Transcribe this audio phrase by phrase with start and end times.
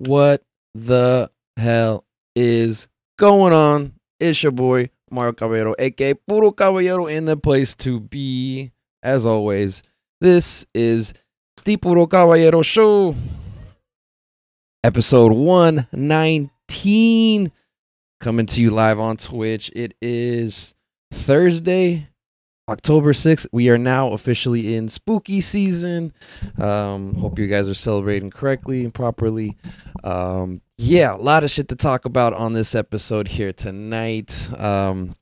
[0.00, 0.42] what
[0.74, 3.94] the hell is going on?
[4.18, 8.72] It's your boy Mario Caballero, aka Puro Caballero, in the place to be.
[9.02, 9.82] As always,
[10.20, 11.14] this is
[11.64, 13.14] the Puro Caballero Show,
[14.84, 17.50] episode 119,
[18.20, 19.72] coming to you live on Twitch.
[19.74, 20.74] It is
[21.10, 22.09] Thursday,
[22.70, 23.46] October 6th.
[23.52, 26.12] We are now officially in spooky season.
[26.56, 29.56] Um, hope you guys are celebrating correctly and properly.
[30.04, 34.48] Um, yeah, a lot of shit to talk about on this episode here tonight.
[34.56, 35.16] Um,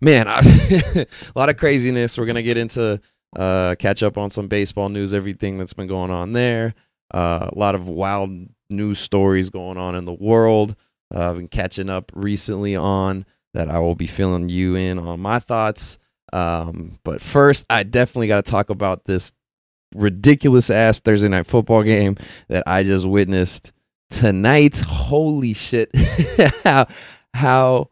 [0.00, 0.38] man, I,
[0.94, 2.16] a lot of craziness.
[2.16, 3.00] We're gonna get into
[3.36, 6.74] uh, catch up on some baseball news, everything that's been going on there.
[7.12, 8.30] Uh, a lot of wild
[8.70, 10.76] news stories going on in the world.
[11.12, 13.68] Uh, I've been catching up recently on that.
[13.68, 15.98] I will be filling you in on my thoughts.
[16.34, 19.32] Um, but first, I definitely got to talk about this
[19.94, 22.16] ridiculous ass Thursday night football game
[22.48, 23.72] that I just witnessed
[24.10, 24.78] tonight.
[24.78, 25.90] Holy shit.
[26.64, 26.88] how,
[27.32, 27.90] how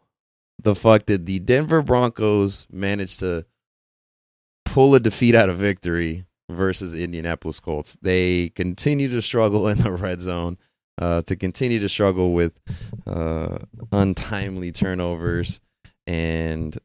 [0.61, 3.45] the fuck did the Denver Broncos manage to
[4.65, 7.97] pull a defeat out of victory versus the Indianapolis Colts?
[8.01, 10.57] They continue to struggle in the red zone.
[11.01, 12.53] Uh, to continue to struggle with
[13.07, 13.57] uh,
[13.91, 15.59] untimely turnovers,
[16.05, 16.77] and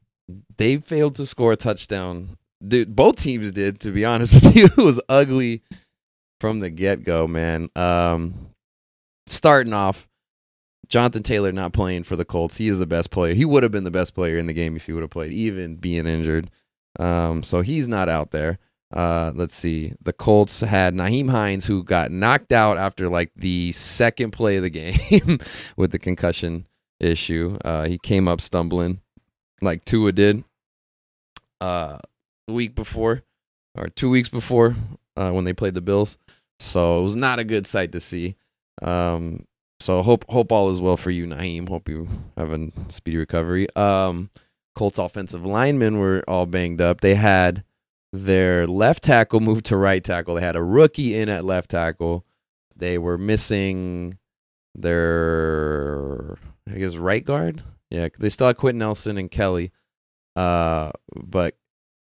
[0.56, 2.36] they failed to score a touchdown.
[2.66, 3.80] Dude, both teams did.
[3.80, 5.62] To be honest with you, it was ugly
[6.40, 7.70] from the get go, man.
[7.76, 8.50] Um,
[9.28, 10.08] starting off,
[10.88, 12.56] Jonathan Taylor not playing for the Colts.
[12.56, 13.34] He is the best player.
[13.34, 15.32] He would have been the best player in the game if he would have played,
[15.32, 16.50] even being injured.
[16.98, 18.58] Um, so he's not out there.
[18.92, 19.92] Uh, let's see.
[20.02, 24.62] The Colts had Nyheim Hines, who got knocked out after like the second play of
[24.62, 25.38] the game
[25.76, 26.66] with the concussion
[26.98, 27.58] issue.
[27.64, 29.00] Uh, he came up stumbling,
[29.60, 30.44] like Tua did.
[31.60, 31.98] Uh,
[32.46, 33.22] the week before,
[33.76, 34.76] or two weeks before,
[35.16, 36.18] uh, when they played the Bills.
[36.60, 38.36] So it was not a good sight to see.
[38.82, 39.44] Um,
[39.80, 41.68] so hope hope all is well for you, Nyheim.
[41.68, 43.68] Hope you have a speedy recovery.
[43.76, 44.30] Um,
[44.74, 47.00] Colts offensive linemen were all banged up.
[47.00, 47.64] They had
[48.12, 50.34] their left tackle moved to right tackle.
[50.34, 52.24] They had a rookie in at left tackle.
[52.74, 54.18] They were missing
[54.74, 56.38] their
[56.72, 57.62] I guess right guard.
[57.90, 59.72] Yeah, they still had Quenton Nelson and Kelly.
[60.36, 61.56] Uh, but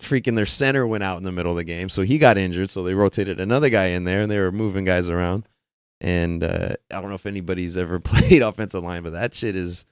[0.00, 2.70] freaking their center went out in the middle of the game, so he got injured.
[2.70, 5.48] So they rotated another guy in there, and they were moving guys around.
[6.00, 9.84] And uh, I don't know if anybody's ever played offensive line, but that shit is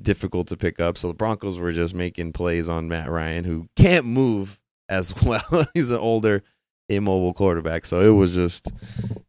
[0.00, 0.96] difficult to pick up.
[0.96, 5.66] So the Broncos were just making plays on Matt Ryan, who can't move as well.
[5.74, 6.42] He's an older,
[6.88, 7.84] immobile quarterback.
[7.84, 8.68] So it was just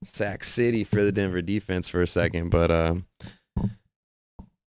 [0.05, 2.49] sack city for the Denver defense for a second.
[2.49, 2.95] But uh,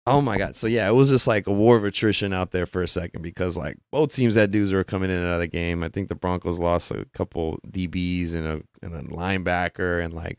[0.06, 0.56] oh my god!
[0.56, 3.22] So yeah, it was just like a war of attrition out there for a second
[3.22, 5.82] because like both teams had dudes were coming in and out of the game.
[5.82, 10.38] I think the Broncos lost a couple DBs and a and a linebacker and like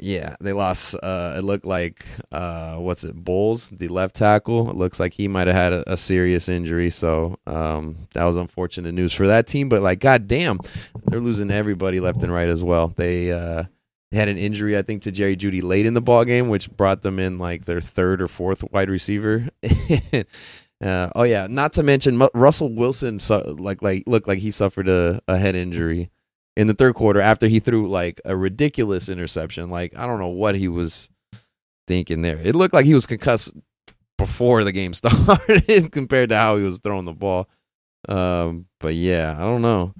[0.00, 0.94] yeah, they lost.
[1.02, 4.70] Uh, it looked like uh, what's it, Bolles, the left tackle.
[4.70, 6.90] It looks like he might have had a, a, serious injury.
[6.90, 9.68] So um, that was unfortunate news for that team.
[9.68, 10.60] But like, goddamn,
[11.04, 12.88] they're losing everybody left and right as well.
[12.88, 13.64] They uh,
[14.12, 17.02] had an injury, I think, to Jerry Jeudy late in the ball game, which brought
[17.02, 19.48] them in like their third or fourth wide receiver.
[20.82, 24.88] uh, oh yeah, not to mention Russell Wilson, su- like like looked like he suffered
[24.88, 26.10] a, a head injury
[26.56, 29.70] in the third quarter after he threw like a ridiculous interception.
[29.70, 31.08] Like I don't know what he was
[31.86, 32.38] thinking there.
[32.38, 33.52] It looked like he was concussed
[34.18, 37.48] before the game started compared to how he was throwing the ball.
[38.08, 39.94] Um, but yeah, I don't know.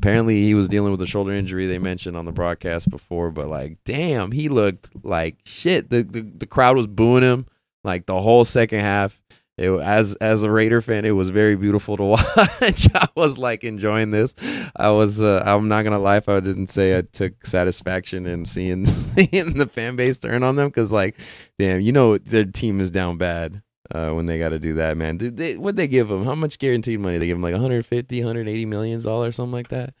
[0.00, 3.48] Apparently he was dealing with a shoulder injury they mentioned on the broadcast before, but
[3.48, 5.90] like damn, he looked like shit.
[5.90, 7.46] The the, the crowd was booing him
[7.84, 9.20] like the whole second half
[9.58, 12.88] it, as as a Raider fan, it was very beautiful to watch.
[12.94, 14.34] I was like enjoying this.
[14.76, 15.20] I was.
[15.20, 19.54] Uh, I'm not gonna lie if I didn't say I took satisfaction in seeing seeing
[19.54, 21.16] the fan base turn on them because, like,
[21.58, 23.60] damn, you know their team is down bad
[23.92, 25.16] uh, when they got to do that, man.
[25.16, 26.24] Did they, what they give them?
[26.24, 27.18] How much guaranteed money?
[27.18, 29.92] They give them like 150, 180 million dollars, or something like that.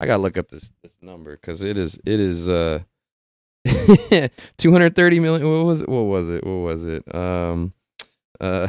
[0.00, 2.80] I gotta look up this this number because it is it is uh
[4.58, 5.50] 230 million.
[5.50, 5.88] What was it?
[5.88, 6.44] What was it?
[6.44, 7.14] What was it?
[7.14, 7.72] Um
[8.40, 8.68] uh,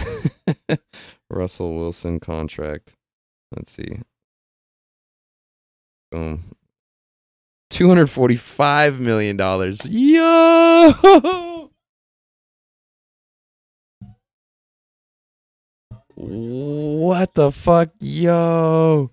[1.29, 2.95] Russell Wilson contract.
[3.55, 3.99] Let's see.
[6.11, 6.43] Boom.
[7.69, 9.85] Two hundred forty-five million dollars.
[9.85, 11.69] Yo.
[16.15, 19.11] What the fuck, yo?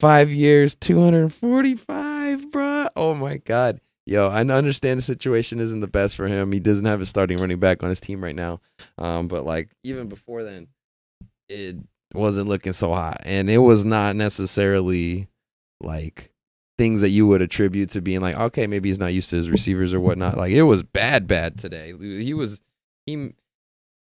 [0.00, 2.88] Five years, two hundred forty-five, bruh.
[2.96, 3.80] Oh my god
[4.10, 6.52] yo, I understand the situation isn't the best for him.
[6.52, 8.60] He doesn't have a starting running back on his team right now.
[8.98, 10.66] Um, but like even before then,
[11.48, 11.76] it
[12.12, 15.28] wasn't looking so hot, and it was not necessarily
[15.80, 16.32] like
[16.76, 19.50] things that you would attribute to being like, okay, maybe he's not used to his
[19.50, 20.36] receivers or whatnot.
[20.36, 21.94] Like it was bad, bad today.
[21.98, 22.60] He was
[23.06, 23.32] he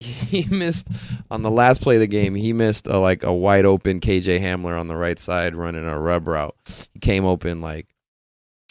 [0.00, 0.88] he missed
[1.30, 2.34] on the last play of the game.
[2.34, 5.98] He missed a, like a wide open KJ Hamler on the right side running a
[5.98, 6.54] rub route.
[6.92, 7.88] He came open like,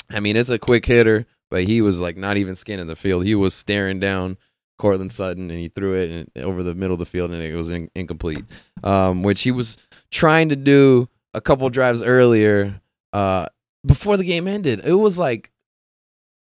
[0.10, 3.26] I mean, it's a quick hitter, but he was like not even skinning the field.
[3.26, 4.38] He was staring down
[4.78, 7.70] Courtland Sutton and he threw it over the middle of the field and it was
[7.70, 8.46] in, incomplete.
[8.84, 9.76] Um, which he was
[10.12, 12.80] trying to do a couple drives earlier
[13.12, 13.48] uh,
[13.86, 14.82] before the game ended.
[14.86, 15.52] It was like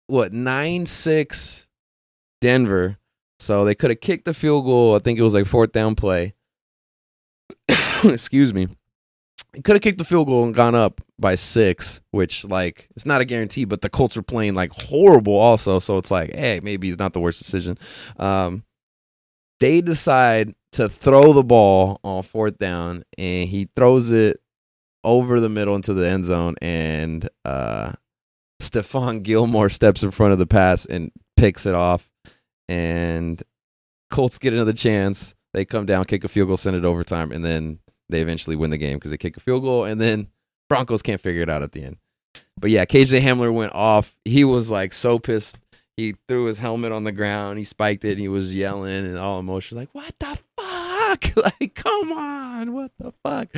[0.06, 1.68] what nine six
[2.40, 2.96] Denver.
[3.40, 4.94] So they could have kicked the field goal.
[4.94, 6.34] I think it was like fourth down play.
[8.04, 8.68] Excuse me.
[9.64, 13.22] Could have kicked the field goal and gone up by six, which like it's not
[13.22, 15.78] a guarantee, but the Colts were playing like horrible also.
[15.78, 17.78] So it's like, hey, maybe it's not the worst decision.
[18.18, 18.62] Um,
[19.58, 24.40] they decide to throw the ball on fourth down, and he throws it
[25.02, 27.92] over the middle into the end zone, and uh,
[28.60, 32.09] Stephon Gilmore steps in front of the pass and picks it off,
[32.70, 33.42] and
[34.10, 35.34] Colts get another chance.
[35.52, 38.70] They come down, kick a field goal, send it overtime, and then they eventually win
[38.70, 40.28] the game because they kick a field goal, and then
[40.68, 41.96] Broncos can't figure it out at the end.
[42.56, 44.14] But yeah, KJ Hamler went off.
[44.24, 45.58] He was like so pissed.
[45.96, 47.58] He threw his helmet on the ground.
[47.58, 48.12] He spiked it.
[48.12, 51.36] And he was yelling and all emotional, like, "What the fuck?
[51.60, 53.48] like, come on, what the fuck?"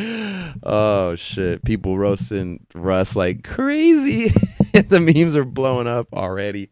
[0.63, 1.63] Oh shit!
[1.67, 4.29] People roasting Russ like crazy.
[4.73, 6.71] the memes are blowing up already.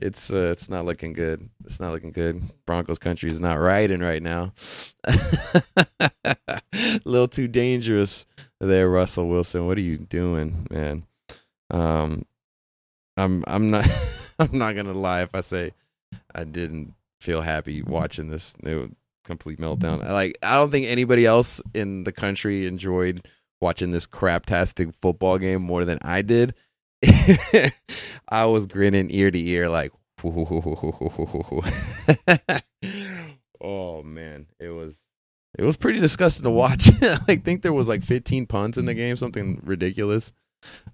[0.00, 1.46] It's uh, it's not looking good.
[1.64, 2.42] It's not looking good.
[2.64, 4.54] Broncos country is not riding right now.
[5.04, 6.60] A
[7.04, 8.24] little too dangerous
[8.60, 9.66] there, Russell Wilson.
[9.66, 11.04] What are you doing, man?
[11.70, 12.24] Um,
[13.18, 13.86] I'm I'm not
[14.38, 15.72] I'm not gonna lie if I say
[16.34, 18.90] I didn't feel happy watching this new
[19.26, 20.02] complete meltdown.
[20.08, 23.28] Like I don't think anybody else in the country enjoyed
[23.60, 26.54] watching this craptastic football game more than I did.
[28.28, 29.92] I was grinning ear to ear like
[33.60, 35.02] oh man, it was
[35.58, 36.90] it was pretty disgusting to watch.
[37.02, 40.32] I think there was like 15 punts in the game, something ridiculous.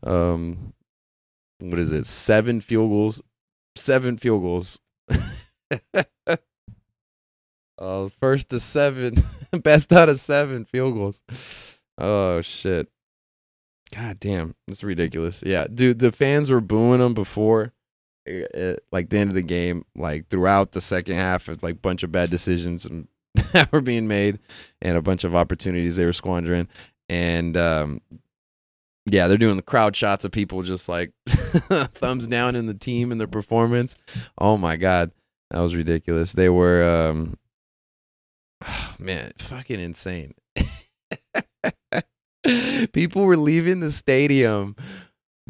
[0.03, 0.73] Um,
[1.58, 2.06] what is it?
[2.06, 3.20] Seven field goals,
[3.75, 4.79] seven field goals.
[7.79, 9.14] uh, first to seven,
[9.62, 11.23] best out of seven field goals.
[11.99, 12.88] Oh shit!
[13.94, 15.43] God damn, it's ridiculous.
[15.47, 17.73] Yeah, dude, the fans were booing them before
[18.27, 21.62] it, eh, eh, like the end of the game, like throughout the second half, of
[21.62, 23.09] like bunch of bad decisions and
[23.53, 24.38] that were being made,
[24.83, 26.69] and a bunch of opportunities they were squandering,
[27.09, 28.00] and um,
[29.06, 33.12] yeah, they're doing the crowd shots of people just like thumbs down in the team
[33.12, 33.94] and their performance.
[34.38, 35.12] Oh my god,
[35.50, 36.33] that was ridiculous.
[36.33, 37.38] They were, um,
[38.67, 40.35] oh, man, fucking insane.
[42.93, 44.76] people were leaving the stadium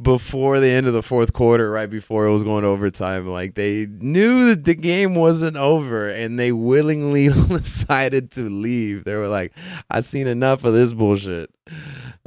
[0.00, 3.26] before the end of the fourth quarter, right before it was going overtime.
[3.26, 9.04] Like they knew that the game wasn't over and they willingly decided to leave.
[9.04, 9.52] They were like,
[9.90, 11.50] I've seen enough of this bullshit.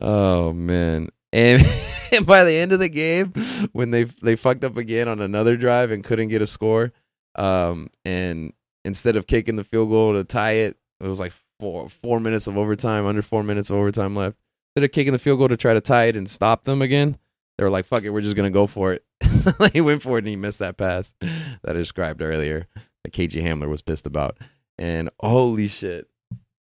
[0.02, 1.10] Oh man.
[1.32, 1.64] And,
[2.12, 3.34] and by the end of the game,
[3.72, 6.92] when they they fucked up again on another drive and couldn't get a score,
[7.36, 11.90] um, and instead of kicking the field goal to tie it, it was like four
[11.90, 14.38] four minutes of overtime, under four minutes of overtime left.
[14.76, 17.18] Instead of kicking the field goal to try to tie it and stop them again,
[17.58, 19.04] they were like, "Fuck it, we're just gonna go for it."
[19.74, 22.68] he went for it and he missed that pass that I described earlier.
[23.04, 24.38] That KJ Hamler was pissed about,
[24.78, 26.08] and holy shit.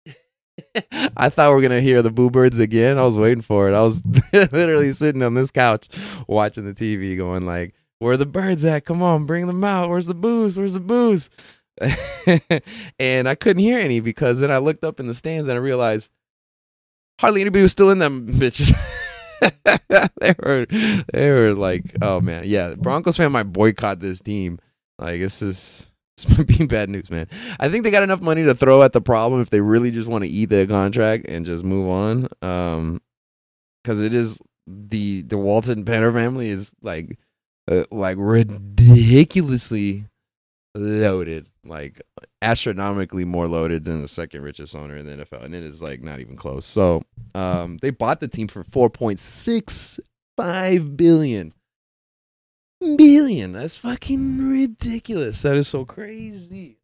[1.15, 2.98] I thought we were gonna hear the Boo Birds again.
[2.98, 3.75] I was waiting for it.
[3.75, 4.01] I was
[4.34, 5.88] literally sitting on this couch
[6.27, 8.86] watching the TV, going like, "Where the birds at?
[8.86, 9.89] Come on, bring them out.
[9.89, 10.57] Where's the booze?
[10.57, 11.29] Where's the booze?"
[13.00, 15.62] and I couldn't hear any because then I looked up in the stands and I
[15.62, 16.12] realized
[17.19, 18.73] hardly anybody was still in them bitches.
[20.21, 20.65] they were
[21.13, 22.75] they were like, oh man, yeah.
[22.75, 24.59] Broncos fan might boycott this team.
[24.97, 27.27] Like this is it's being bad news, man.
[27.59, 30.07] I think they got enough money to throw at the problem if they really just
[30.07, 32.29] want to eat their contract and just move on.
[32.41, 33.01] Um,
[33.83, 37.17] because it is the the Walton Penner family is like
[37.69, 40.05] uh, like ridiculously
[40.73, 42.01] loaded, like
[42.42, 46.01] astronomically more loaded than the second richest owner in the NFL, and it is like
[46.01, 46.66] not even close.
[46.66, 47.04] So,
[47.36, 50.00] um, they bought the team for four point six
[50.38, 51.54] five billion.
[52.96, 53.51] Billion.
[53.51, 55.42] That's fucking ridiculous.
[55.42, 56.78] That is so crazy.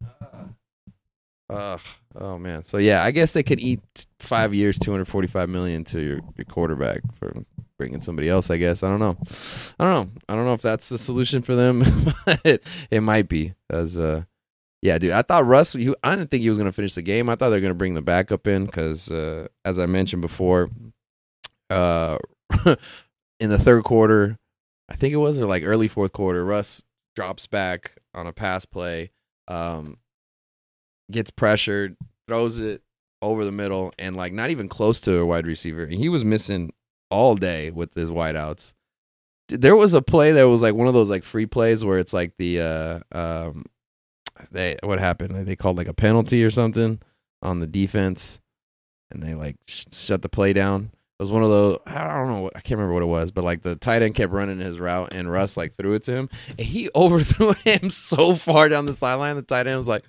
[1.48, 1.78] Uh,
[2.16, 2.62] oh man.
[2.62, 3.80] So yeah, I guess they could eat
[4.18, 7.32] five years, two hundred forty-five million to your, your quarterback for
[7.78, 8.50] bringing somebody else.
[8.50, 9.16] I guess I don't know.
[9.78, 10.20] I don't know.
[10.28, 11.82] I don't know if that's the solution for them.
[12.44, 13.54] it, it might be.
[13.70, 14.24] As uh,
[14.86, 15.10] yeah, dude.
[15.10, 15.72] I thought Russ.
[15.72, 17.28] He, I didn't think he was gonna finish the game.
[17.28, 20.70] I thought they were gonna bring the backup in because, uh, as I mentioned before,
[21.70, 22.18] uh,
[23.40, 24.38] in the third quarter,
[24.88, 26.44] I think it was or like early fourth quarter.
[26.44, 26.84] Russ
[27.16, 29.10] drops back on a pass play,
[29.48, 29.98] um,
[31.10, 31.96] gets pressured,
[32.28, 32.80] throws it
[33.22, 35.82] over the middle, and like not even close to a wide receiver.
[35.82, 36.72] And he was missing
[37.10, 38.74] all day with his wideouts.
[39.48, 42.12] There was a play that was like one of those like free plays where it's
[42.12, 43.64] like the uh um
[44.50, 45.46] they what happened?
[45.46, 47.00] They called like a penalty or something
[47.42, 48.40] on the defense,
[49.10, 50.90] and they like sh- shut the play down.
[51.18, 51.78] It was one of those.
[51.86, 52.40] I don't know.
[52.42, 54.78] What, I can't remember what it was, but like the tight end kept running his
[54.78, 58.86] route, and Russ like threw it to him, and he overthrew him so far down
[58.86, 59.36] the sideline.
[59.36, 60.04] The tight end was like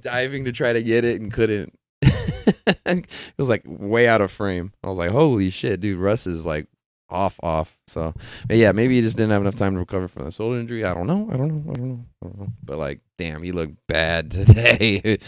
[0.00, 1.72] diving to try to get it and couldn't.
[2.02, 3.06] it
[3.38, 4.72] was like way out of frame.
[4.82, 5.98] I was like, "Holy shit, dude!
[5.98, 6.66] Russ is like
[7.14, 7.78] off, off.
[7.86, 8.14] So,
[8.50, 10.84] yeah, maybe he just didn't have enough time to recover from the shoulder injury.
[10.84, 11.28] I don't know.
[11.32, 11.70] I don't know.
[11.70, 12.04] I don't know.
[12.22, 12.48] I don't know.
[12.62, 15.18] But like, damn, he looked bad today.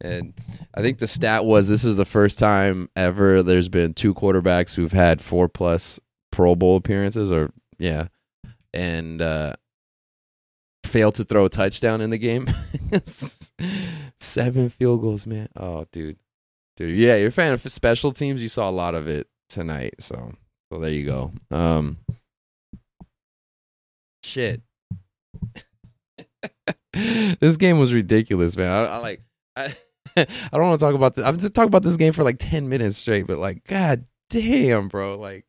[0.00, 0.34] and
[0.74, 4.74] I think the stat was this is the first time ever there's been two quarterbacks
[4.74, 6.00] who've had four plus
[6.32, 8.08] Pro Bowl appearances, or yeah,
[8.74, 9.54] and uh,
[10.84, 12.46] failed to throw a touchdown in the game.
[14.20, 15.48] Seven field goals, man.
[15.56, 16.18] Oh, dude,
[16.76, 16.96] dude.
[16.96, 18.42] Yeah, you're a fan of special teams.
[18.42, 19.94] You saw a lot of it tonight.
[20.00, 20.32] So
[20.72, 21.32] so there you go.
[21.50, 21.98] Um,
[24.24, 24.62] shit.
[26.92, 28.70] this game was ridiculous, man.
[28.70, 29.22] I, I like.
[29.54, 29.74] I,
[30.16, 31.24] I don't want to talk about this.
[31.24, 33.26] I'm just talking about this game for like ten minutes straight.
[33.26, 35.18] But like, god damn, bro.
[35.18, 35.44] Like,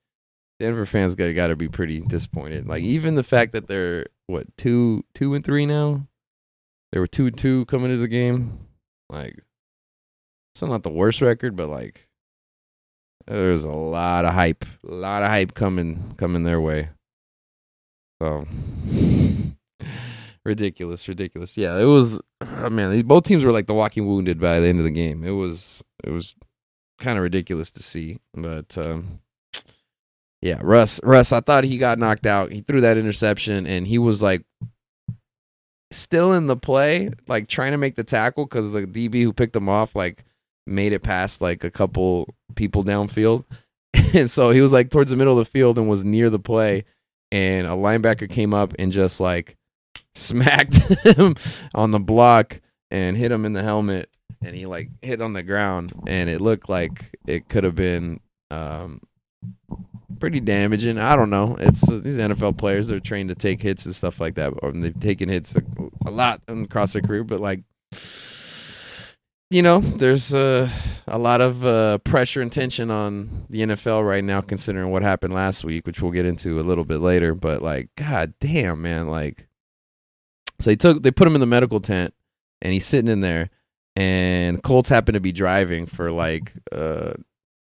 [0.59, 2.67] Denver fans got got to be pretty disappointed.
[2.67, 6.07] Like, even the fact that they're what two two and three now.
[6.91, 8.59] They were two and two coming into the game.
[9.09, 9.37] Like,
[10.53, 12.06] it's not the worst record, but like
[13.27, 16.89] there's a lot of hype, a lot of hype coming coming their way.
[18.21, 18.45] So
[20.45, 21.57] ridiculous, ridiculous.
[21.57, 22.19] Yeah, it was.
[22.41, 25.23] Oh man, both teams were like the walking wounded by the end of the game.
[25.23, 26.35] It was it was
[26.99, 29.19] kind of ridiculous to see, but um,
[30.41, 31.31] yeah, Russ Russ.
[31.31, 32.51] I thought he got knocked out.
[32.51, 34.43] He threw that interception, and he was like
[35.91, 39.55] still in the play, like trying to make the tackle because the DB who picked
[39.55, 40.23] him off like
[40.67, 43.45] made it past like a couple people downfield.
[44.13, 46.39] And so he was like towards the middle of the field and was near the
[46.39, 46.85] play.
[47.31, 49.57] And a linebacker came up and just like
[50.15, 51.35] smacked him
[51.75, 54.09] on the block and hit him in the helmet.
[54.41, 55.93] And he like hit on the ground.
[56.07, 59.01] And it looked like it could have been um,
[60.19, 60.97] pretty damaging.
[60.97, 61.57] I don't know.
[61.59, 64.99] It's these NFL players are trained to take hits and stuff like that, or they've
[64.99, 65.61] taken hits a,
[66.05, 67.23] a lot across their career.
[67.23, 67.63] But like,
[69.49, 70.69] you know, there's uh,
[71.07, 75.33] a lot of uh, pressure and tension on the NFL right now, considering what happened
[75.33, 77.33] last week, which we'll get into a little bit later.
[77.33, 79.47] But like, god damn, man, like,
[80.59, 82.13] so they took they put him in the medical tent,
[82.61, 83.49] and he's sitting in there,
[83.95, 87.13] and Colts happened to be driving for like uh,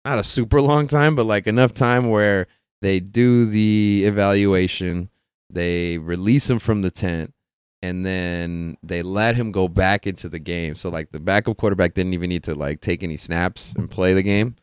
[0.05, 2.47] not a super long time, but like enough time where
[2.81, 5.09] they do the evaluation,
[5.49, 7.33] they release him from the tent
[7.81, 10.75] and then they let him go back into the game.
[10.75, 14.13] So like the backup quarterback didn't even need to like take any snaps and play
[14.13, 14.55] the game.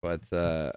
[0.00, 0.72] But uh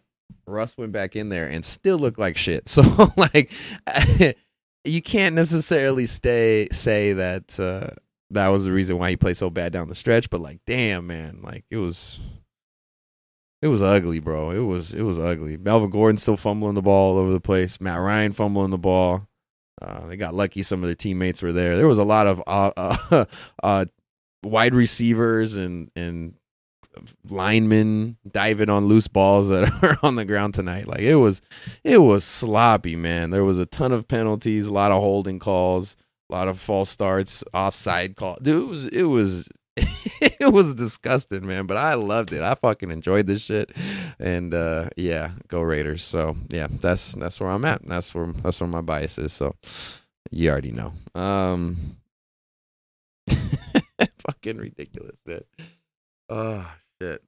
[0.47, 2.69] Russ went back in there and still looked like shit.
[2.69, 3.51] So like
[4.83, 7.95] you can't necessarily stay say that uh
[8.31, 11.07] that was the reason why he played so bad down the stretch, but like damn
[11.07, 12.19] man, like it was
[13.61, 14.51] it was ugly, bro.
[14.51, 15.57] It was it was ugly.
[15.57, 17.79] Melvin Gordon still fumbling the ball all over the place.
[17.79, 19.27] Matt Ryan fumbling the ball.
[19.81, 21.75] Uh, they got lucky; some of their teammates were there.
[21.75, 22.71] There was a lot of uh,
[23.11, 23.25] uh,
[23.63, 23.85] uh,
[24.43, 26.35] wide receivers and and
[27.29, 30.87] linemen diving on loose balls that are on the ground tonight.
[30.87, 31.41] Like it was,
[31.83, 33.31] it was sloppy, man.
[33.31, 35.95] There was a ton of penalties, a lot of holding calls,
[36.29, 38.37] a lot of false starts, offside call.
[38.41, 41.65] Dude, it was it was it was disgusting, man.
[41.65, 42.41] But I loved it.
[42.41, 43.71] I fucking enjoyed this shit.
[44.19, 46.03] And uh, yeah, go Raiders.
[46.03, 47.85] So yeah, that's that's where I'm at.
[47.85, 49.33] That's where that's where my bias is.
[49.33, 49.55] So
[50.31, 50.93] you already know.
[51.19, 51.97] Um,
[54.19, 55.43] fucking ridiculous, man.
[56.29, 57.21] Oh shit.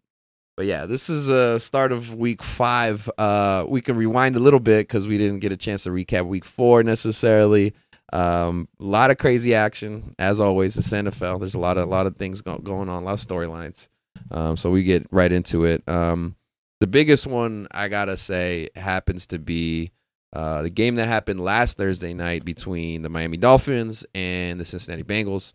[0.55, 3.07] But yeah, this is a start of week five.
[3.17, 6.25] Uh, we can rewind a little bit because we didn't get a chance to recap
[6.25, 7.75] week four necessarily.
[8.13, 10.77] Um, a lot of crazy action as always.
[10.77, 11.39] It's NFL.
[11.39, 13.89] There's a lot of a lot of things go- going on, a lot of storylines.
[14.31, 15.87] Um, so we get right into it.
[15.87, 16.35] Um,
[16.79, 19.91] the biggest one I gotta say happens to be
[20.33, 25.03] uh, the game that happened last Thursday night between the Miami Dolphins and the Cincinnati
[25.03, 25.53] Bengals,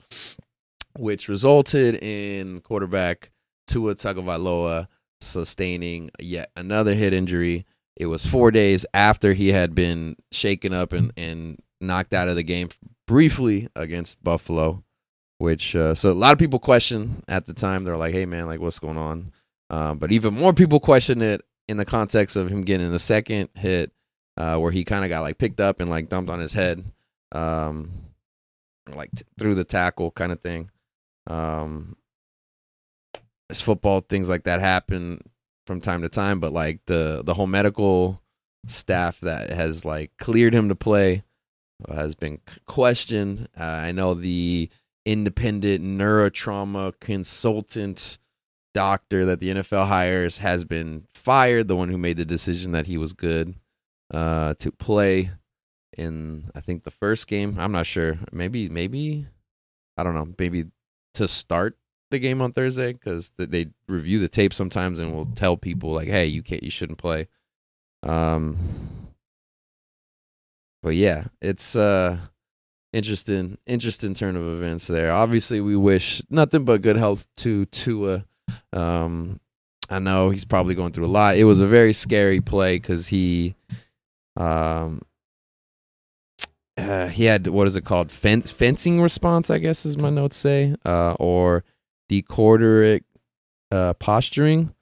[0.98, 3.30] which resulted in quarterback
[3.68, 4.88] Tua Tagovailoa
[5.20, 7.66] sustaining yet another head injury.
[7.96, 12.36] It was four days after he had been shaken up and, and knocked out of
[12.36, 12.68] the game
[13.06, 14.82] briefly against Buffalo,
[15.38, 17.84] which uh, so a lot of people question at the time.
[17.84, 19.32] They're like, "Hey, man, like what's going on?"
[19.70, 23.48] Um, but even more people question it in the context of him getting the second
[23.54, 23.92] hit
[24.36, 26.84] uh, where he kind of got like picked up and like dumped on his head,
[27.32, 27.90] um,
[28.94, 30.70] like t- through the tackle kind of thing.
[31.26, 31.96] Um,
[33.50, 35.20] as football things like that happen
[35.66, 38.20] from time to time, but like the the whole medical
[38.66, 41.22] staff that has like cleared him to play
[41.88, 43.48] has been questioned.
[43.58, 44.68] Uh, I know the
[45.04, 48.18] independent neurotrauma consultant
[48.74, 51.68] doctor that the NFL hires has been fired.
[51.68, 53.54] The one who made the decision that he was good
[54.12, 55.30] uh, to play
[55.96, 57.58] in, I think the first game.
[57.58, 58.18] I'm not sure.
[58.32, 59.26] Maybe, maybe
[59.96, 60.28] I don't know.
[60.38, 60.66] Maybe
[61.14, 61.76] to start
[62.10, 66.08] the game on Thursday because they review the tape sometimes and will tell people like,
[66.08, 67.28] "Hey, you can't, you shouldn't play."
[68.02, 68.56] Um,
[70.82, 72.18] but yeah, it's uh
[72.92, 75.10] interesting, interesting turn of events there.
[75.10, 78.24] Obviously, we wish nothing but good health to Tua.
[78.72, 79.40] Um,
[79.88, 81.36] I know he's probably going through a lot.
[81.36, 83.54] It was a very scary play because he,
[84.36, 85.02] um,
[86.76, 88.10] uh, he had what is it called?
[88.10, 91.64] Fence, fencing response, I guess, is my notes say, uh, or
[92.08, 93.04] decorticate
[93.70, 94.74] uh, posturing.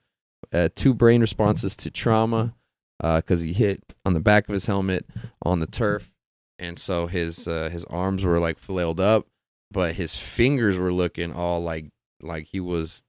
[0.53, 2.53] Uh, two brain responses to trauma
[3.01, 5.05] because uh, he hit on the back of his helmet
[5.43, 6.11] on the turf,
[6.59, 9.27] and so his uh, his arms were like flailed up,
[9.71, 11.89] but his fingers were looking all like
[12.21, 13.03] like he was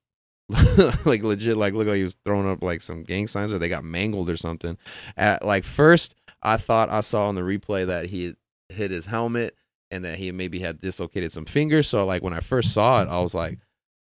[1.04, 3.68] like legit like look like he was throwing up like some gang signs or they
[3.68, 4.76] got mangled or something.
[5.16, 8.34] At like first, I thought I saw on the replay that he
[8.68, 9.54] hit his helmet
[9.90, 11.88] and that he maybe had dislocated some fingers.
[11.88, 13.58] So like when I first saw it, I was like,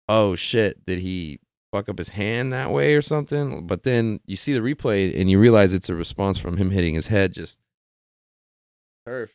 [0.08, 1.40] "Oh shit, did he
[1.74, 3.66] fuck up his hand that way or something.
[3.66, 6.94] But then you see the replay and you realize it's a response from him hitting
[6.94, 7.58] his head just
[9.04, 9.32] turf.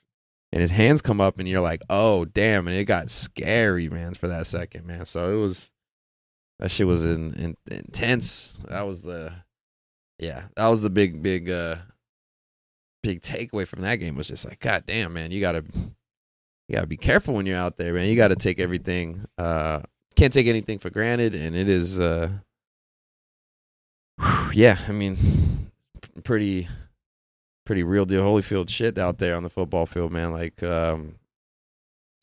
[0.53, 4.13] And his hands come up and you're like, oh damn, and it got scary, man,
[4.13, 5.05] for that second, man.
[5.05, 5.69] So it was
[6.60, 8.58] that shit was in, in, intense.
[8.69, 9.34] That was the
[10.17, 11.75] yeah, that was the big, big uh
[13.03, 15.65] big takeaway from that game was just like, God damn, man, you gotta
[16.69, 18.08] you gotta be careful when you're out there, man.
[18.08, 19.82] You gotta take everything uh
[20.19, 22.29] can't take anything for granted, and it is, uh,
[24.51, 25.17] yeah, I mean,
[26.25, 26.67] pretty,
[27.65, 30.34] pretty real deal Holyfield shit out there on the football field, man.
[30.34, 31.15] Like, um,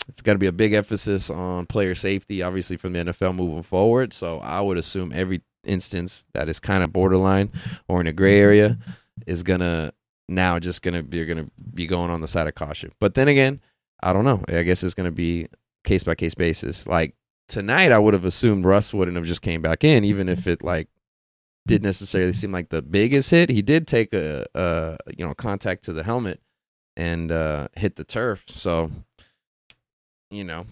[0.08, 3.62] it's got to be a big emphasis on player safety, obviously, from the NFL moving
[3.62, 4.12] forward.
[4.12, 7.50] So I would assume every instance that is kind of borderline
[7.88, 8.78] or in a gray area
[9.26, 9.92] is gonna
[10.28, 12.92] now just gonna be gonna be going on the side of caution.
[13.00, 13.60] But then again,
[14.00, 14.44] I don't know.
[14.46, 15.48] I guess it's gonna be
[15.82, 16.86] case by case basis.
[16.86, 17.16] Like
[17.48, 20.62] tonight I would have assumed Russ wouldn't have just came back in, even if it
[20.62, 20.88] like
[21.66, 23.50] didn't necessarily seem like the biggest hit.
[23.50, 26.40] He did take a, a you know contact to the helmet
[26.96, 28.90] and uh, hit the turf, so
[30.30, 30.66] you know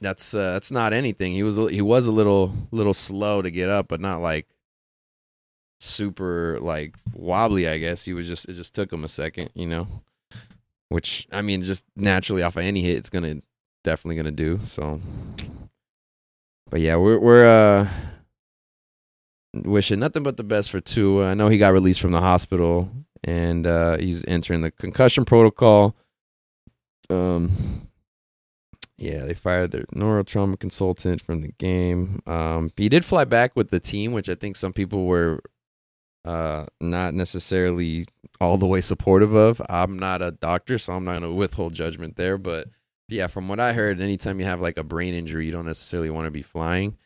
[0.00, 1.32] that's uh, that's not anything.
[1.32, 4.48] He was he was a little little slow to get up, but not like
[5.80, 7.68] super like wobbly.
[7.68, 9.86] I guess he was just it just took him a second, you know.
[10.88, 13.42] Which I mean, just naturally off of any hit, it's gonna
[13.84, 14.60] definitely gonna do.
[14.64, 15.00] So
[16.72, 17.88] but yeah, we're we're uh
[19.54, 21.30] wishing nothing but the best for Tua.
[21.30, 22.90] I know he got released from the hospital
[23.22, 25.94] and uh, he's entering the concussion protocol.
[27.10, 27.88] Um,
[28.96, 32.22] yeah, they fired their neurotrauma consultant from the game.
[32.26, 35.40] Um, he did fly back with the team, which I think some people were
[36.24, 38.06] uh, not necessarily
[38.40, 39.60] all the way supportive of.
[39.68, 42.68] I'm not a doctor, so I'm not going to withhold judgment there, but
[43.12, 46.10] yeah, from what I heard, anytime you have like a brain injury, you don't necessarily
[46.10, 46.96] want to be flying,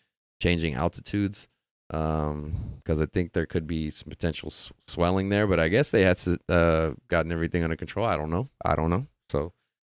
[0.40, 1.48] changing altitudes,
[1.90, 5.46] um, because I think there could be some potential s- swelling there.
[5.46, 8.06] But I guess they had uh, gotten everything under control.
[8.06, 8.48] I don't know.
[8.64, 9.06] I don't know.
[9.30, 9.52] So,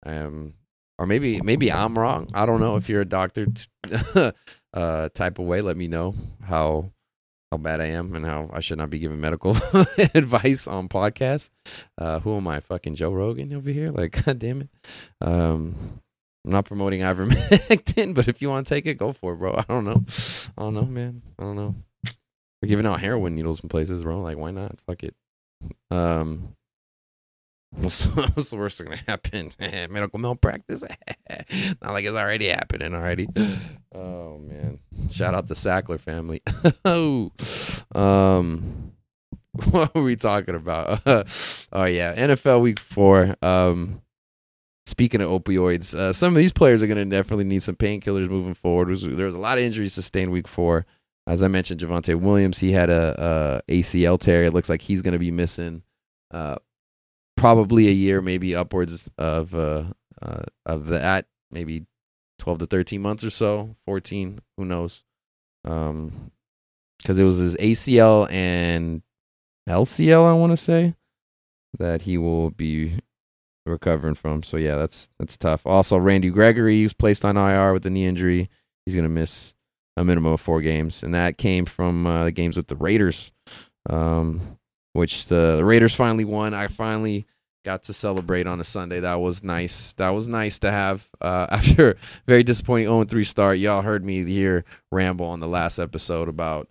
[0.06, 0.54] um,
[0.98, 2.28] or maybe maybe I'm wrong.
[2.34, 2.76] I don't know.
[2.76, 3.68] If you're a doctor, t-
[4.74, 6.92] uh, type of way, let me know how
[7.52, 9.52] how bad I am and how I should not be giving medical
[10.14, 11.50] advice on podcasts.
[11.98, 13.90] Uh, who am I, fucking Joe Rogan over here?
[13.90, 14.70] Like, god damn it.
[15.22, 16.00] Um,
[16.46, 19.56] I'm not promoting ivermectin, but if you want to take it, go for it, bro.
[19.56, 20.06] I don't know.
[20.58, 21.22] I don't know, man.
[21.38, 21.76] I don't know.
[22.62, 24.22] We're giving out heroin needles in places, bro.
[24.22, 24.80] Like, why not?
[24.82, 25.16] Fuck it.
[25.92, 26.56] Um,
[27.72, 29.52] What's, what's the worst gonna happen?
[29.60, 30.84] Medical malpractice?
[31.82, 33.28] Not like it's already happening already.
[33.92, 34.78] Oh man!
[35.10, 36.44] Shout out the Sackler family.
[36.86, 37.32] oh,
[37.96, 38.92] um,
[39.72, 41.02] what are we talking about?
[41.08, 43.36] oh yeah, NFL Week Four.
[43.42, 44.04] Um,
[44.86, 48.54] speaking of opioids, uh, some of these players are gonna definitely need some painkillers moving
[48.54, 48.96] forward.
[48.96, 50.86] There was a lot of injuries sustained Week Four.
[51.26, 54.44] As I mentioned, Javonte Williams, he had a, a ACL tear.
[54.44, 55.82] It looks like he's going to be missing
[56.32, 56.58] uh,
[57.40, 59.86] probably a year, maybe upwards of uh,
[60.22, 61.86] uh, of that, maybe
[62.40, 65.04] twelve to thirteen months or so, fourteen, who knows?
[65.66, 66.32] Um,
[67.00, 69.04] because it was his ACL and
[69.70, 70.96] LCL, I want to say.
[71.80, 73.00] that he will be
[73.66, 74.44] recovering from.
[74.44, 75.66] So yeah, that's that's tough.
[75.68, 78.50] Also, Randy Gregory was placed on IR with a knee injury.
[78.86, 79.56] He's gonna miss
[79.98, 83.32] a minimum of four games, and that came from uh, the games with the Raiders,
[83.90, 84.59] um,
[85.00, 86.54] which the, Raiders finally won.
[86.54, 87.26] I finally
[87.66, 89.00] got to celebrate on a Sunday.
[89.00, 89.94] That was nice.
[89.94, 93.60] That was nice to have uh, after very disappointing 0 3 start.
[93.60, 96.68] Y'all heard me here ramble on the last episode about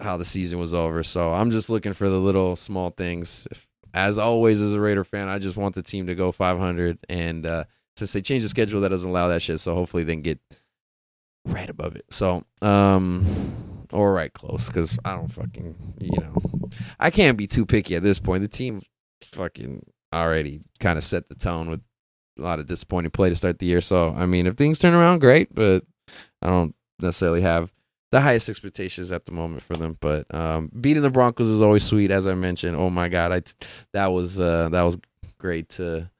[0.00, 1.02] how the season was over.
[1.02, 3.46] So I'm just looking for the little small things.
[3.92, 6.98] As always, as a Raider fan, I just want the team to go 500.
[7.08, 7.64] And uh,
[7.96, 9.60] since they changed the schedule, that doesn't allow that shit.
[9.60, 10.40] So hopefully they can get
[11.44, 12.06] right above it.
[12.10, 17.66] So, um, or right close because I don't fucking, you know, I can't be too
[17.66, 18.42] picky at this point.
[18.42, 18.82] The team
[19.22, 21.80] fucking already kind of set the tone with
[22.38, 23.80] a lot of disappointing play to start the year.
[23.80, 25.84] So, I mean, if things turn around, great, but
[26.42, 27.72] I don't necessarily have
[28.12, 29.98] the highest expectations at the moment for them.
[30.00, 32.76] But um, beating the Broncos is always sweet, as I mentioned.
[32.76, 33.42] Oh my god, I
[33.92, 34.98] that was uh, that was
[35.38, 36.10] great to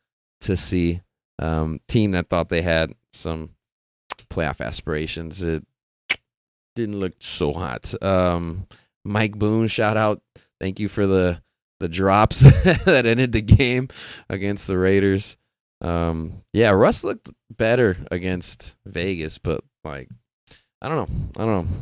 [0.42, 1.00] to see.
[1.40, 3.50] Um, team that thought they had some
[4.28, 5.42] playoff aspirations.
[5.42, 5.64] It
[6.74, 7.94] didn't look so hot.
[8.02, 8.66] Um,
[9.04, 10.22] Mike Boone, shout out.
[10.60, 11.42] Thank you for the
[11.80, 12.40] the drops
[12.84, 13.88] that ended the game
[14.30, 15.36] against the Raiders.
[15.80, 20.08] Um, yeah, Russ looked better against Vegas, but like,
[20.80, 21.42] I don't know.
[21.42, 21.76] I don't know.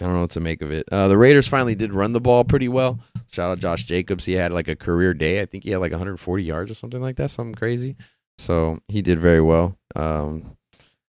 [0.00, 0.88] I don't know what to make of it.
[0.90, 2.98] Uh, the Raiders finally did run the ball pretty well.
[3.30, 4.24] Shout out Josh Jacobs.
[4.24, 5.40] He had like a career day.
[5.40, 7.96] I think he had like 140 yards or something like that, something crazy.
[8.38, 9.76] So he did very well.
[9.94, 10.56] Um,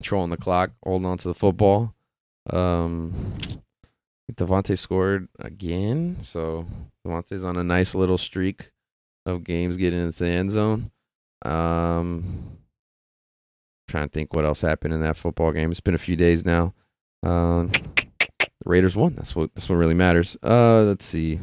[0.02, 1.94] controlling the clock, holding on to the football.
[2.50, 3.38] Um,
[4.32, 6.66] Davante scored again, so
[7.06, 8.72] Davante's on a nice little streak
[9.26, 10.92] of games getting into the end zone.
[11.44, 12.58] Um,
[13.88, 15.72] trying to think what else happened in that football game.
[15.72, 16.74] It's been a few days now.
[17.22, 17.72] Um,
[18.40, 19.14] the Raiders won.
[19.16, 20.38] That's what that's what really matters.
[20.44, 21.40] Uh, let's see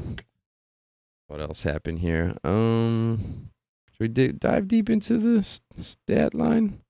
[1.28, 2.34] what else happened here.
[2.42, 3.50] Um,
[3.92, 5.42] should we d- dive deep into the
[5.82, 6.80] stat line?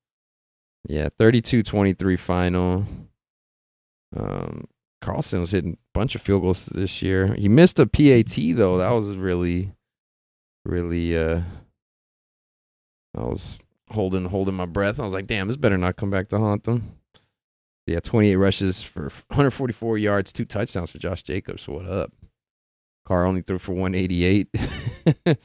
[0.88, 2.86] Yeah, 32-23 final.
[4.16, 4.66] Um,
[5.00, 7.34] Carlson was hitting a bunch of field goals this year.
[7.34, 8.78] He missed a PAT though.
[8.78, 9.72] That was really,
[10.64, 11.16] really.
[11.16, 11.42] uh
[13.16, 13.58] I was
[13.90, 15.00] holding holding my breath.
[15.00, 16.96] I was like, damn, this better not come back to haunt them.
[17.86, 21.66] Yeah, 28 rushes for 144 yards, two touchdowns for Josh Jacobs.
[21.66, 22.12] What up?
[23.06, 24.48] Carr only threw for 188.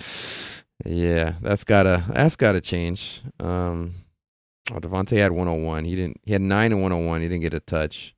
[0.85, 3.23] yeah, that's gotta that's gotta change.
[3.39, 3.95] Um,
[4.71, 5.85] oh, Davante had 101.
[5.85, 6.19] He didn't.
[6.23, 7.21] He had nine and 101.
[7.21, 8.14] He didn't get a touch.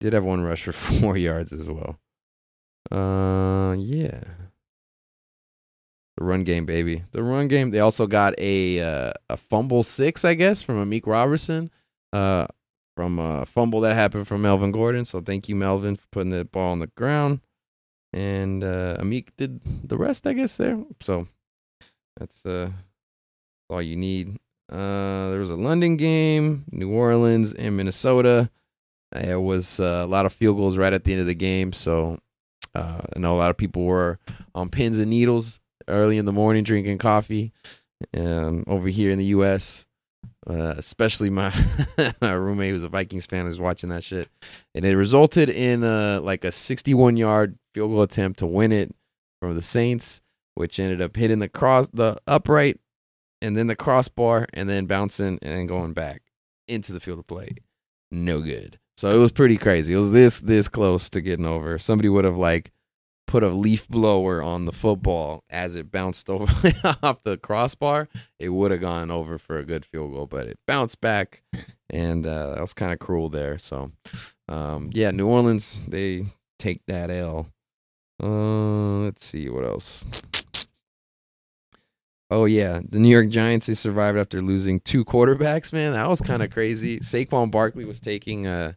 [0.00, 1.98] Did have one rush for four yards as well.
[2.90, 4.20] Uh, yeah.
[6.16, 7.04] The run game, baby.
[7.12, 7.70] The run game.
[7.70, 11.70] They also got a uh, a fumble six, I guess, from Amik Robertson.
[12.12, 12.46] Uh,
[12.96, 15.04] from a fumble that happened from Melvin Gordon.
[15.04, 17.40] So thank you, Melvin, for putting the ball on the ground.
[18.12, 20.56] And uh, Amik did the rest, I guess.
[20.56, 20.82] There.
[21.00, 21.28] So
[22.16, 22.70] that's uh
[23.70, 24.38] all you need.
[24.70, 28.50] Uh, there was a London game, New Orleans and Minnesota.
[29.14, 31.72] It was uh, a lot of field goals right at the end of the game.
[31.72, 32.18] So
[32.74, 34.18] uh, I know a lot of people were
[34.54, 37.52] on pins and needles early in the morning drinking coffee
[38.16, 39.86] um, over here in the U.S.
[40.48, 41.52] Uh, especially my
[42.20, 44.28] my roommate who's a Vikings fan was watching that shit,
[44.74, 48.94] and it resulted in uh, like a 61 yard field goal attempt to win it
[49.40, 50.20] from the Saints,
[50.54, 52.78] which ended up hitting the cross the upright,
[53.42, 56.22] and then the crossbar, and then bouncing and then going back
[56.66, 57.56] into the field of play.
[58.10, 58.78] No good.
[58.98, 59.94] So it was pretty crazy.
[59.94, 61.78] It was this this close to getting over.
[61.78, 62.72] Somebody would have like
[63.28, 66.52] put a leaf blower on the football as it bounced over
[67.04, 68.08] off the crossbar.
[68.40, 71.44] It would have gone over for a good field goal, but it bounced back,
[71.90, 73.56] and uh, that was kind of cruel there.
[73.56, 73.92] So,
[74.48, 76.24] um, yeah, New Orleans they
[76.58, 77.46] take that L.
[78.20, 80.04] Uh, let's see what else.
[82.32, 85.72] Oh yeah, the New York Giants they survived after losing two quarterbacks.
[85.72, 86.98] Man, that was kind of crazy.
[86.98, 88.72] Saquon Barkley was taking uh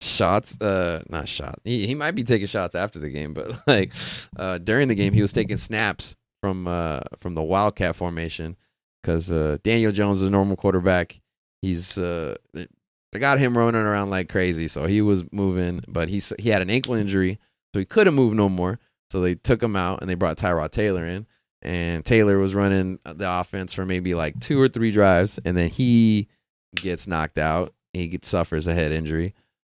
[0.00, 1.60] shots uh not shot.
[1.64, 3.94] He, he might be taking shots after the game but like
[4.36, 8.56] uh during the game he was taking snaps from uh from the wildcat formation
[9.02, 11.20] because uh daniel jones is a normal quarterback.
[11.62, 16.22] He's uh they got him running around like crazy so he was moving but he
[16.38, 17.38] he had an ankle injury
[17.74, 18.80] so he couldn't move no more.
[19.12, 21.26] So they took him out and they brought tyrod taylor in
[21.60, 25.68] and taylor was running the offense for maybe like two or three drives and then
[25.68, 26.28] he
[26.74, 27.74] gets knocked out.
[27.92, 29.34] He gets, suffers a head injury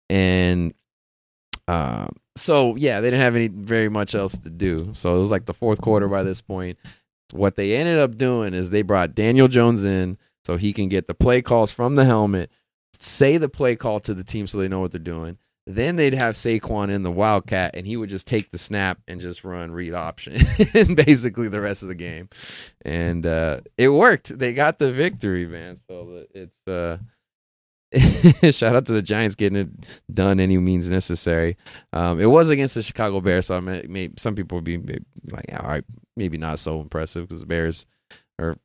[0.09, 0.73] and
[1.67, 4.89] uh, so yeah, they didn't have any very much else to do.
[4.93, 6.77] So it was like the fourth quarter by this point.
[7.31, 11.07] What they ended up doing is they brought Daniel Jones in so he can get
[11.07, 12.51] the play calls from the helmet,
[12.93, 15.37] say the play call to the team so they know what they're doing.
[15.67, 19.19] Then they'd have Saquon in the Wildcat, and he would just take the snap and
[19.19, 20.33] just run read option,
[20.93, 22.29] basically the rest of the game,
[22.83, 24.37] and uh, it worked.
[24.37, 25.77] They got the victory, man.
[25.89, 26.99] So it's uh,
[28.51, 29.69] shout out to the Giants getting it
[30.13, 31.57] done any means necessary.
[31.93, 34.77] Um, it was against the Chicago Bears, so I mean, maybe some people would be
[35.31, 35.83] like, all right,
[36.15, 37.85] maybe not so impressive because the Bears
[38.39, 38.57] are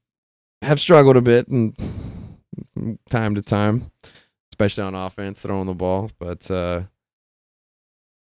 [0.63, 1.77] have struggled a bit and
[3.09, 3.91] time to time
[4.61, 6.11] especially on offense, throwing the ball.
[6.19, 6.83] But uh,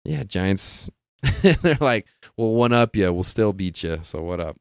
[0.04, 0.89] yeah, Giants,
[1.41, 4.00] they're like, we'll one up you, we'll still beat you.
[4.02, 4.58] So what up?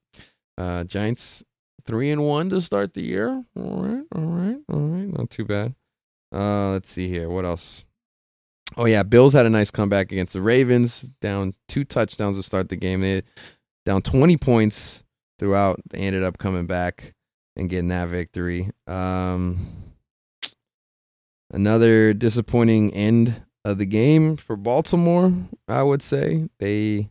[0.57, 1.45] Uh, Giants
[1.85, 3.45] three and one to start the year.
[3.57, 5.75] All right, all right, all right, not too bad.
[6.33, 7.29] Uh, let's see here.
[7.29, 7.85] What else?
[8.77, 12.69] Oh yeah, Bills had a nice comeback against the Ravens, down two touchdowns to start
[12.69, 13.01] the game.
[13.01, 13.23] They
[13.85, 15.05] down 20 points
[15.39, 15.81] throughout.
[15.89, 17.15] They ended up coming back
[17.55, 18.71] and getting that victory.
[18.87, 19.59] Um,
[21.53, 25.33] Another disappointing end of the game for Baltimore,
[25.69, 26.49] I would say.
[26.59, 27.11] They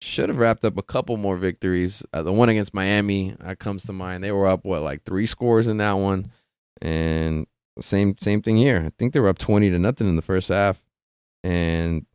[0.00, 2.02] should have wrapped up a couple more victories.
[2.12, 4.24] Uh, the one against Miami uh, comes to mind.
[4.24, 6.32] They were up what like three scores in that one,
[6.80, 7.46] and
[7.80, 8.84] same same thing here.
[8.86, 10.82] I think they were up twenty to nothing in the first half,
[11.42, 12.06] and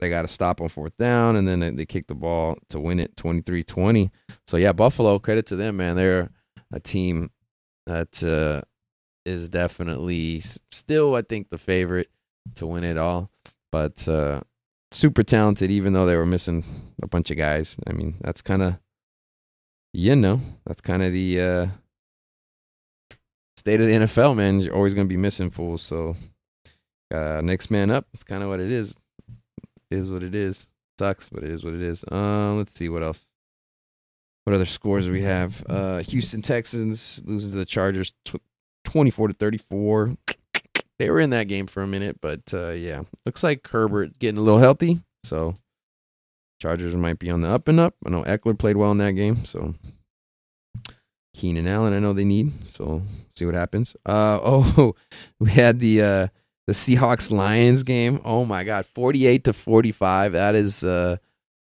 [0.00, 2.80] they got to stop on fourth down, and then they, they kicked the ball to
[2.80, 4.10] win it 23-20.
[4.46, 5.94] So yeah, Buffalo, credit to them, man.
[5.94, 6.30] They're
[6.72, 7.30] a team
[7.86, 8.62] that uh,
[9.26, 12.08] is definitely still, I think, the favorite
[12.56, 13.30] to win it all.
[13.70, 14.40] But uh,
[14.90, 16.64] super talented, even though they were missing
[17.02, 17.76] a bunch of guys.
[17.86, 18.76] I mean, that's kind of,
[19.92, 21.66] you know, that's kind of the uh,
[23.60, 24.60] state of the NFL, man.
[24.60, 25.82] You're always going to be missing fools.
[25.82, 26.16] So,
[27.12, 28.06] uh, next man up.
[28.14, 28.96] It's kind of what it is.
[29.90, 30.66] It is what it is.
[30.98, 32.02] Sucks, but it is what it is.
[32.10, 33.26] Uh, let's see what else.
[34.44, 35.62] What other scores we have?
[35.68, 38.14] Uh, Houston Texans losing to the Chargers
[38.84, 40.16] 24 to 34.
[40.98, 44.38] They were in that game for a minute, but uh, yeah, looks like Herbert getting
[44.38, 45.00] a little healthy.
[45.24, 45.54] So
[46.62, 47.94] Chargers might be on the up and up.
[48.06, 49.74] I know Ekeler played well in that game, so
[51.34, 52.52] Keenan Allen, I know they need.
[52.74, 53.02] So
[53.36, 53.96] see what happens.
[54.06, 54.94] Uh, oh,
[55.38, 56.28] we had the uh,
[56.66, 58.20] the Seahawks Lions game.
[58.24, 60.32] Oh my God, 48 to 45.
[60.32, 61.16] That is uh,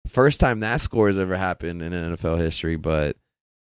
[0.08, 3.18] first time that score has ever happened in NFL history, but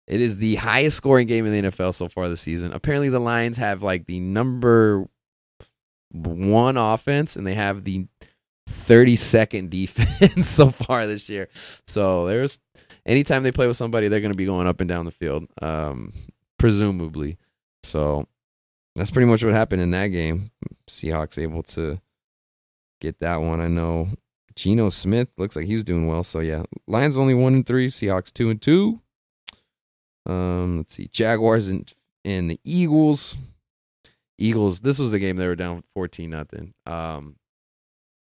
[0.08, 2.74] it is the highest scoring game in the NFL so far this season.
[2.74, 5.08] Apparently, the Lions have like the number
[6.12, 8.08] one offense, and they have the
[8.70, 11.48] 32nd defense so far this year.
[11.86, 12.60] So there's
[13.06, 15.48] anytime they play with somebody, they're going to be going up and down the field,
[15.62, 16.14] um,
[16.58, 17.38] presumably.
[17.84, 18.28] So
[18.96, 20.52] that's pretty much what happened in that game.
[20.90, 22.00] Seahawks able to
[23.02, 23.62] get that one.
[23.62, 24.10] I know
[24.56, 26.24] Geno Smith looks like he was doing well.
[26.24, 29.00] So yeah, Lions only one and three, Seahawks two and two.
[30.26, 31.92] Um, let's see, Jaguars and
[32.26, 33.38] and the Eagles.
[34.38, 34.80] Eagles.
[34.82, 36.74] This was the game they were down fourteen nothing.
[36.86, 37.36] Um,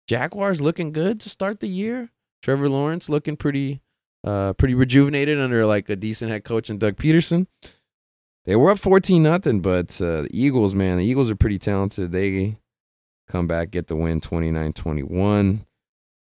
[0.08, 2.10] Jaguars looking good to start the year.
[2.42, 3.82] Trevor Lawrence looking pretty,
[4.24, 7.48] uh, pretty rejuvenated under like a decent head coach and Doug Pederson.
[8.46, 12.12] They were up fourteen nothing, but uh, the Eagles, man, the Eagles are pretty talented.
[12.12, 12.58] They
[13.30, 15.66] come back, get the win 29-21.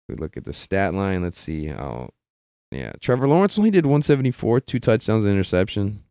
[0.08, 1.22] We look at the stat line.
[1.22, 2.10] Let's see how
[2.70, 6.04] yeah, Trevor Lawrence only did 174, two touchdowns, and interception.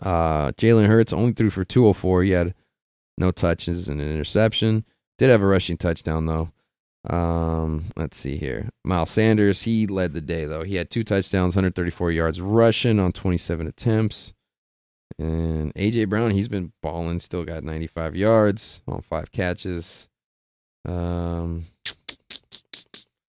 [0.00, 2.22] Uh, Jalen Hurts only threw for 204.
[2.22, 2.54] He had
[3.16, 4.84] no touches and an interception.
[5.18, 6.52] Did have a rushing touchdown though.
[7.08, 8.68] Um, let's see here.
[8.84, 10.62] Miles Sanders, he led the day though.
[10.62, 14.34] He had two touchdowns, 134 yards rushing on 27 attempts.
[15.18, 20.08] And AJ Brown, he's been balling, still got 95 yards on five catches.
[20.84, 21.64] Um,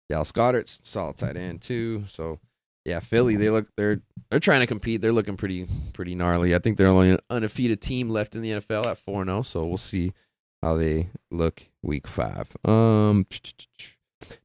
[0.08, 2.04] Dallas Goedert, solid tight end too.
[2.08, 2.40] So
[2.84, 5.00] yeah, Philly, they look they're they're trying to compete.
[5.00, 6.54] They're looking pretty pretty gnarly.
[6.54, 9.78] I think they're only an undefeated team left in the NFL at 4-0, so we'll
[9.78, 10.12] see
[10.62, 12.56] how they look week 5.
[12.64, 13.26] Um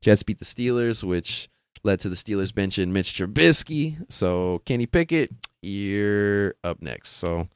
[0.01, 1.49] Jets beat the Steelers, which
[1.83, 4.03] led to the Steelers benching Mitch Trubisky.
[4.11, 7.09] So Kenny Pickett, you're up next.
[7.11, 7.47] So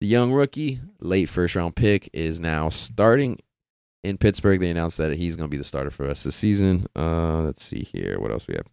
[0.00, 3.38] the young rookie, late first round pick, is now starting
[4.02, 4.60] in Pittsburgh.
[4.60, 6.86] They announced that he's going to be the starter for us this season.
[6.96, 8.18] Uh, let's see here.
[8.18, 8.66] What else we have?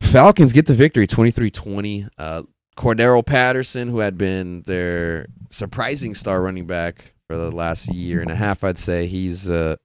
[0.00, 2.08] Falcons get the victory 23 20.
[2.18, 2.42] Uh,
[2.76, 8.30] Cordarrelle Patterson, who had been their surprising star running back for the last year and
[8.32, 9.76] a half, I'd say, he's uh,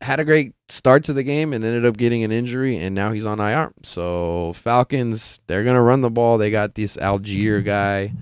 [0.00, 3.12] had a great start to the game and ended up getting an injury, and now
[3.12, 3.70] he's on IR.
[3.82, 6.38] So, Falcons, they're to run the ball.
[6.38, 8.14] They got this Allgeier guy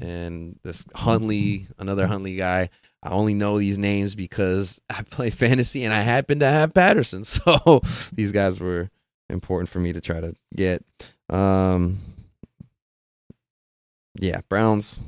[0.00, 2.70] and this Huntley, another Huntley guy.
[3.04, 7.22] I only know these names because I play fantasy and I happen to have Patterson.
[7.24, 7.82] So
[8.12, 8.90] these guys were
[9.28, 10.84] important for me to try to get.
[11.30, 12.00] Um,
[14.16, 14.98] yeah, Browns,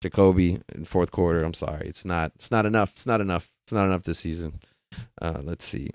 [0.00, 1.42] Jacoby in fourth quarter.
[1.42, 2.32] I'm sorry, it's not.
[2.34, 2.92] It's not enough.
[2.94, 3.50] It's not enough.
[3.64, 4.60] It's not enough this season.
[5.20, 5.90] Uh, let's see.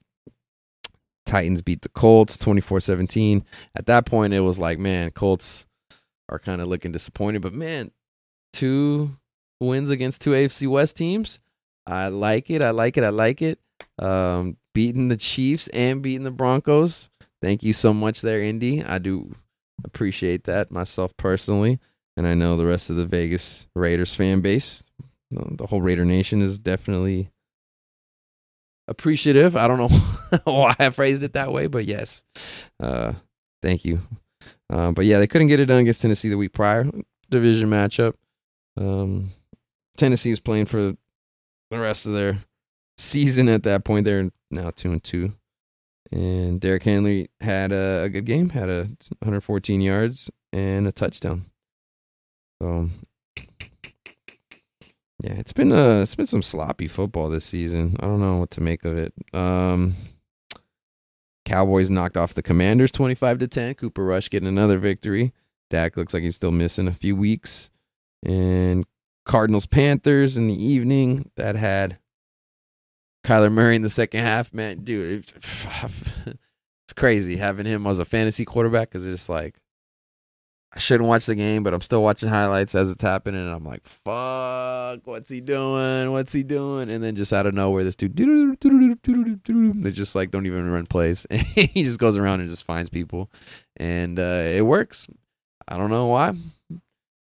[1.25, 3.43] Titans beat the Colts 24 17.
[3.75, 5.65] At that point, it was like, man, Colts
[6.29, 7.41] are kind of looking disappointed.
[7.41, 7.91] But man,
[8.53, 9.15] two
[9.59, 11.39] wins against two AFC West teams.
[11.87, 12.61] I like it.
[12.61, 13.03] I like it.
[13.03, 13.59] I like it.
[13.99, 17.09] Um, beating the Chiefs and beating the Broncos.
[17.41, 18.83] Thank you so much there, Indy.
[18.83, 19.35] I do
[19.83, 21.79] appreciate that myself personally.
[22.17, 24.83] And I know the rest of the Vegas Raiders fan base,
[25.31, 27.29] the whole Raider Nation is definitely
[28.87, 29.55] appreciative.
[29.55, 32.23] I don't know why I phrased it that way, but yes.
[32.79, 33.13] Uh,
[33.61, 33.99] thank you.
[34.71, 36.89] Uh, but yeah, they couldn't get it done against Tennessee the week prior.
[37.29, 38.13] Division matchup.
[38.77, 39.31] Um,
[39.97, 40.95] Tennessee was playing for
[41.71, 42.37] the rest of their
[42.97, 44.05] season at that point.
[44.05, 45.33] They're now two and two.
[46.11, 48.83] And Derrick Henry had a, a good game, had a
[49.19, 51.45] 114 yards and a touchdown.
[52.61, 52.89] So
[55.21, 57.95] yeah, it's been uh it's been some sloppy football this season.
[57.99, 59.13] I don't know what to make of it.
[59.33, 59.95] Um
[61.45, 63.75] Cowboys knocked off the Commanders 25 to 10.
[63.75, 65.31] Cooper Rush getting another victory.
[65.69, 67.69] Dak looks like he's still missing a few weeks.
[68.23, 68.85] And
[69.25, 71.97] Cardinals Panthers in the evening that had
[73.23, 74.53] Kyler Murray in the second half.
[74.53, 79.59] Man, dude, it's crazy having him as a fantasy quarterback because it's like
[80.75, 83.63] I shouldn't watch the game, but I'm still watching highlights as it's happening, and I'm
[83.63, 86.11] like, "Fuck, what's he doing?
[86.11, 88.17] What's he doing?" And then just out of nowhere, this dude,
[89.83, 91.25] they just like don't even run plays.
[91.31, 93.31] he just goes around and just finds people,
[93.77, 95.07] and uh, it works.
[95.67, 96.33] I don't know why,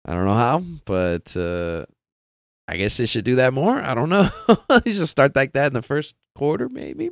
[0.05, 1.85] I don't know how, but uh,
[2.67, 3.81] I guess they should do that more.
[3.81, 4.29] I don't know.
[4.85, 7.11] you should start like that in the first quarter, maybe.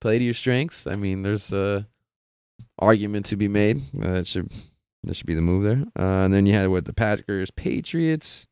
[0.00, 0.86] Play to your strengths.
[0.86, 1.86] I mean, there's a
[2.78, 3.82] argument to be made.
[4.02, 4.50] Uh, it should
[5.06, 5.84] that should be the move there.
[5.98, 8.46] Uh, and then you had what the Packers, Patriots,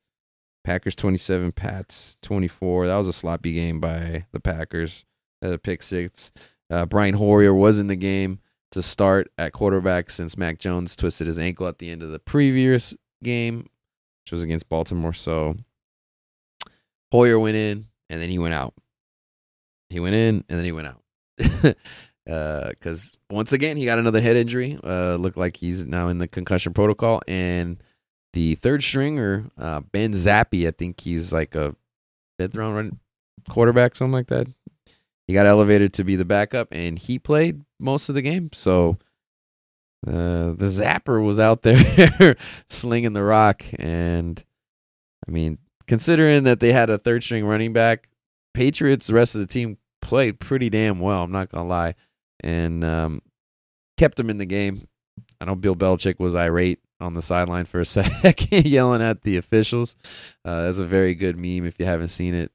[0.64, 2.86] Packers 27, Pats 24.
[2.86, 5.04] That was a sloppy game by the Packers.
[5.42, 6.30] At a pick six.
[6.70, 8.38] Uh, Brian Hoyer was in the game
[8.70, 12.20] to start at quarterback since Mac Jones twisted his ankle at the end of the
[12.20, 13.68] previous game,
[14.24, 15.12] which was against Baltimore.
[15.12, 15.56] So
[17.10, 18.74] Hoyer went in and then he went out.
[19.90, 21.02] He went in and then he went out.
[22.24, 24.78] because uh, once again he got another head injury.
[24.82, 27.82] Uh, looked like he's now in the concussion protocol, and
[28.32, 31.74] the third stringer uh, Ben Zappe, I think he's like a
[32.38, 32.98] fifth round
[33.48, 34.46] quarterback, something like that.
[35.26, 38.50] He got elevated to be the backup, and he played most of the game.
[38.52, 38.98] So
[40.06, 42.36] uh, the Zapper was out there
[42.70, 44.42] slinging the rock, and
[45.26, 48.08] I mean, considering that they had a third string running back,
[48.54, 51.22] Patriots, the rest of the team played pretty damn well.
[51.22, 51.94] I'm not gonna lie
[52.42, 53.22] and um,
[53.96, 54.88] kept him in the game.
[55.40, 59.36] I know Bill Belichick was irate on the sideline for a second, yelling at the
[59.36, 59.96] officials.
[60.44, 62.52] Uh, that's a very good meme if you haven't seen it,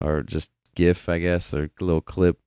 [0.00, 2.38] or just GIF, I guess, or a little clip.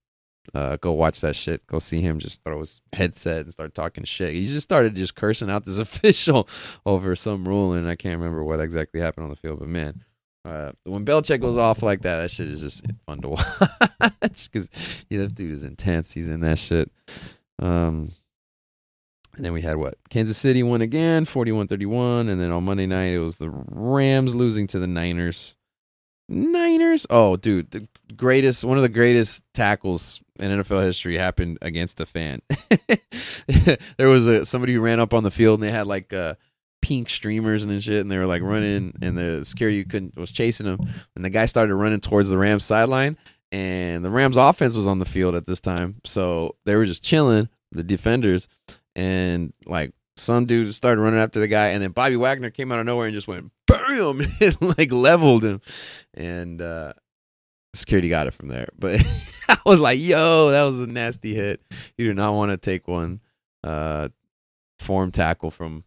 [0.55, 1.65] Uh, go watch that shit.
[1.67, 4.33] Go see him just throw his headset and start talking shit.
[4.33, 6.47] He just started just cursing out this official
[6.85, 10.03] over some rule, and I can't remember what exactly happened on the field, but man,
[10.43, 14.69] uh, when Belichick goes off like that, that shit is just fun to watch because
[15.09, 16.11] yeah, that dude is intense.
[16.11, 16.91] He's in that shit.
[17.59, 18.11] Um,
[19.35, 19.97] and then we had what?
[20.09, 22.29] Kansas City won again, 41-31.
[22.29, 25.55] And then on Monday night, it was the Rams losing to the Niners.
[26.27, 27.05] Niners?
[27.09, 32.05] Oh, dude, the greatest, one of the greatest tackles in NFL history happened against a
[32.05, 32.41] fan.
[33.97, 36.35] there was a somebody who ran up on the field and they had like uh
[36.91, 40.65] pink streamers and shit, and they were like running, and the security couldn't was chasing
[40.65, 40.77] them,
[41.15, 43.17] and the guy started running towards the Rams sideline,
[43.49, 47.01] and the Rams offense was on the field at this time, so they were just
[47.01, 48.49] chilling, the defenders,
[48.93, 52.79] and like some dude started running after the guy, and then Bobby Wagner came out
[52.79, 55.61] of nowhere and just went bam, and like leveled him,
[56.13, 56.91] and uh
[57.73, 59.01] security got it from there, but.
[59.49, 61.61] I was like, "Yo, that was a nasty hit."
[61.97, 63.19] You do not want to take one
[63.65, 64.07] uh,
[64.79, 65.83] form tackle from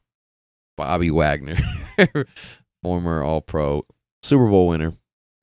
[0.76, 1.56] Bobby Wagner,
[2.82, 3.84] former All Pro,
[4.22, 4.92] Super Bowl winner.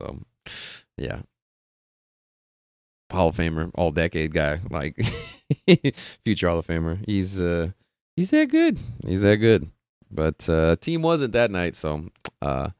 [0.00, 0.18] So,
[0.96, 1.22] yeah,
[3.12, 4.96] Hall of Famer, all decade guy, like
[6.24, 7.02] future Hall of Famer.
[7.06, 7.70] He's uh
[8.16, 8.78] he's that good.
[9.06, 9.70] He's that good.
[10.10, 12.06] But uh team wasn't that night, so
[12.40, 12.70] uh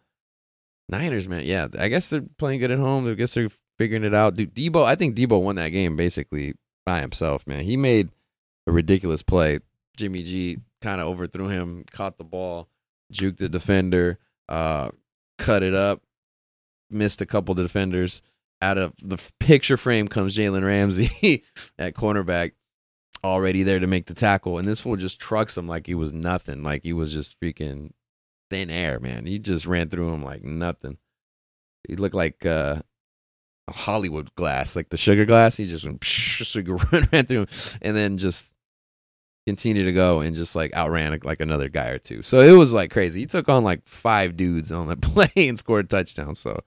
[0.89, 1.69] Niners, man, yeah.
[1.79, 3.09] I guess they're playing good at home.
[3.11, 3.49] I guess they're
[3.79, 4.35] figuring it out.
[4.35, 7.65] Dude, Deebo, I think Deebo won that game basically by himself, man.
[7.65, 8.11] He made
[8.67, 9.61] a ridiculous play.
[9.97, 12.69] Jimmy G kind of overthrew him, caught the ball,
[13.13, 14.19] juked the defender,
[14.49, 14.91] uh,
[15.39, 16.03] cut it up,
[16.91, 18.23] missed a couple of defenders.
[18.61, 21.45] Out of the picture frame comes Jalen Ramsey
[21.79, 22.53] at cornerback,
[23.25, 26.13] already there to make the tackle, and this fool just trucks him like he was
[26.13, 27.91] nothing, like he was just freaking
[28.51, 29.27] thin air, man.
[29.27, 30.99] He just ran through him like nothing.
[31.89, 32.83] He looked like uh,
[33.69, 35.57] Hollywood glass, like the sugar glass.
[35.57, 36.61] He just went psh, so
[36.93, 37.47] ran, ran through,
[37.81, 38.55] and then just
[39.47, 42.23] continued to go and just like outran like another guy or two.
[42.23, 43.21] So it was like crazy.
[43.21, 46.35] He took on like five dudes on the play and scored a touchdown.
[46.35, 46.61] So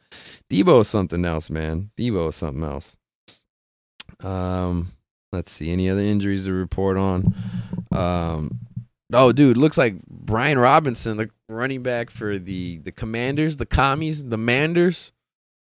[0.49, 1.91] Deebo is something else, man.
[1.97, 2.97] Deebo is something else.
[4.19, 4.91] Um,
[5.31, 7.33] let's see any other injuries to report on.
[7.91, 8.59] Um,
[9.13, 14.23] oh, dude, looks like Brian Robinson, the running back for the the Commanders, the Commies,
[14.25, 15.13] the Manders,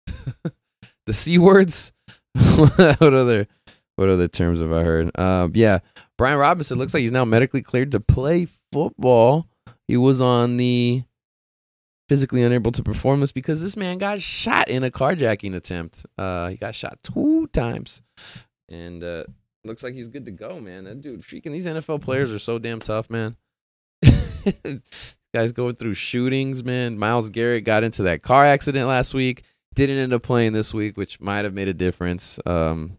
[1.06, 1.92] the C words.
[2.56, 3.46] what other
[3.96, 5.18] what other terms have I heard?
[5.18, 5.80] Um, yeah,
[6.18, 9.46] Brian Robinson looks like he's now medically cleared to play football.
[9.88, 11.02] He was on the
[12.08, 16.04] physically unable to perform this because this man got shot in a carjacking attempt.
[16.18, 18.02] Uh, he got shot two times,
[18.68, 19.24] and uh,
[19.64, 20.84] looks like he's good to go, man.
[20.84, 23.36] That dude, freaking these NFL players are so damn tough, man.
[25.34, 26.98] Guys going through shootings, man.
[26.98, 29.44] Myles Garrett got into that car accident last week.
[29.74, 32.38] Didn't end up playing this week, which might have made a difference.
[32.44, 32.98] Um,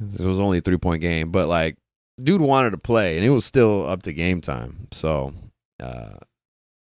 [0.00, 1.76] it was only a three point game, but like,
[2.22, 4.88] dude wanted to play, and it was still up to game time.
[4.92, 5.32] So,
[5.80, 6.14] uh,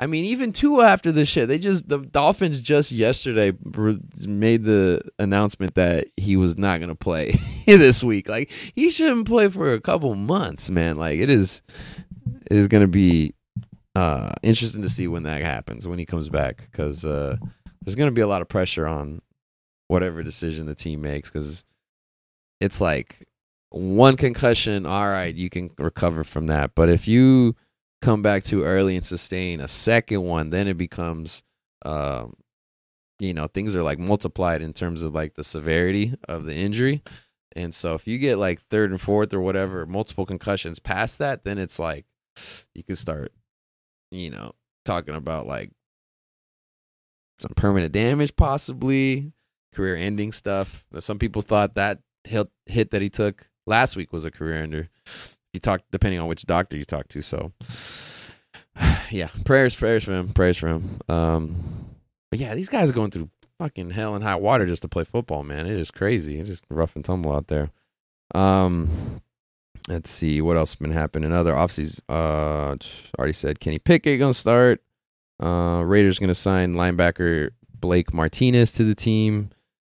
[0.01, 3.51] I mean, even two after this shit, they just the Dolphins just yesterday
[4.25, 8.29] made the announcement that he was not going to play this week.
[8.29, 10.97] Like he shouldn't play for a couple months, man.
[10.97, 11.61] Like it is
[12.49, 13.33] it is going to be
[13.95, 17.35] uh interesting to see when that happens when he comes back because uh,
[17.81, 19.21] there's going to be a lot of pressure on
[19.89, 21.65] whatever decision the team makes because
[22.61, 23.27] it's like
[23.69, 27.55] one concussion, all right, you can recover from that, but if you
[28.01, 31.43] come back too early and sustain a second one, then it becomes,
[31.85, 32.33] um,
[33.19, 37.03] you know, things are like multiplied in terms of like the severity of the injury.
[37.55, 41.43] And so if you get like third and fourth or whatever, multiple concussions past that,
[41.43, 42.05] then it's like
[42.73, 43.33] you can start,
[44.11, 44.53] you know,
[44.85, 45.71] talking about like
[47.37, 49.33] some permanent damage, possibly
[49.73, 50.85] career ending stuff.
[50.99, 54.89] Some people thought that hit, hit that he took last week was a career ender
[55.53, 57.21] you talk depending on which doctor you talk to.
[57.21, 57.51] So
[59.11, 60.99] yeah, prayers, prayers for him, prayers for him.
[61.09, 61.55] Um,
[62.29, 65.03] but yeah, these guys are going through fucking hell and high water just to play
[65.03, 65.65] football, man.
[65.65, 66.39] It is crazy.
[66.39, 67.71] It's just rough and tumble out there.
[68.35, 69.21] Um,
[69.87, 71.33] let's see what else has been happening.
[71.33, 72.75] Other offseasons, uh,
[73.17, 74.81] already said Kenny Pickett gonna start.
[75.41, 79.49] Uh, Raiders gonna sign linebacker Blake Martinez to the team.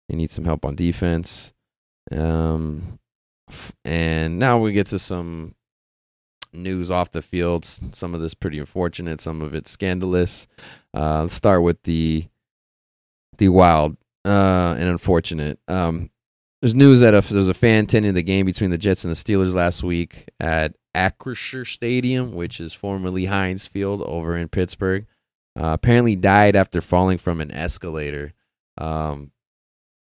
[0.08, 1.52] They need some help on defense.
[2.10, 2.98] Um,
[3.84, 5.54] and now we get to some
[6.52, 7.64] news off the field.
[7.64, 10.46] Some of this pretty unfortunate, some of it scandalous.
[10.94, 12.26] Uh, let's start with the
[13.38, 15.58] the wild uh, and unfortunate.
[15.68, 16.10] Um,
[16.60, 19.10] there's news that a, there was a fan attending the game between the Jets and
[19.10, 25.06] the Steelers last week at Acrisure Stadium, which is formerly Heinz Field over in Pittsburgh.
[25.58, 28.32] Uh, apparently died after falling from an escalator.
[28.78, 29.32] Um,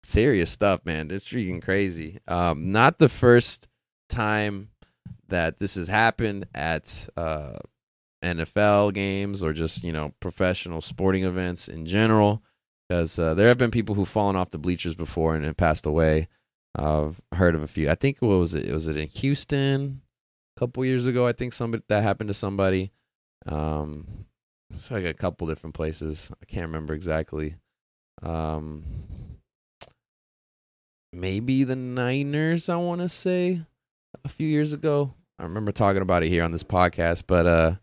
[0.05, 1.11] serious stuff, man.
[1.11, 2.19] It's freaking crazy.
[2.29, 3.69] Um, not the first
[4.09, 4.69] time
[5.29, 7.59] that this has happened at uh,
[8.23, 12.43] NFL games or just you know professional sporting events in general,
[12.89, 16.29] because uh, there have been people who've fallen off the bleachers before and, passed away.
[16.75, 17.91] I've heard of a few.
[17.91, 18.73] I think what was it?
[18.73, 20.03] Was it in Houston
[20.57, 21.27] a couple years ago?
[21.27, 22.93] I think somebody that happened to somebody.
[23.47, 24.27] Um,
[24.73, 26.31] it's like a couple different places.
[26.41, 27.57] I can't remember exactly.
[28.23, 28.85] Um,
[31.13, 33.63] maybe the Niners, I want to say,
[34.25, 35.13] a few years ago.
[35.39, 37.75] I remember talking about it here on this podcast, but uh,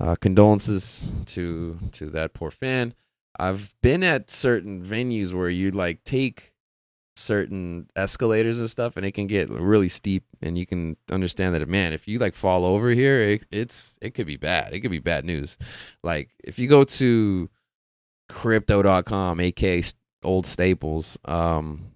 [0.00, 2.94] uh, condolences to to that poor fan.
[3.38, 6.52] I've been at certain venues where you like take
[7.18, 11.68] certain escalators and stuff, and it can get really steep, and you can understand that
[11.68, 14.72] man, if you like fall over here, it, it's it could be bad.
[14.72, 15.58] It could be bad news.
[16.02, 17.50] Like if you go to
[18.28, 19.82] crypto.com, aka
[20.24, 21.92] old Staples, um,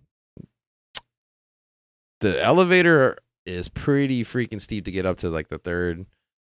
[2.22, 6.06] the elevator is pretty freaking steep to get up to like the third,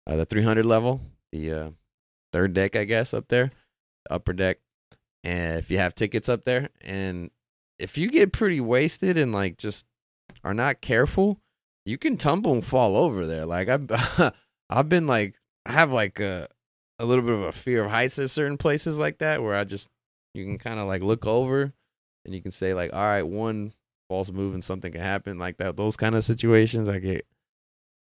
[0.07, 1.01] uh, the 300 level,
[1.33, 1.71] the uh,
[2.33, 3.51] third deck, I guess, up there,
[4.11, 4.59] upper deck.
[5.23, 7.31] And if you have tickets up there, and
[7.79, 9.87] if you get pretty wasted and like just
[10.43, 11.39] are not careful,
[11.87, 13.47] you can tumble and fall over there.
[13.47, 14.35] Like I've,
[14.71, 16.49] I've been like, I have like a,
[16.99, 19.63] a little bit of a fear of heights at certain places like that, where I
[19.65, 19.89] just,
[20.35, 21.73] you can kind of like look over,
[22.25, 23.73] and you can say like, all right, one
[24.11, 25.77] false move and something can happen like that.
[25.77, 27.25] Those kind of situations, I get.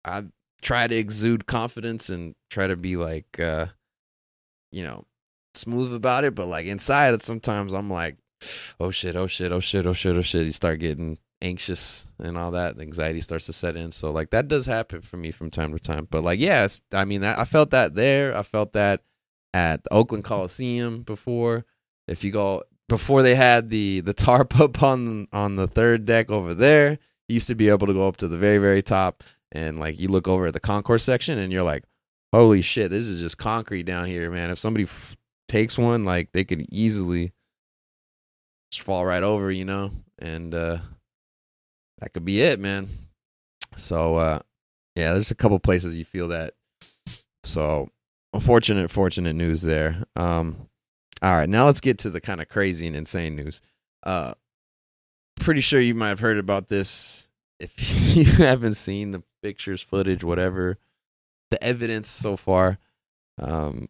[0.03, 0.25] I
[0.61, 3.67] try to exude confidence and try to be like, uh,
[4.69, 5.05] you know,
[5.53, 6.35] smooth about it.
[6.35, 8.17] But like inside, sometimes I'm like,
[8.81, 10.45] oh shit, oh shit, oh shit, oh shit, oh shit.
[10.45, 12.75] You start getting anxious and all that.
[12.75, 13.93] The anxiety starts to set in.
[13.93, 16.09] So like that does happen for me from time to time.
[16.11, 18.35] But like, yes, I mean, I felt that there.
[18.37, 19.03] I felt that
[19.53, 21.63] at the Oakland Coliseum before.
[22.09, 22.63] If you go
[22.93, 26.91] before they had the the tarp up on on the third deck over there,
[27.27, 29.99] you used to be able to go up to the very very top and like
[29.99, 31.85] you look over at the concourse section and you're like,
[32.31, 34.51] holy shit, this is just concrete down here, man.
[34.51, 35.17] If somebody f-
[35.47, 37.33] takes one, like they could easily
[38.71, 39.89] just fall right over, you know,
[40.19, 40.77] and uh,
[41.97, 42.89] that could be it, man.
[43.75, 44.39] So uh,
[44.95, 46.53] yeah, there's a couple places you feel that.
[47.43, 47.89] So
[48.35, 50.03] unfortunate, fortunate news there.
[50.15, 50.67] Um,
[51.23, 53.61] all right, now let's get to the kind of crazy and insane news.
[54.05, 54.33] Uh,
[55.37, 57.29] pretty sure you might have heard about this
[57.61, 57.73] if
[58.15, 60.77] you haven't seen the pictures, footage, whatever,
[61.49, 62.77] the evidence so far.
[63.39, 63.87] Um,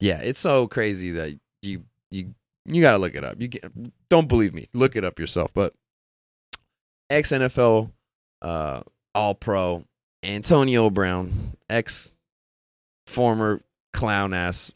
[0.00, 2.34] yeah, it's so crazy that you you
[2.66, 3.40] you gotta look it up.
[3.40, 3.64] You get,
[4.10, 5.50] don't believe me, look it up yourself.
[5.54, 5.72] But
[7.08, 7.90] ex NFL
[8.42, 8.82] uh,
[9.14, 9.84] All Pro
[10.22, 12.12] Antonio Brown, ex
[13.06, 13.62] former
[13.94, 14.70] clown ass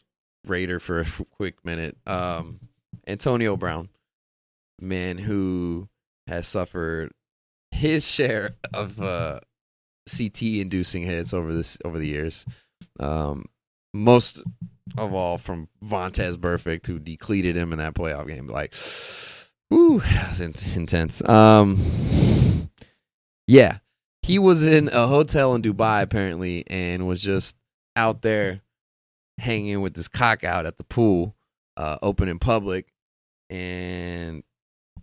[0.45, 1.97] Raider for a quick minute.
[2.05, 2.59] Um,
[3.07, 3.89] Antonio Brown,
[4.79, 5.87] man who
[6.27, 7.11] has suffered
[7.71, 9.39] his share of uh,
[10.09, 12.45] CT inducing hits over this over the years.
[12.99, 13.45] Um,
[13.93, 14.41] most
[14.97, 18.47] of all from Vontaze Burfict, who decleated him in that playoff game.
[18.47, 18.75] Like,
[19.69, 20.39] whoo, that's
[20.75, 21.27] intense.
[21.27, 22.69] Um,
[23.47, 23.79] yeah,
[24.21, 27.55] he was in a hotel in Dubai apparently, and was just
[27.95, 28.61] out there
[29.39, 31.35] hanging with this cock out at the pool,
[31.77, 32.93] uh, open in public,
[33.49, 34.43] and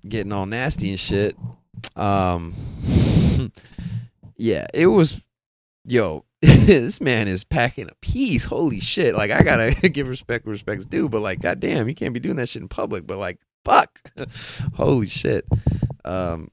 [0.09, 1.37] getting all nasty and shit.
[1.97, 2.55] Um,
[4.37, 5.20] yeah, it was,
[5.84, 8.45] yo, this man is packing a piece.
[8.45, 9.14] Holy shit!
[9.14, 12.37] Like I gotta give respect where respect's due, but like, goddamn, you can't be doing
[12.37, 13.07] that shit in public.
[13.07, 14.01] But like, fuck,
[14.74, 15.47] holy shit.
[16.05, 16.51] Um,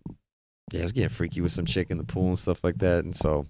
[0.72, 3.04] yeah, I was getting freaky with some chick in the pool and stuff like that,
[3.04, 3.46] and so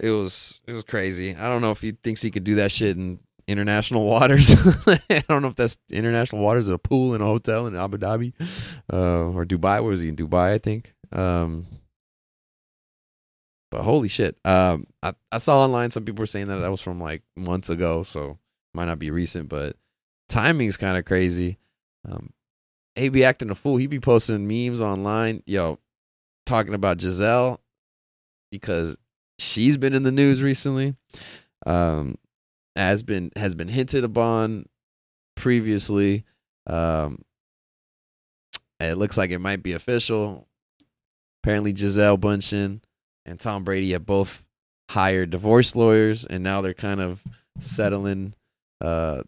[0.00, 1.34] it was it was crazy.
[1.34, 4.50] I don't know if he thinks he could do that shit in international waters.
[4.86, 8.32] I don't know if that's international waters, a pool in a hotel in Abu Dhabi
[8.92, 9.82] uh, or Dubai.
[9.82, 10.54] Where was he in Dubai?
[10.54, 10.94] I think.
[11.12, 11.66] Um,
[13.70, 14.36] but holy shit!
[14.44, 17.70] Um, I I saw online some people were saying that that was from like months
[17.70, 18.38] ago, so
[18.74, 19.76] might not be recent, but
[20.28, 21.58] timing's kind of crazy.
[22.08, 22.32] Um,
[22.96, 23.76] be acting a fool.
[23.76, 25.78] He be posting memes online, yo,
[26.46, 27.60] talking about Gisele
[28.50, 28.96] because
[29.40, 30.94] she's been in the news recently.
[31.66, 32.16] Um,
[32.76, 34.66] has been has been hinted upon
[35.36, 36.24] previously.
[36.66, 37.24] Um,
[38.78, 40.46] it looks like it might be official.
[41.42, 42.80] Apparently, Gisele Bundchen
[43.26, 44.42] and Tom Brady have both
[44.90, 47.22] hired divorce lawyers, and now they're kind of
[47.58, 48.34] settling.
[48.80, 49.22] Uh,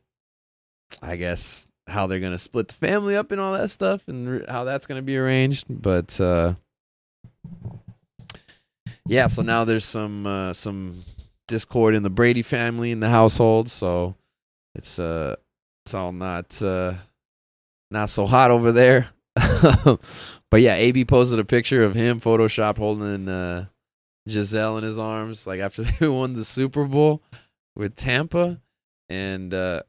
[1.00, 4.64] I guess how they're gonna split the family up and all that stuff, and how
[4.64, 5.66] that's gonna be arranged.
[5.68, 6.54] But uh,
[9.12, 11.04] yeah, so now there's some uh, some
[11.46, 14.14] discord in the Brady family in the household, so
[14.74, 15.36] it's uh
[15.84, 16.94] it's all not uh
[17.90, 19.08] not so hot over there.
[19.34, 23.66] but yeah, AB posted a picture of him Photoshop holding uh
[24.26, 27.22] Gisele in his arms, like after they won the Super Bowl
[27.76, 28.62] with Tampa.
[29.10, 29.82] And uh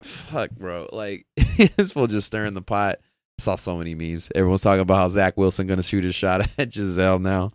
[0.00, 1.26] fuck bro, like
[1.76, 3.00] this fool just stirring the pot.
[3.40, 4.30] I saw so many memes.
[4.32, 7.52] Everyone's talking about how Zach Wilson gonna shoot his shot at Gisele now.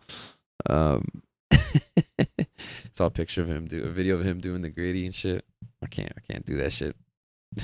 [0.69, 1.23] Um
[2.93, 5.45] saw a picture of him do a video of him doing the Griddy and shit.
[5.83, 6.95] I can't I can't do that shit.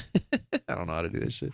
[0.67, 1.53] I don't know how to do that shit.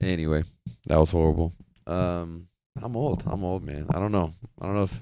[0.00, 0.44] Anyway,
[0.86, 1.52] that was horrible.
[1.86, 2.48] Um
[2.82, 3.22] I'm old.
[3.26, 3.86] I'm old, man.
[3.94, 4.32] I don't know.
[4.60, 5.00] I don't know if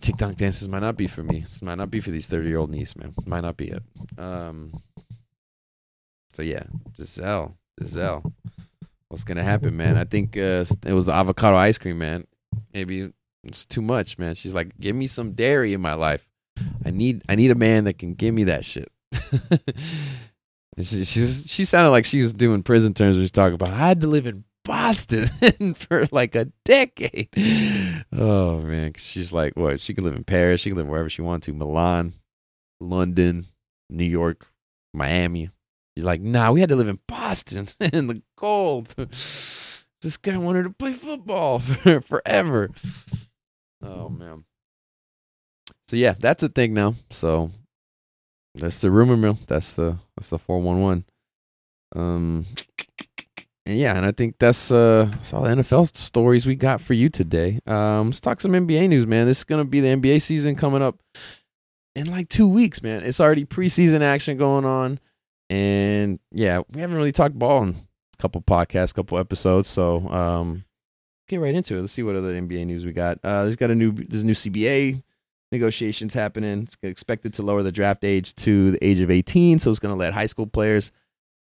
[0.00, 1.40] TikTok dances might not be for me.
[1.40, 3.14] This might not be for these 30 year old niece, man.
[3.26, 3.82] Might not be it.
[4.18, 4.72] Um
[6.32, 6.64] so yeah,
[6.96, 7.56] Gisele.
[7.78, 8.22] Gisele.
[9.08, 9.98] What's gonna happen, man?
[9.98, 12.26] I think uh, it was the avocado ice cream, man.
[12.72, 13.12] Maybe
[13.44, 14.34] it's too much, man.
[14.34, 16.28] She's like, give me some dairy in my life.
[16.84, 18.90] I need I need a man that can give me that shit.
[20.80, 23.16] she, she she sounded like she was doing prison terms.
[23.16, 25.26] She talking about I had to live in Boston
[25.74, 27.28] for like a decade.
[28.12, 29.80] Oh man, she's like, what?
[29.80, 30.60] She can live in Paris.
[30.60, 31.52] She can live wherever she wants to.
[31.52, 32.14] Milan,
[32.80, 33.46] London,
[33.90, 34.46] New York,
[34.94, 35.50] Miami.
[35.96, 38.88] She's like, nah, we had to live in Boston in the cold.
[38.96, 42.70] this guy wanted to play football for forever.
[43.82, 44.44] Oh man.
[45.88, 46.94] So yeah, that's a thing now.
[47.10, 47.50] So
[48.54, 49.38] that's the rumor mill.
[49.46, 51.04] That's the that's the four one one.
[51.94, 52.46] Um,
[53.66, 56.94] and yeah, and I think that's uh that's all the NFL stories we got for
[56.94, 57.60] you today.
[57.66, 59.26] Um, let's talk some NBA news, man.
[59.26, 61.00] This is gonna be the NBA season coming up
[61.94, 63.04] in like two weeks, man.
[63.04, 64.98] It's already preseason action going on,
[65.50, 69.68] and yeah, we haven't really talked ball in a couple podcasts, couple episodes.
[69.68, 70.64] So um,
[71.32, 71.80] get right into it.
[71.80, 73.18] Let's see what other NBA news we got.
[73.24, 75.02] Uh, there's got a new there's a new CBA
[75.50, 76.62] negotiations happening.
[76.62, 79.94] It's expected to lower the draft age to the age of 18, so it's going
[79.94, 80.92] to let high school players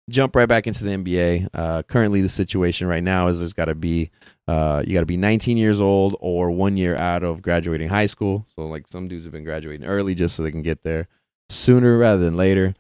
[0.10, 1.50] jump right back into the NBA.
[1.54, 4.12] Uh, currently, the situation right now is there's got to be
[4.48, 8.08] uh, you got to be 19 years old or one year out of graduating high
[8.08, 8.46] school.
[8.56, 11.08] So like some dudes have been graduating early just so they can get there
[11.50, 12.76] sooner rather than later.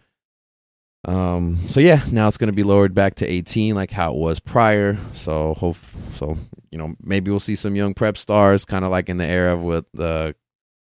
[1.10, 4.18] Um, so yeah, now it's going to be lowered back to 18, like how it
[4.18, 4.95] was prior.
[5.14, 5.78] So hope,
[6.16, 6.38] so
[6.70, 9.57] you know, maybe we'll see some young prep stars, kind of like in the era
[9.57, 10.34] with uh,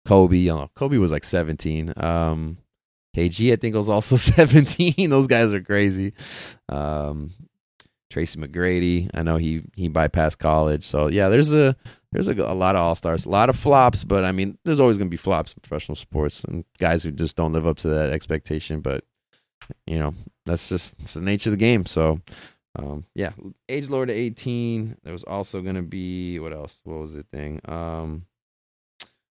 [0.05, 0.37] Kobe.
[0.37, 1.93] You know, Kobe was like 17.
[1.97, 2.57] Um,
[3.17, 5.09] KG, I think, was also 17.
[5.09, 6.13] Those guys are crazy.
[6.69, 7.31] Um,
[8.11, 10.83] Tracy McGrady, I know he he bypassed college.
[10.83, 11.75] So yeah, there's a
[12.11, 14.79] there's a, a lot of all stars, a lot of flops, but I mean, there's
[14.79, 17.77] always going to be flops in professional sports and guys who just don't live up
[17.79, 18.81] to that expectation.
[18.81, 19.03] But
[19.85, 20.13] you know,
[20.45, 21.85] that's just it's the nature of the game.
[21.85, 22.19] So
[22.77, 23.31] um, yeah,
[23.67, 24.97] age lower to 18.
[25.03, 26.79] There was also going to be what else?
[26.83, 27.61] What was the thing?
[27.65, 28.25] Um,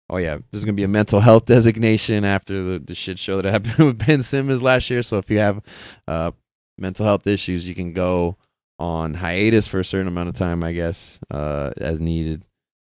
[0.09, 3.49] oh yeah, there's gonna be a mental health designation after the, the shit show that
[3.51, 5.01] happened with Ben Simmons last year.
[5.01, 5.61] So if you have
[6.07, 6.31] uh,
[6.77, 8.38] mental health issues, you can go
[8.79, 12.45] on hiatus for a certain amount of time, I guess, uh, as needed.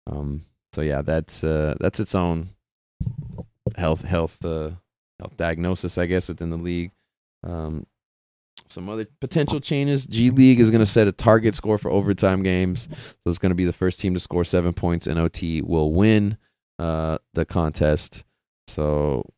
[0.08, 2.50] Um, so yeah, that's uh, that's its own
[3.76, 4.72] health health uh,
[5.20, 6.92] health diagnosis, I guess, within the league.
[7.44, 7.86] Um,
[8.68, 10.06] some other potential changes.
[10.06, 12.88] G League is going to set a target score for overtime games.
[12.92, 15.94] So it's going to be the first team to score seven points in OT will
[15.94, 16.38] win
[16.80, 18.24] uh, the contest.
[18.68, 19.30] So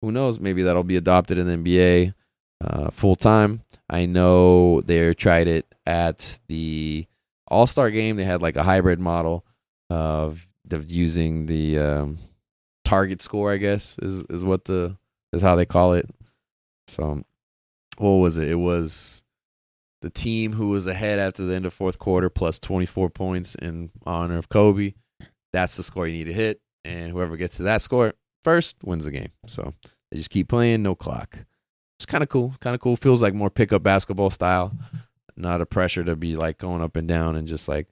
[0.00, 0.40] who knows?
[0.40, 2.14] Maybe that'll be adopted in the NBA
[2.62, 3.62] uh, full time.
[3.88, 7.06] I know they tried it at the
[7.48, 8.16] All Star game.
[8.16, 9.44] They had like a hybrid model
[9.90, 12.18] of of using the um,
[12.84, 13.52] target score.
[13.52, 14.96] I guess is is what the
[15.32, 16.08] is how they call it.
[16.88, 17.22] So
[17.98, 18.48] what was it?
[18.48, 19.22] It was
[20.00, 23.90] the team who was ahead after the end of fourth quarter plus 24 points in
[24.04, 24.94] honor of Kobe.
[25.52, 29.04] That's the score you need to hit and whoever gets to that score first wins
[29.04, 29.30] the game.
[29.46, 29.74] So
[30.10, 31.38] they just keep playing, no clock.
[31.98, 32.54] It's kind of cool.
[32.60, 32.96] Kind of cool.
[32.96, 34.72] Feels like more pickup basketball style.
[35.36, 37.86] Not a pressure to be like going up and down and just like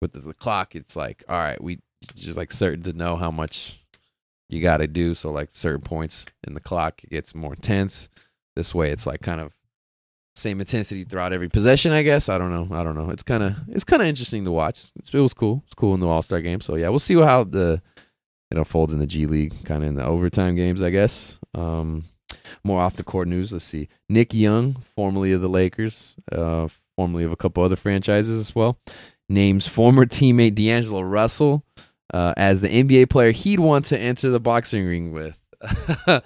[0.00, 0.76] with the, the clock.
[0.76, 1.80] It's like all right, we
[2.14, 3.82] just like certain to know how much
[4.48, 5.14] you got to do.
[5.14, 8.08] So like certain points in the clock, it gets more intense.
[8.56, 9.52] This way, it's like kind of
[10.34, 11.92] same intensity throughout every possession.
[11.92, 12.74] I guess I don't know.
[12.76, 13.10] I don't know.
[13.10, 14.90] It's kind of it's kind of interesting to watch.
[14.96, 15.62] It's, it was cool.
[15.66, 16.60] It's cool in the All Star game.
[16.60, 17.80] So yeah, we'll see how the
[18.50, 21.38] it unfolds in the G League, kind of in the overtime games, I guess.
[21.54, 22.04] Um,
[22.64, 23.52] more off the court news.
[23.52, 23.88] Let's see.
[24.08, 28.78] Nick Young, formerly of the Lakers, uh, formerly of a couple other franchises as well,
[29.28, 31.64] names former teammate D'Angelo Russell
[32.14, 35.40] uh, as the NBA player he'd want to enter the boxing ring with.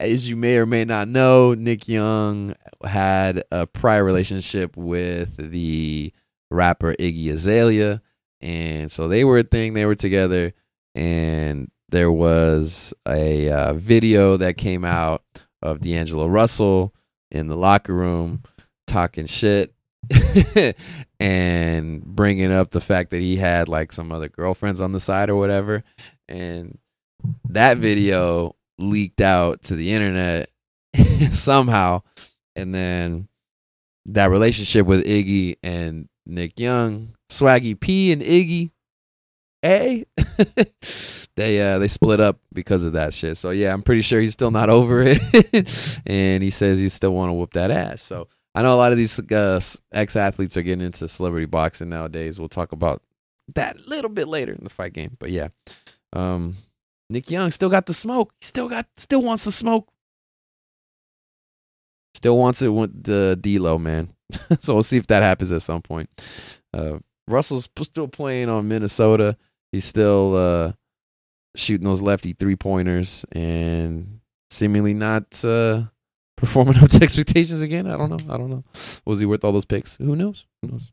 [0.00, 6.12] as you may or may not know, Nick Young had a prior relationship with the
[6.50, 8.02] rapper Iggy Azalea.
[8.40, 10.54] And so they were a thing, they were together
[10.94, 15.22] and there was a uh, video that came out
[15.62, 16.94] of D'Angelo Russell
[17.30, 18.42] in the locker room
[18.86, 19.74] talking shit
[21.20, 25.30] and bringing up the fact that he had like some other girlfriends on the side
[25.30, 25.84] or whatever.
[26.28, 26.78] And
[27.50, 30.50] that video leaked out to the internet
[31.32, 32.02] somehow.
[32.56, 33.28] And then
[34.06, 38.70] that relationship with Iggy and Nick Young, Swaggy P and Iggy
[39.64, 40.04] a,
[41.36, 43.36] they uh they split up because of that shit.
[43.36, 47.14] So yeah, I'm pretty sure he's still not over it, and he says he still
[47.14, 48.02] want to whoop that ass.
[48.02, 49.60] So I know a lot of these uh,
[49.92, 52.38] ex athletes are getting into celebrity boxing nowadays.
[52.38, 53.02] We'll talk about
[53.54, 55.16] that a little bit later in the fight game.
[55.18, 55.48] But yeah,
[56.12, 56.56] um,
[57.10, 58.32] Nick Young still got the smoke.
[58.40, 59.88] He still got still wants the smoke.
[62.14, 64.12] Still wants it with the D-Lo, man.
[64.60, 66.10] so we'll see if that happens at some point.
[66.74, 66.98] Uh,
[67.28, 69.36] Russell's still playing on Minnesota
[69.72, 70.72] he's still uh,
[71.56, 75.84] shooting those lefty three pointers and seemingly not uh,
[76.36, 77.86] performing up to expectations again.
[77.86, 78.32] I don't know.
[78.34, 78.64] I don't know.
[79.04, 79.96] Was he worth all those picks?
[79.98, 80.46] Who knows?
[80.62, 80.92] Who knows?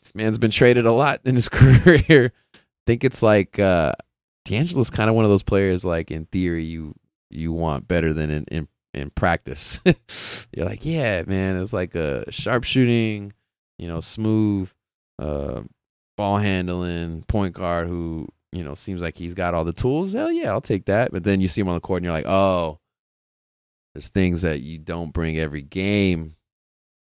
[0.00, 2.32] This man's been traded a lot in his career.
[2.54, 3.92] I think it's like uh,
[4.48, 5.84] D'Angelo's kind of one of those players.
[5.84, 6.94] Like in theory, you
[7.30, 9.80] you want better than in in, in practice.
[10.52, 13.32] You're like, yeah, man, it's like a sharp shooting,
[13.78, 14.72] you know, smooth,
[15.18, 15.62] uh,
[16.16, 20.14] ball handling point guard who you know seems like he's got all the tools.
[20.14, 21.12] Hell yeah, I'll take that.
[21.12, 22.78] But then you see him on the court and you're like, oh,
[23.94, 26.36] there's things that you don't bring every game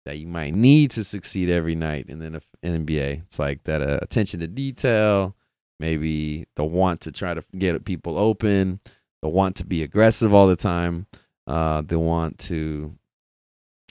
[0.05, 3.23] that you might need to succeed every night And then in the NBA.
[3.27, 5.35] It's like that uh, attention to detail,
[5.79, 8.79] maybe the want to try to get people open,
[9.21, 11.07] the want to be aggressive all the time,
[11.47, 12.93] uh, the want to,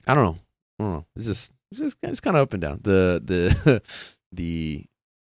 [0.07, 0.39] I don't know,
[0.79, 1.07] I don't know.
[1.17, 2.81] It's just it's just it's kind of up and down.
[2.83, 3.83] The the
[4.33, 4.87] the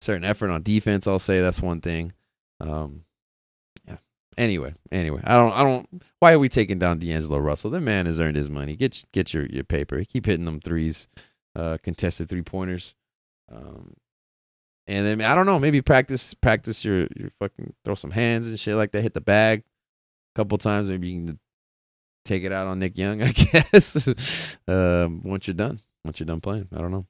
[0.00, 1.06] certain effort on defense.
[1.06, 2.12] I'll say that's one thing.
[2.60, 3.04] Um,
[3.86, 3.96] yeah,
[4.38, 6.02] Anyway, anyway, I don't, I don't.
[6.20, 7.70] Why are we taking down D'Angelo Russell?
[7.70, 8.76] The man has earned his money.
[8.76, 10.02] Get, get your your paper.
[10.04, 11.08] Keep hitting them threes,
[11.56, 12.94] uh, contested three pointers.
[13.52, 13.94] Um,
[14.90, 18.58] and then I don't know, maybe practice, practice your your fucking throw some hands and
[18.58, 19.02] shit like that.
[19.02, 20.88] Hit the bag a couple times.
[20.88, 21.38] Maybe you can
[22.24, 23.22] take it out on Nick Young.
[23.22, 24.08] I guess.
[24.66, 27.06] um, once you're done, once you're done playing, I don't know.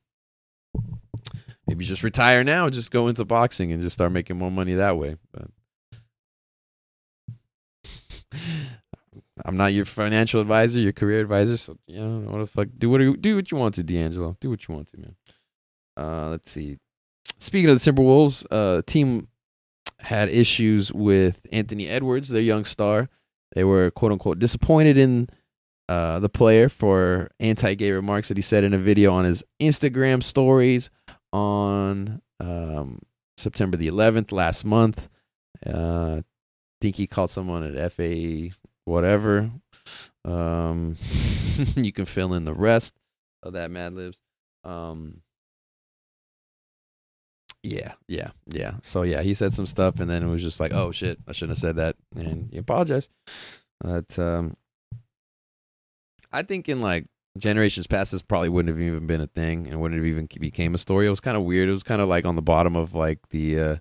[1.66, 4.98] Maybe just retire now, just go into boxing and just start making more money that
[4.98, 5.16] way.
[5.32, 5.48] But
[9.46, 11.56] I'm not your financial advisor, your career advisor.
[11.56, 12.68] So you know what the fuck.
[12.76, 14.36] Do what you, do what you want to, D'Angelo.
[14.38, 15.16] Do what you want to, man.
[15.96, 16.76] Uh, let's see.
[17.40, 19.28] Speaking of the Timberwolves, uh, team
[19.98, 23.08] had issues with Anthony Edwards, their young star.
[23.54, 25.28] They were quote unquote disappointed in
[25.88, 30.22] uh, the player for anti-gay remarks that he said in a video on his Instagram
[30.22, 30.90] stories
[31.32, 33.00] on um,
[33.36, 35.08] September the 11th last month.
[35.66, 36.20] Uh,
[36.80, 39.50] think he called someone an FA whatever.
[40.24, 40.96] Um,
[41.76, 42.94] you can fill in the rest
[43.42, 44.20] of that Mad Libs.
[44.64, 45.22] Um,
[47.62, 48.74] yeah, yeah, yeah.
[48.82, 51.32] So yeah, he said some stuff, and then it was just like, oh shit, I
[51.32, 53.10] shouldn't have said that, and he apologized.
[53.80, 54.56] But um,
[56.32, 57.06] I think in like
[57.38, 60.74] generations past, this probably wouldn't have even been a thing, and wouldn't have even became
[60.74, 61.06] a story.
[61.06, 61.68] It was kind of weird.
[61.68, 63.76] It was kind of like on the bottom of like the uh,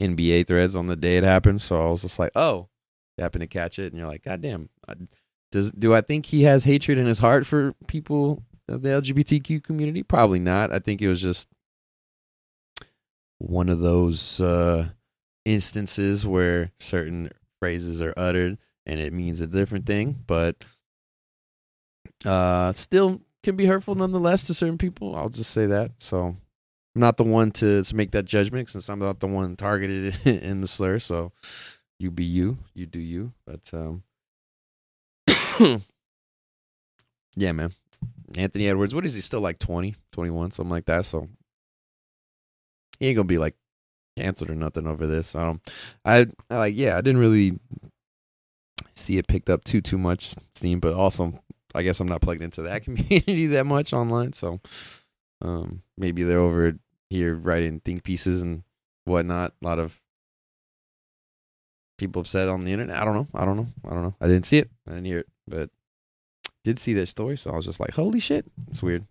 [0.00, 1.62] NBA threads on the day it happened.
[1.62, 2.68] So I was just like, oh,
[3.16, 4.68] you happen to catch it, and you're like, God damn.
[5.50, 9.62] Does do I think he has hatred in his heart for people of the LGBTQ
[9.62, 10.02] community?
[10.02, 10.70] Probably not.
[10.70, 11.48] I think it was just
[13.42, 14.88] one of those uh,
[15.44, 17.30] instances where certain
[17.60, 20.56] phrases are uttered and it means a different thing, but
[22.24, 25.16] uh, still can be hurtful nonetheless to certain people.
[25.16, 25.90] I'll just say that.
[25.98, 26.36] So
[26.94, 30.16] I'm not the one to, to make that judgment since I'm not the one targeted
[30.26, 30.98] in the slur.
[30.98, 31.32] So
[31.98, 33.32] you be you, you do you.
[33.44, 34.02] But um,
[37.36, 37.72] yeah, man.
[38.36, 41.04] Anthony Edwards, what is he still like 20, 21, something like that.
[41.04, 41.28] So
[42.98, 43.56] he ain't gonna be like
[44.16, 45.34] canceled or nothing over this.
[45.34, 45.60] Um,
[46.04, 47.58] I, I like yeah, I didn't really
[48.94, 51.32] see it picked up too too much steam, but also
[51.74, 54.60] I guess I'm not plugged into that community that much online, so
[55.40, 56.74] um, maybe they're over
[57.10, 58.62] here writing think pieces and
[59.04, 59.54] whatnot.
[59.62, 59.98] A lot of
[61.98, 62.96] people upset on the internet.
[62.96, 63.28] I don't know.
[63.34, 63.68] I don't know.
[63.86, 64.14] I don't know.
[64.20, 64.70] I didn't see it.
[64.86, 65.70] I didn't hear it, but
[66.64, 69.04] did see that story, so I was just like, "Holy shit!" It's weird.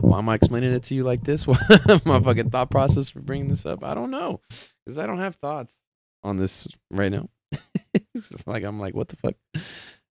[0.00, 1.46] Why am I explaining it to you like this?
[2.04, 3.84] My fucking thought process for bringing this up?
[3.84, 4.40] I don't know,
[4.84, 5.78] because I don't have thoughts
[6.22, 7.28] on this right now.
[8.46, 9.34] like I'm like, what the fuck?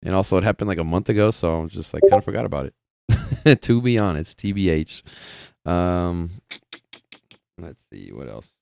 [0.03, 2.45] And also, it happened like a month ago, so I'm just like kind of forgot
[2.45, 3.61] about it.
[3.63, 5.01] to be honest, TBH.
[5.66, 6.30] Um,
[7.59, 8.53] let's see what else.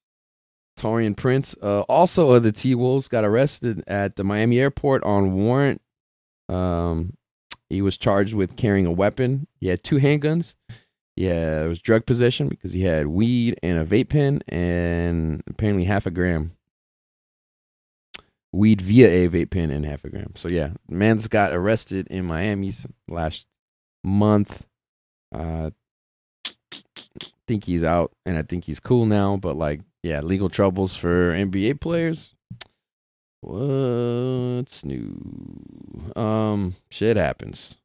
[0.79, 5.33] Taurean Prince, uh, also of the T Wolves, got arrested at the Miami airport on
[5.33, 5.81] warrant.
[6.49, 7.15] Um,
[7.69, 9.47] he was charged with carrying a weapon.
[9.59, 10.55] He had two handguns.
[11.15, 15.83] Yeah, it was drug possession because he had weed and a vape pen and apparently
[15.83, 16.53] half a gram.
[18.51, 20.33] Weed via a vape pen and half a gram.
[20.35, 22.73] So yeah, man's got arrested in Miami
[23.07, 23.47] last
[24.03, 24.65] month.
[25.33, 25.69] Uh
[27.45, 31.33] think he's out and I think he's cool now, but like yeah, legal troubles for
[31.33, 32.33] NBA players.
[33.41, 35.15] What's new?
[36.15, 37.75] Um shit happens.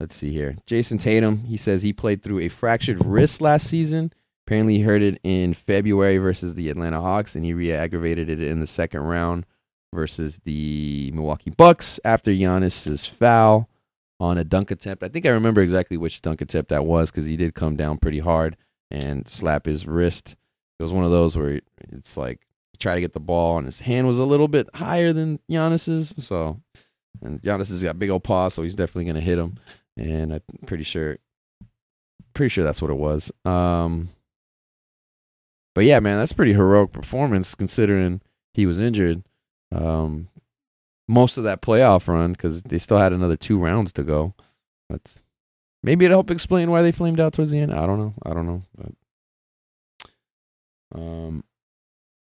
[0.00, 0.56] Let's see here.
[0.66, 4.12] Jayson Tatum, he says he played through a fractured wrist last season.
[4.46, 8.40] Apparently, he hurt it in February versus the Atlanta Hawks, and he re aggravated it
[8.40, 9.44] in the second round
[9.92, 13.68] versus the Milwaukee Bucks after Giannis's foul
[14.18, 15.02] on a dunk attempt.
[15.02, 17.98] I think I remember exactly which dunk attempt that was because he did come down
[17.98, 18.56] pretty hard
[18.90, 20.34] and slap his wrist.
[20.78, 22.40] It was one of those where it's like
[22.78, 26.14] try to get the ball, and his hand was a little bit higher than Giannis's.
[26.16, 26.58] So,
[27.20, 29.58] and Giannis has got big old paws, so he's definitely going to hit him
[30.00, 31.18] and I'm pretty sure,
[32.34, 33.30] pretty sure that's what it was.
[33.44, 34.08] Um,
[35.74, 38.20] but yeah, man, that's pretty heroic performance considering
[38.54, 39.22] he was injured.
[39.72, 40.28] Um,
[41.06, 44.34] most of that playoff run because they still had another two rounds to go.
[44.88, 45.12] But
[45.82, 47.72] maybe it helped explain why they flamed out towards the end.
[47.72, 48.14] I don't know.
[48.24, 48.62] I don't know.
[48.76, 48.92] But,
[50.98, 51.44] um,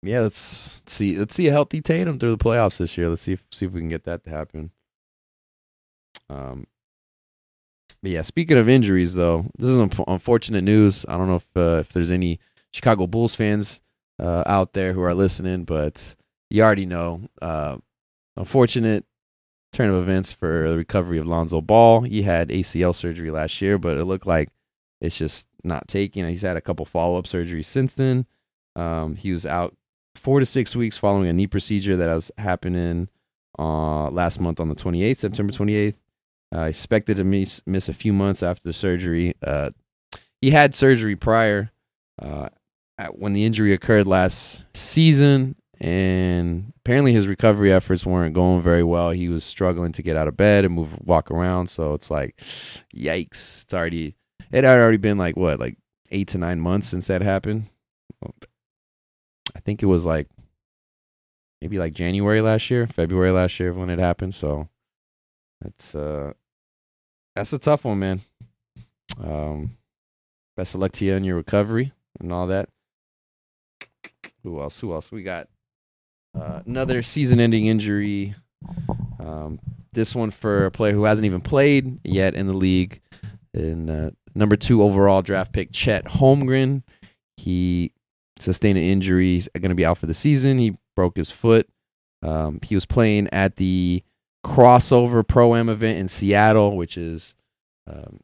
[0.02, 1.16] yeah, let's, let's see.
[1.16, 3.08] Let's see a healthy Tatum through the playoffs this year.
[3.08, 4.70] Let's see if see if we can get that to happen.
[6.28, 6.66] Um,
[8.06, 11.04] but yeah, speaking of injuries, though, this is unfortunate news.
[11.08, 12.38] I don't know if uh, if there's any
[12.72, 13.80] Chicago Bulls fans
[14.20, 16.14] uh, out there who are listening, but
[16.48, 17.22] you already know.
[17.42, 17.78] Uh,
[18.36, 19.04] unfortunate
[19.72, 22.02] turn of events for the recovery of Lonzo Ball.
[22.02, 24.50] He had ACL surgery last year, but it looked like
[25.00, 26.28] it's just not taking.
[26.28, 28.24] He's had a couple follow up surgeries since then.
[28.76, 29.74] Um, he was out
[30.14, 33.08] four to six weeks following a knee procedure that was happening
[33.58, 35.98] uh, last month on the 28th, September 28th.
[36.54, 39.34] Uh, expected to miss, miss a few months after the surgery.
[39.42, 39.70] Uh,
[40.40, 41.72] he had surgery prior
[42.22, 42.48] uh,
[43.12, 49.10] when the injury occurred last season, and apparently his recovery efforts weren't going very well.
[49.10, 51.68] He was struggling to get out of bed and move, walk around.
[51.68, 52.36] So it's like,
[52.94, 53.64] yikes!
[53.64, 54.16] It's already
[54.52, 55.76] it had already been like what, like
[56.10, 57.66] eight to nine months since that happened.
[58.24, 60.28] I think it was like
[61.60, 64.34] maybe like January last year, February last year when it happened.
[64.34, 64.68] So
[65.60, 66.32] that's uh
[67.34, 68.20] that's a tough one, man.
[69.22, 69.76] Um
[70.56, 72.68] best of luck to you in your recovery and all that.
[74.42, 74.78] Who else?
[74.80, 75.10] Who else?
[75.10, 75.48] We got
[76.38, 78.34] uh, another season-ending injury.
[79.18, 79.58] Um,
[79.92, 83.00] this one for a player who hasn't even played yet in the league.
[83.54, 86.82] In uh, number two overall draft pick, Chet Holmgren.
[87.36, 87.92] He
[88.38, 89.34] sustained an injury.
[89.34, 90.58] He's going to be out for the season.
[90.58, 91.68] He broke his foot.
[92.22, 94.02] Um, he was playing at the
[94.46, 97.34] crossover pro am event in Seattle, which is
[97.86, 98.20] um,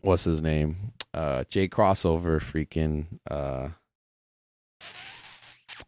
[0.00, 0.92] what's his name?
[1.12, 3.06] Uh, Jay Crossover, freaking.
[3.28, 3.70] Uh,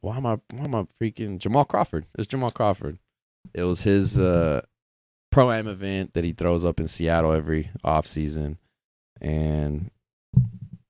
[0.00, 0.38] why am I?
[0.50, 2.06] Why am I freaking Jamal Crawford?
[2.18, 2.98] It's Jamal Crawford.
[3.54, 4.62] It was his uh,
[5.30, 8.58] pro am event that he throws up in Seattle every off season,
[9.20, 9.90] and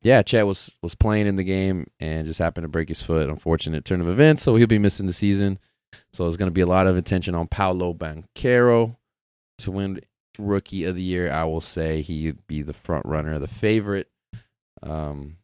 [0.03, 3.29] yeah, Chet was was playing in the game and just happened to break his foot.
[3.29, 5.59] Unfortunate turn of events, so he'll be missing the season.
[6.13, 8.97] So it's going to be a lot of attention on Paolo Banchero
[9.59, 10.01] to win
[10.39, 11.31] Rookie of the Year.
[11.31, 14.09] I will say he'd be the front runner, the favorite.
[14.83, 15.37] Um,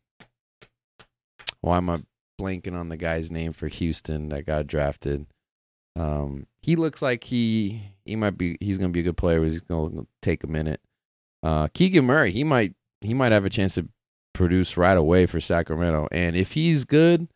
[1.60, 2.02] why am I
[2.40, 5.26] blanking on the guy's name for Houston that got drafted?
[5.96, 9.42] Um, he looks like he he might be he's going to be a good player.
[9.42, 10.80] He's going to take a minute.
[11.42, 13.88] Uh, Keegan Murray, he might he might have a chance to
[14.32, 16.08] produce right away for Sacramento.
[16.12, 17.28] And if he's good,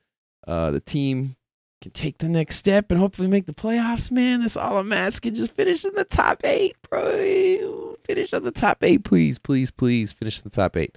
[0.46, 1.36] uh, the team
[1.82, 4.40] can take the next step and hopefully make the playoffs, man.
[4.40, 5.34] That's all I'm asking.
[5.34, 7.96] Just finish in the top eight, bro.
[8.04, 10.12] Finish in the top eight, please, please, please.
[10.12, 10.96] Finish in the top eight.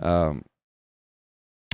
[0.00, 0.42] Um,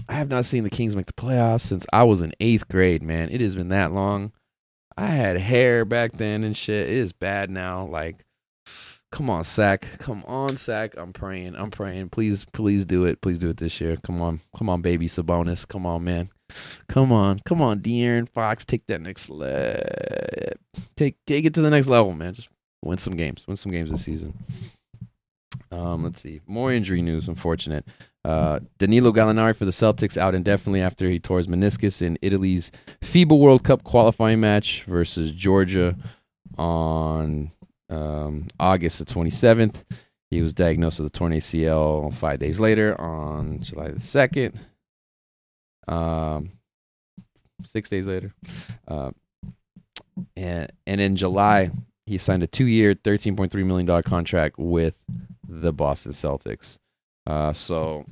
[0.09, 3.03] I have not seen the Kings make the playoffs since I was in eighth grade,
[3.03, 3.31] man.
[3.31, 4.33] It has been that long.
[4.97, 6.89] I had hair back then and shit.
[6.89, 7.87] It is bad now.
[7.87, 8.25] Like,
[9.15, 9.87] Come on, Sack.
[10.01, 10.95] Come on, Sack.
[10.97, 11.55] I'm praying.
[11.55, 12.09] I'm praying.
[12.09, 13.21] Please, please do it.
[13.21, 13.97] Please do it this year.
[14.03, 14.41] Come on.
[14.59, 15.69] Come on, baby Sabonis.
[15.69, 16.31] Come on, man.
[16.89, 17.39] Come on.
[17.45, 18.65] Come on, De'Aaron Fox.
[18.65, 19.83] Take that next level.
[20.97, 22.35] Take take it to the next level, man.
[22.35, 22.49] Just
[22.83, 23.47] win some games.
[23.47, 24.35] Win some games this season.
[25.71, 26.41] Um, let's see.
[26.47, 27.85] More injury news, unfortunate.
[28.25, 32.71] Uh, Danilo Gallinari for the Celtics out indefinitely after he tore his meniscus in Italy's
[33.03, 35.97] FIBA World Cup qualifying match versus Georgia
[36.57, 37.51] on
[37.91, 39.85] um, August the 27th.
[40.31, 44.55] He was diagnosed with a torn ACL five days later on July the 2nd.
[45.89, 46.53] Um,
[47.65, 48.33] six days later.
[48.87, 49.11] Uh,
[50.37, 51.71] and, and in July,
[52.07, 55.03] he signed a two year, $13.3 million contract with
[55.49, 56.79] the Boston Celtics.
[57.27, 58.05] Uh, so,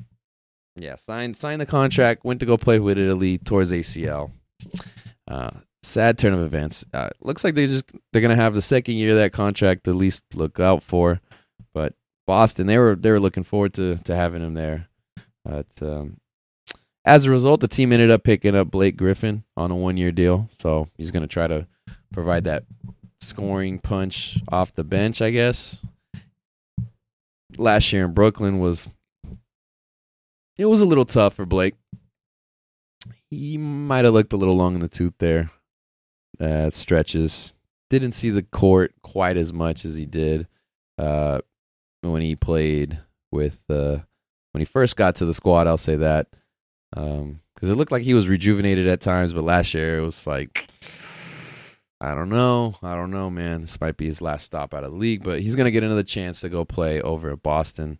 [0.76, 4.30] yeah, signed, signed the contract, went to go play with Italy towards ACL.
[5.28, 5.50] Uh,
[5.82, 6.84] sad turn of events.
[6.92, 9.96] Uh, looks like they just they're gonna have the second year of that contract at
[9.96, 11.20] least look out for.
[11.74, 11.94] But
[12.26, 14.88] Boston, they were they were looking forward to to having him there.
[15.44, 16.18] But um,
[17.04, 20.12] as a result, the team ended up picking up Blake Griffin on a one year
[20.12, 20.48] deal.
[20.60, 21.66] So he's gonna try to
[22.12, 22.64] provide that
[23.20, 25.84] scoring punch off the bench, I guess.
[27.56, 28.88] Last year in Brooklyn was
[30.56, 31.74] it was a little tough for Blake.
[33.30, 35.50] He might have looked a little long in the tooth there
[36.40, 37.54] uh, stretches.
[37.90, 40.46] Didn't see the court quite as much as he did
[40.98, 41.40] uh,
[42.02, 42.98] when he played
[43.30, 43.98] with uh,
[44.52, 45.66] when he first got to the squad.
[45.66, 46.28] I'll say that
[46.92, 50.26] because um, it looked like he was rejuvenated at times, but last year it was
[50.26, 50.66] like
[52.00, 53.62] I don't know, I don't know, man.
[53.62, 56.02] This might be his last stop out of the league, but he's gonna get another
[56.02, 57.98] chance to go play over at Boston.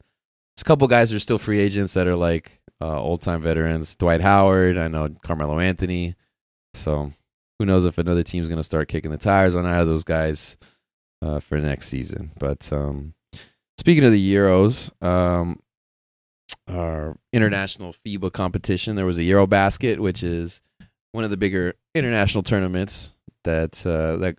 [0.57, 3.95] There's a couple guys are still free agents that are like uh, old time veterans.
[3.97, 6.16] Dwight Howard, I know Carmelo Anthony.
[6.74, 7.12] So
[7.59, 10.57] who knows if another team's to start kicking the tires on either of those guys
[11.22, 12.32] uh, for next season.
[12.38, 13.14] But um,
[13.78, 15.61] speaking of the Euros, um,
[16.68, 20.62] our international FIBA competition, there was a Eurobasket, which is
[21.12, 24.36] one of the bigger international tournaments that uh, that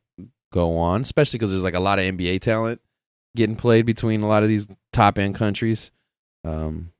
[0.52, 2.82] go on, especially because there's like a lot of NBA talent
[3.36, 5.92] getting played between a lot of these top end countries.
[6.44, 6.92] Um,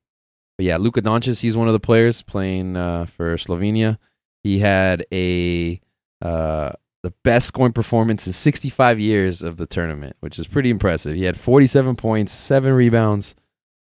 [0.58, 3.98] but yeah, Luka Doncic, he's one of the players playing uh, for Slovenia.
[4.44, 5.80] He had a
[6.22, 11.16] uh, the best scoring performance in 65 years of the tournament, which is pretty impressive.
[11.16, 13.36] He had 47 points, seven rebounds,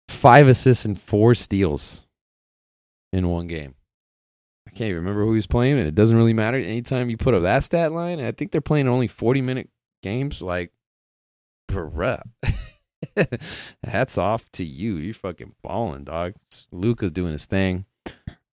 [0.07, 2.05] five assists, and four steals
[3.11, 3.75] in one game.
[4.67, 6.57] I can't even remember who he was playing, and it doesn't really matter.
[6.57, 9.69] Anytime you put up that stat line, I think they're playing only 40 minute
[10.01, 10.41] games.
[10.41, 10.71] Like,
[11.69, 12.21] bruh.
[13.83, 14.95] Hats off to you.
[14.95, 16.33] You're fucking balling, dog.
[16.71, 17.85] Luka's doing his thing.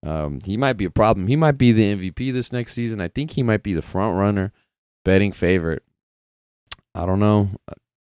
[0.04, 1.26] Um, he might be a problem.
[1.26, 3.00] He might be the MVP this next season.
[3.00, 4.52] I think he might be the front runner,
[5.04, 5.82] betting favorite.
[6.94, 7.50] I don't know.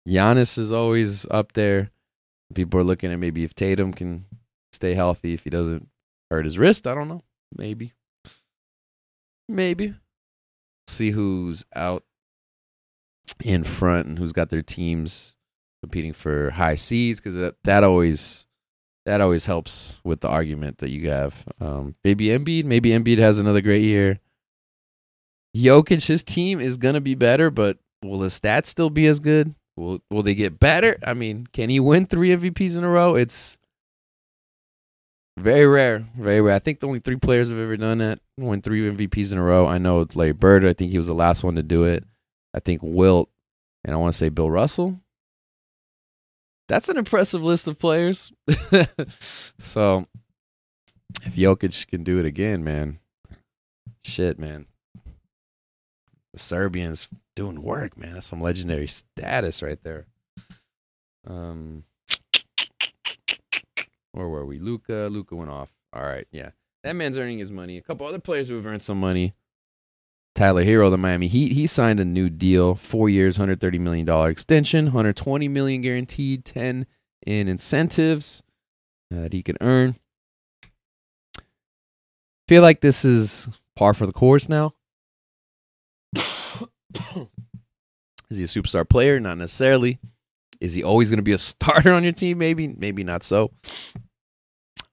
[0.08, 1.92] Giannis is always up there.
[2.56, 4.26] People are looking at maybe if Tatum can
[4.74, 5.88] stay healthy, if he doesn't
[6.32, 6.88] hurt his wrist.
[6.88, 7.22] I don't know.
[7.56, 7.94] Maybe.
[9.48, 9.94] Maybe.
[10.88, 12.04] See who's out
[13.44, 15.38] in front and who's got their teams
[15.82, 18.48] competing for high seeds because that, that always
[19.06, 21.34] that always helps with the argument that you have.
[21.60, 24.20] Um, maybe Embiid, maybe Embiid has another great year.
[25.56, 29.56] Jokic, his team is gonna be better, but will the stats still be as good?
[29.80, 30.98] Will Will they get better?
[31.04, 33.16] I mean, can he win three MVPs in a row?
[33.16, 33.58] It's
[35.38, 36.56] very rare, very rare.
[36.56, 39.44] I think the only three players have ever done that, win three MVPs in a
[39.44, 39.66] row.
[39.66, 40.66] I know Larry Bird.
[40.66, 42.04] I think he was the last one to do it.
[42.54, 43.30] I think Wilt,
[43.86, 45.00] and I want to say Bill Russell.
[46.68, 48.32] That's an impressive list of players.
[49.60, 50.06] so,
[51.26, 53.00] if Jokic can do it again, man,
[54.04, 54.68] shit, man.
[56.40, 58.14] Serbians doing work, man.
[58.14, 60.06] That's some legendary status right there.
[61.28, 61.84] Um,
[64.12, 64.60] where were we?
[64.60, 65.08] Luka.
[65.12, 65.70] Luka went off.
[65.94, 66.52] All right, yeah.
[66.84, 67.78] That man's earning his money.
[67.78, 69.34] A couple other players who have earned some money.
[70.36, 74.06] Tyler Herro, the Miami Heat, he signed a new deal, four years, hundred thirty million
[74.06, 76.86] dollar extension, hundred twenty million guaranteed, ten
[77.26, 78.42] in incentives
[79.12, 79.96] that he can earn.
[82.48, 84.74] Feel like this is par for the course now.
[88.30, 89.20] Is he a superstar player?
[89.20, 90.00] Not necessarily.
[90.60, 92.38] Is he always going to be a starter on your team?
[92.38, 93.52] Maybe, maybe not so.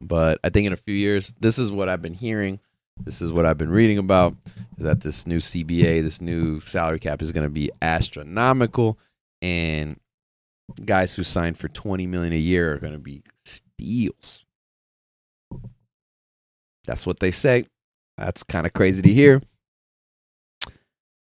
[0.00, 2.60] But I think in a few years, this is what I've been hearing.
[3.04, 4.34] This is what I've been reading about
[4.78, 8.98] is that this new CBA, this new salary cap is going to be astronomical
[9.42, 9.98] and
[10.84, 14.44] guys who signed for 20 million a year are going to be steals.
[16.86, 17.66] That's what they say.
[18.16, 19.42] That's kind of crazy to hear.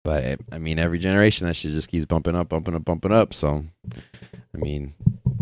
[0.05, 3.33] But I mean, every generation that shit just keeps bumping up, bumping up, bumping up.
[3.33, 4.93] So, I mean,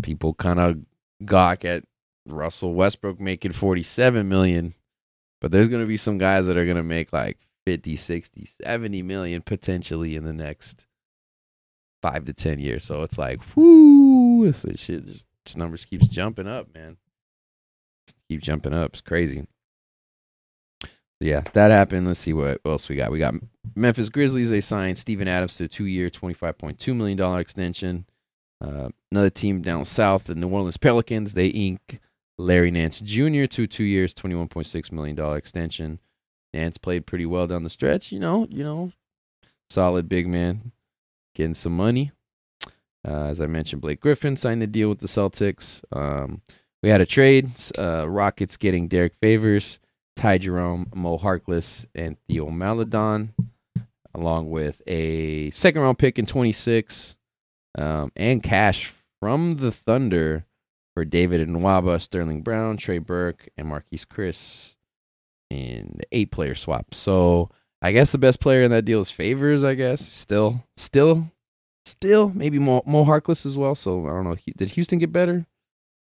[0.02, 0.78] people kind of
[1.22, 1.84] gawk at
[2.26, 4.74] Russell Westbrook making 47 million,
[5.42, 7.36] but there's going to be some guys that are going to make like
[7.66, 10.86] 50, 60, 70 million potentially in the next
[12.00, 12.84] five to 10 years.
[12.84, 16.96] So it's like, whoo, this shit just, just numbers keeps jumping up, man.
[18.30, 18.92] Keep jumping up.
[18.92, 19.46] It's crazy.
[21.20, 22.06] Yeah, that happened.
[22.06, 23.10] Let's see what else we got.
[23.12, 23.34] We got
[23.74, 24.50] Memphis Grizzlies.
[24.50, 28.06] They signed Steven Adams to a two-year, twenty-five point two million dollar extension.
[28.60, 31.34] Uh, another team down south, the New Orleans Pelicans.
[31.34, 32.00] They ink
[32.36, 33.46] Larry Nance Jr.
[33.46, 36.00] to two years, twenty-one point six million dollar extension.
[36.52, 38.12] Nance played pretty well down the stretch.
[38.12, 38.92] You know, you know,
[39.70, 40.72] solid big man,
[41.34, 42.12] getting some money.
[43.06, 45.82] Uh, as I mentioned, Blake Griffin signed the deal with the Celtics.
[45.92, 46.42] Um,
[46.82, 47.50] we had a trade.
[47.78, 49.78] Uh, Rockets getting Derrick Favors.
[50.16, 53.34] Ty Jerome, Mo Harkless, and Theo Maledon,
[54.14, 57.16] along with a second round pick in 26
[57.76, 60.44] um, and cash from the Thunder
[60.94, 64.76] for David Nwaba, Sterling Brown, Trey Burke, and Marquese Chriss
[65.50, 66.94] in the eight player swap.
[66.94, 67.50] So
[67.82, 70.00] I guess the best player in that deal is Favors, I guess.
[70.00, 71.30] Still, still,
[71.84, 73.74] still, maybe Mo, Mo Harkless as well.
[73.74, 74.36] So I don't know.
[74.56, 75.44] Did Houston get better?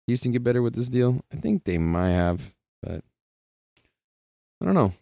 [0.06, 1.24] Houston get better with this deal?
[1.32, 3.02] I think they might have, but
[4.64, 4.92] I don't know.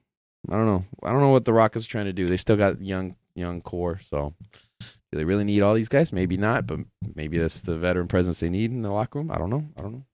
[0.51, 0.85] I don't know.
[1.05, 2.27] I don't know what the Rockets are trying to do.
[2.27, 4.35] They still got young young core, so
[4.81, 6.13] do they really need all these guys?
[6.13, 6.81] Maybe not, but
[7.15, 9.31] maybe that's the veteran presence they need in the locker room.
[9.31, 9.65] I don't know.
[9.77, 10.05] I don't know.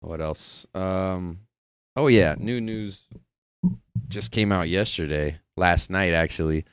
[0.00, 0.66] What else?
[0.74, 1.40] Um
[1.96, 3.00] oh yeah, new news
[4.08, 6.66] just came out yesterday, last night actually.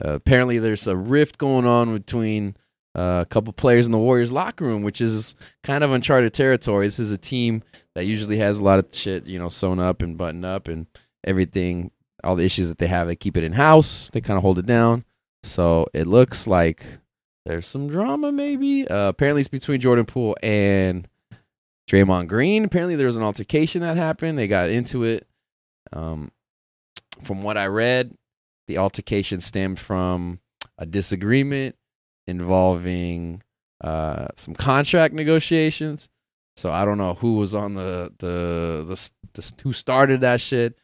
[0.00, 2.56] Uh, apparently there's a rift going on between
[2.94, 6.86] a couple players in the Warriors locker room, which is kind of uncharted territory.
[6.86, 7.62] This is a team
[7.94, 10.86] that usually has a lot of shit, you know, sewn up and buttoned up and
[11.24, 11.90] everything.
[12.24, 14.10] All the issues that they have, they keep it in house.
[14.12, 15.04] They kind of hold it down.
[15.42, 16.84] So it looks like
[17.44, 18.86] there's some drama, maybe.
[18.86, 21.08] Uh, apparently, it's between Jordan Poole and
[21.90, 22.64] Draymond Green.
[22.64, 24.38] Apparently, there was an altercation that happened.
[24.38, 25.26] They got into it.
[25.92, 26.30] Um,
[27.22, 28.16] from what I read,
[28.68, 30.38] the altercation stemmed from
[30.78, 31.76] a disagreement
[32.26, 33.42] involving
[33.82, 36.08] uh, some contract negotiations.
[36.56, 40.76] So I don't know who was on the the the, the who started that shit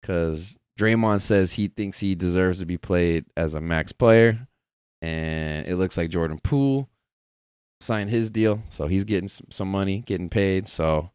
[0.00, 4.48] because Draymond says he thinks he deserves to be played as a max player,
[5.02, 6.88] and it looks like Jordan Poole
[7.80, 10.68] signed his deal, so he's getting some, money, getting paid.
[10.68, 11.10] So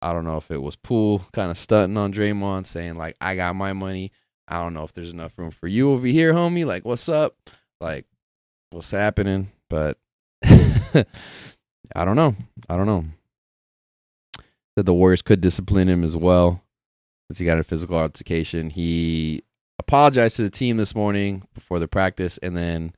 [0.00, 3.36] I don't know if it was Poole kind of stunting on Draymond, saying like, "I
[3.36, 4.10] got my money.
[4.48, 6.66] I don't know if there's enough room for you over here, homie.
[6.66, 7.36] Like, what's up?
[7.80, 8.06] Like,
[8.74, 9.98] what's happening?" But
[10.44, 11.04] I
[12.04, 12.34] don't know.
[12.68, 13.04] I don't know.
[14.76, 16.62] That the Warriors could discipline him as well,
[17.28, 18.70] since he got a physical altercation.
[18.70, 19.42] He
[19.78, 22.92] apologized to the team this morning before the practice, and then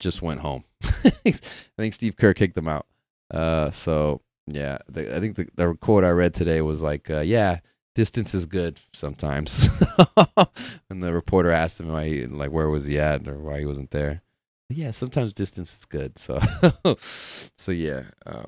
[0.00, 0.64] just went home.
[0.84, 1.32] I
[1.76, 2.86] think Steve Kerr kicked him out.
[3.30, 7.20] Uh, so yeah, the, I think the, the quote I read today was like, uh,
[7.20, 7.60] "Yeah,
[7.94, 9.68] distance is good sometimes."
[10.90, 13.66] and the reporter asked him why, he, like, where was he at or why he
[13.66, 14.22] wasn't there.
[14.70, 16.18] Yeah, sometimes distance is good.
[16.18, 16.40] So,
[17.00, 18.44] so yeah, uh,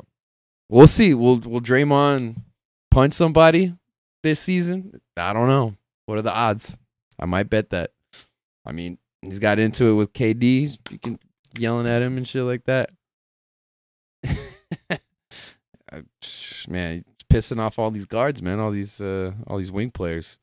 [0.68, 1.14] we'll see.
[1.14, 2.36] Will Will Draymond
[2.90, 3.74] punch somebody
[4.22, 5.00] this season?
[5.16, 5.74] I don't know.
[6.06, 6.76] What are the odds?
[7.18, 7.90] I might bet that.
[8.64, 10.78] I mean, he's got into it with KD.
[10.90, 11.18] You can
[11.58, 12.90] yelling at him and shit like that.
[16.68, 20.38] man, he's pissing off all these guards, man, all these uh all these wing players.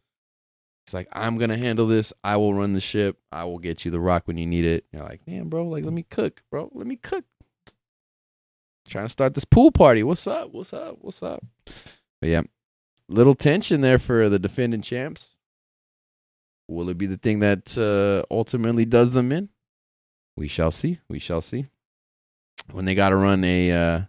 [0.89, 2.11] He's like, I'm gonna handle this.
[2.23, 3.19] I will run the ship.
[3.31, 4.85] I will get you the rock when you need it.
[4.91, 6.71] You're like, damn, bro, like let me cook, bro.
[6.73, 7.25] Let me cook.
[8.87, 10.01] Trying to start this pool party.
[10.01, 10.51] What's up?
[10.51, 10.97] What's up?
[10.99, 11.45] What's up?
[12.19, 12.41] But yeah,
[13.07, 15.35] little tension there for the defending champs.
[16.67, 19.49] Will it be the thing that uh, ultimately does them in?
[20.35, 21.01] We shall see.
[21.07, 21.67] We shall see.
[22.71, 24.01] When they got to run a uh,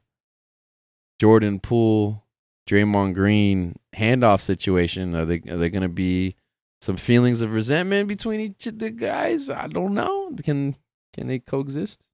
[1.19, 2.25] Jordan Poole,
[2.67, 6.37] Draymond Green handoff situation, are they are they going to be
[6.81, 9.51] some feelings of resentment between each of the guys?
[9.51, 10.33] I don't know.
[10.43, 10.77] Can
[11.13, 12.07] can they coexist?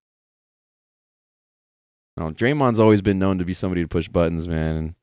[2.16, 4.94] No, Draymond's always been known to be somebody to push buttons, man.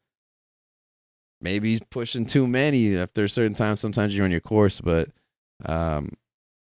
[1.40, 3.76] Maybe he's pushing too many after a certain time.
[3.76, 5.10] Sometimes you're on your course, but
[5.66, 6.14] um,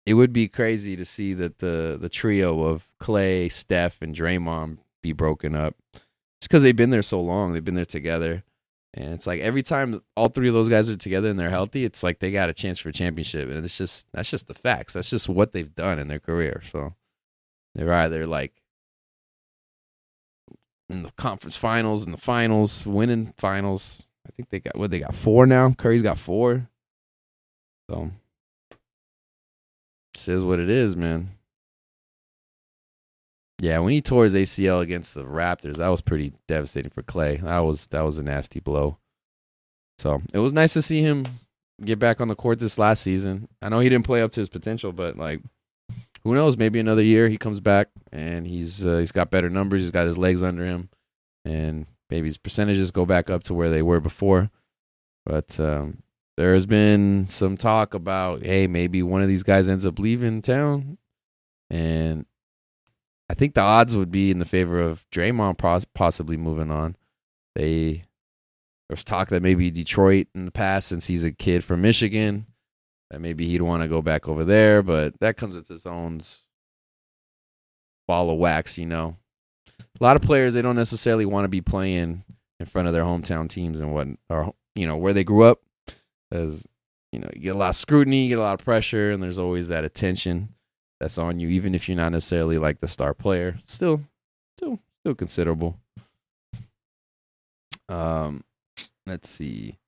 [0.06, 4.78] it would be crazy to see that the the trio of Klay, Steph, and Draymond
[5.02, 6.04] be broken up, just
[6.42, 7.52] because they've been there so long.
[7.52, 8.44] They've been there together,
[8.94, 11.84] and it's like every time all three of those guys are together and they're healthy,
[11.84, 14.54] it's like they got a chance for a championship, and it's just that's just the
[14.54, 14.94] facts.
[14.94, 16.62] That's just what they've done in their career.
[16.70, 16.94] So
[17.74, 18.52] they're either like
[20.88, 24.02] in the conference finals, in the finals, winning finals.
[24.26, 25.70] I think they got what they got four now.
[25.72, 26.68] Curry's got four.
[27.90, 28.10] So
[30.14, 31.30] says what it is, man.
[33.60, 37.42] Yeah, when he tore his ACL against the Raptors, that was pretty devastating for Klay.
[37.42, 38.98] That was that was a nasty blow.
[39.98, 41.26] So it was nice to see him
[41.84, 43.48] get back on the court this last season.
[43.60, 45.40] I know he didn't play up to his potential, but like,
[46.22, 46.56] who knows?
[46.56, 49.82] Maybe another year he comes back and he's uh, he's got better numbers.
[49.82, 50.88] He's got his legs under him,
[51.44, 54.50] and maybe his percentages go back up to where they were before.
[55.26, 56.02] But um,
[56.36, 60.42] there has been some talk about, hey, maybe one of these guys ends up leaving
[60.42, 60.98] town,
[61.70, 62.24] and
[63.30, 66.96] I think the odds would be in the favor of Draymond possibly moving on.
[67.54, 68.04] They
[68.88, 72.46] there's talk that maybe Detroit in the past, since he's a kid from Michigan,
[73.10, 76.20] that maybe he'd want to go back over there, but that comes with its own
[78.06, 79.16] ball of wax, you know.
[80.00, 82.24] A lot of players they don't necessarily want to be playing
[82.60, 85.60] in front of their hometown teams and what or you know where they grew up
[86.32, 86.66] as
[87.12, 89.22] you know you get a lot of scrutiny, you get a lot of pressure, and
[89.22, 90.54] there's always that attention
[91.00, 93.56] that's on you, even if you're not necessarily like the star player.
[93.66, 94.00] Still,
[94.56, 95.78] still, still considerable.
[97.88, 98.44] Um,
[99.06, 99.78] let's see.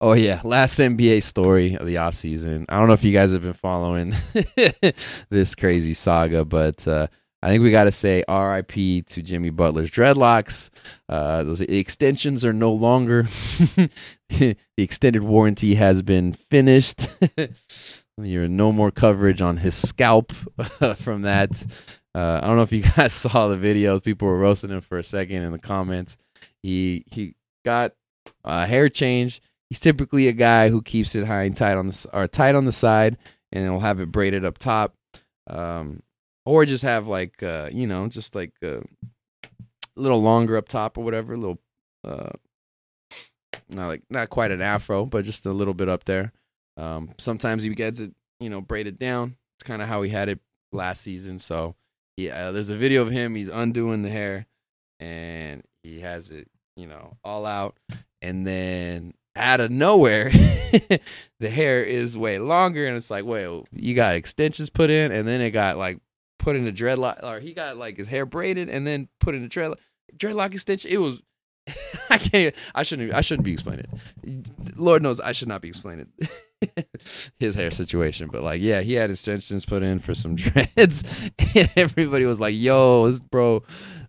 [0.00, 2.66] Oh yeah, last NBA story of the off season.
[2.68, 4.12] I don't know if you guys have been following
[5.30, 7.06] this crazy saga, but uh,
[7.44, 10.70] I think we got to say RIP to Jimmy Butler's dreadlocks.
[11.08, 13.22] Uh, those extensions are no longer.
[14.28, 17.08] the extended warranty has been finished.
[18.22, 20.32] You're no more coverage on his scalp
[20.96, 21.64] from that.
[22.14, 24.04] Uh, I don't know if you guys saw the videos.
[24.04, 26.16] People were roasting him for a second in the comments.
[26.62, 27.34] He he
[27.64, 27.92] got
[28.44, 29.40] a hair change.
[29.68, 32.64] He's typically a guy who keeps it high and tight on the or tight on
[32.64, 33.16] the side,
[33.52, 34.94] and he'll have it braided up top.
[35.48, 36.02] Um,
[36.46, 38.80] or just have like uh, you know, just like uh,
[39.42, 39.48] a
[39.96, 41.58] little longer up top or whatever, a little
[42.04, 42.30] uh,
[43.68, 46.32] not like not quite an afro, but just a little bit up there.
[46.76, 49.36] Um, sometimes he gets it, you know, braided down.
[49.56, 50.40] It's kind of how he had it
[50.72, 51.38] last season.
[51.38, 51.76] So
[52.16, 53.34] yeah, uh, there's a video of him.
[53.34, 54.46] He's undoing the hair,
[55.00, 57.76] and he has it, you know, all out.
[58.22, 60.30] And then out of nowhere,
[61.40, 65.26] the hair is way longer, and it's like, wait, you got extensions put in, and
[65.26, 65.98] then it got like
[66.38, 69.44] put in a dreadlock, or he got like his hair braided and then put in
[69.44, 69.78] a dreadlock,
[70.16, 70.90] dreadlock extension.
[70.90, 71.20] It was,
[72.10, 73.86] I can't, I shouldn't, I shouldn't be explaining
[74.24, 74.76] it.
[74.76, 76.08] Lord knows I should not be explaining
[77.38, 81.30] his hair situation, but like, yeah, he had his extensions put in for some dreads,
[81.54, 83.62] and everybody was like, "Yo, this bro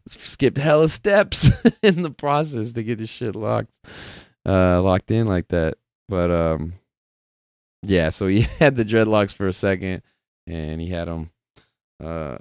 [0.08, 1.50] skipped hella steps
[1.82, 3.80] in the process to get his shit locked."
[4.46, 5.76] uh, locked in like that.
[6.08, 6.74] But um,
[7.84, 8.10] yeah.
[8.10, 10.02] So he had the dreadlocks for a second,
[10.48, 11.32] and he had them
[12.04, 12.38] uh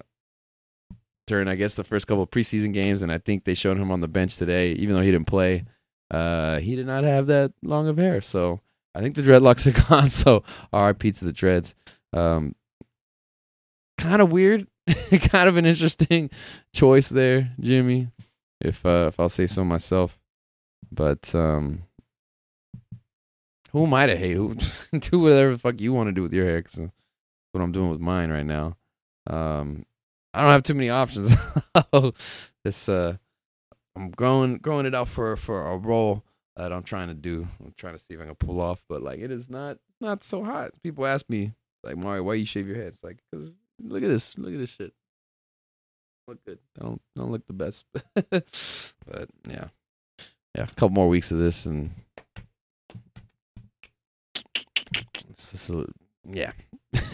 [1.27, 4.01] during I guess the first couple preseason games, and I think they showed him on
[4.01, 5.65] the bench today, even though he didn't play.
[6.11, 8.61] Uh, he did not have that long of hair, so
[8.95, 10.09] I think the dreadlocks are gone.
[10.09, 11.13] So R.I.P.
[11.13, 11.75] to the dreads.
[12.13, 12.55] Um,
[13.99, 14.67] kind of weird,
[15.11, 16.31] kind of an interesting
[16.73, 18.09] choice there, Jimmy.
[18.61, 20.19] If uh, if I'll say so myself,
[20.91, 21.83] but um,
[23.73, 24.37] who am I to hate?
[25.11, 26.63] Do whatever the fuck you want to do with your hair?
[26.63, 26.93] Cause that's
[27.53, 28.77] what I'm doing with mine right now.
[29.27, 29.85] Um,
[30.33, 31.37] I don't have too many options.
[32.65, 33.17] this uh,
[33.97, 36.25] I'm growing growing it out for for a role
[36.57, 37.47] that I'm trying to do.
[37.65, 40.25] I'm trying to see if I can pull off, but like it is not not
[40.25, 40.73] so hot.
[40.83, 41.53] People ask me
[41.83, 42.89] like Mario, why you shave your head?
[42.89, 44.93] It's like because look at this, look at this shit.
[46.27, 46.59] Look good.
[46.79, 47.85] Don't don't look the best,
[48.31, 48.45] but
[49.49, 49.69] yeah,
[50.55, 50.63] yeah.
[50.63, 51.91] A couple more weeks of this and.
[55.29, 55.87] This is,
[56.31, 56.53] yeah.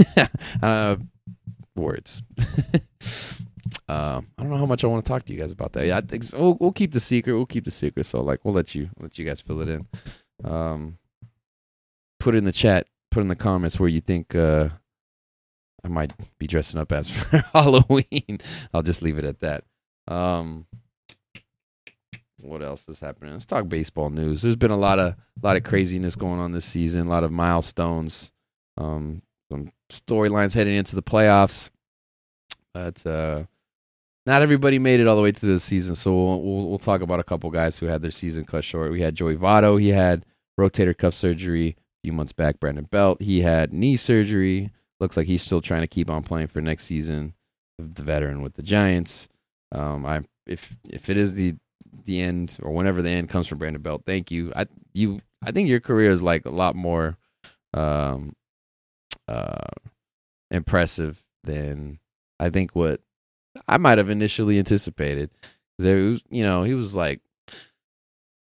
[0.62, 0.96] uh,
[1.74, 2.22] words.
[3.90, 5.84] Uh, I don't know how much I want to talk to you guys about that.
[5.84, 6.38] Yeah, I think so.
[6.38, 7.34] we'll, we'll keep the secret.
[7.34, 8.06] We'll keep the secret.
[8.06, 9.88] So like, we'll let you let you guys fill it in.
[10.44, 10.98] Um,
[12.20, 12.86] put in the chat.
[13.10, 14.68] Put in the comments where you think uh,
[15.84, 18.38] I might be dressing up as for Halloween.
[18.72, 19.64] I'll just leave it at that.
[20.06, 20.66] Um,
[22.40, 23.32] what else is happening?
[23.32, 24.42] Let's talk baseball news.
[24.42, 27.06] There's been a lot of a lot of craziness going on this season.
[27.06, 28.30] A lot of milestones.
[28.78, 31.70] Um, some storylines heading into the playoffs.
[32.72, 33.44] But uh,
[34.30, 35.96] not everybody made it all the way through the season.
[35.96, 38.92] So we'll, we'll, we'll talk about a couple guys who had their season cut short.
[38.92, 39.80] We had Joey Votto.
[39.80, 40.24] He had
[40.58, 42.60] rotator cuff surgery a few months back.
[42.60, 43.20] Brandon Belt.
[43.20, 44.70] He had knee surgery.
[45.00, 47.34] Looks like he's still trying to keep on playing for next season.
[47.78, 49.28] The veteran with the Giants.
[49.72, 51.56] Um, I if if it is the
[52.04, 54.52] the end or whenever the end comes from Brandon Belt, thank you.
[54.54, 57.16] I you I think your career is like a lot more
[57.74, 58.36] um
[59.26, 59.66] uh
[60.52, 61.98] impressive than
[62.38, 63.00] I think what
[63.66, 65.30] I might have initially anticipated.
[65.78, 67.20] You know, he was like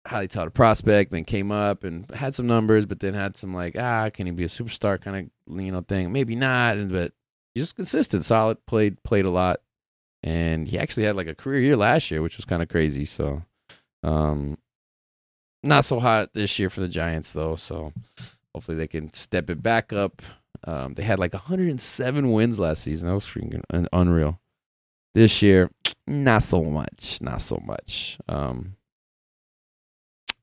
[0.06, 3.76] highly touted prospect, then came up and had some numbers, but then had some like,
[3.78, 6.12] ah, can he be a superstar kind of you know thing?
[6.12, 7.12] Maybe not, and but
[7.56, 9.60] just consistent, solid, played played a lot,
[10.22, 13.04] and he actually had like a career year last year, which was kind of crazy.
[13.04, 13.42] So,
[14.02, 14.58] um,
[15.62, 17.56] not so hot this year for the Giants though.
[17.56, 17.92] So
[18.54, 20.22] hopefully they can step it back up.
[20.64, 23.08] Um, they had like 107 wins last season.
[23.08, 23.62] That was freaking
[23.92, 24.38] unreal.
[25.14, 25.70] This year,
[26.06, 27.20] not so much.
[27.20, 28.18] Not so much.
[28.28, 28.76] Um,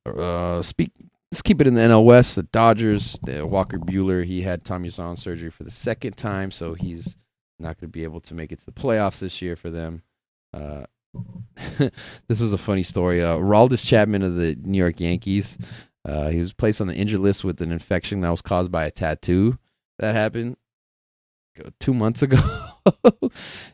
[0.06, 0.92] uh, speak.
[1.32, 2.36] Let's keep it in the NL West.
[2.36, 6.74] The Dodgers, the Walker Buehler, he had Tommy John surgery for the second time, so
[6.74, 7.18] he's
[7.60, 10.02] not going to be able to make it to the playoffs this year for them.
[10.54, 10.86] Uh,
[12.28, 13.22] this was a funny story.
[13.22, 15.58] Uh, Aroldis Chapman of the New York Yankees,
[16.06, 18.86] uh, he was placed on the injured list with an infection that was caused by
[18.86, 19.58] a tattoo
[20.00, 20.56] that happened
[21.80, 22.38] two months ago,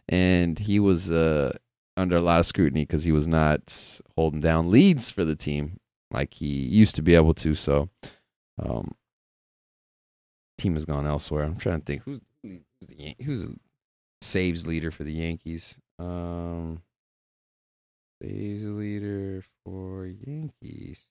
[0.09, 1.57] and he was uh,
[1.97, 5.79] under a lot of scrutiny because he was not holding down leads for the team
[6.11, 7.55] like he used to be able to.
[7.55, 7.89] So,
[8.61, 8.95] um,
[10.57, 11.43] team has gone elsewhere.
[11.43, 13.55] I'm trying to think who's who's the, who's the
[14.21, 15.75] saves leader for the Yankees.
[15.99, 16.81] Um,
[18.21, 21.07] saves leader for Yankees.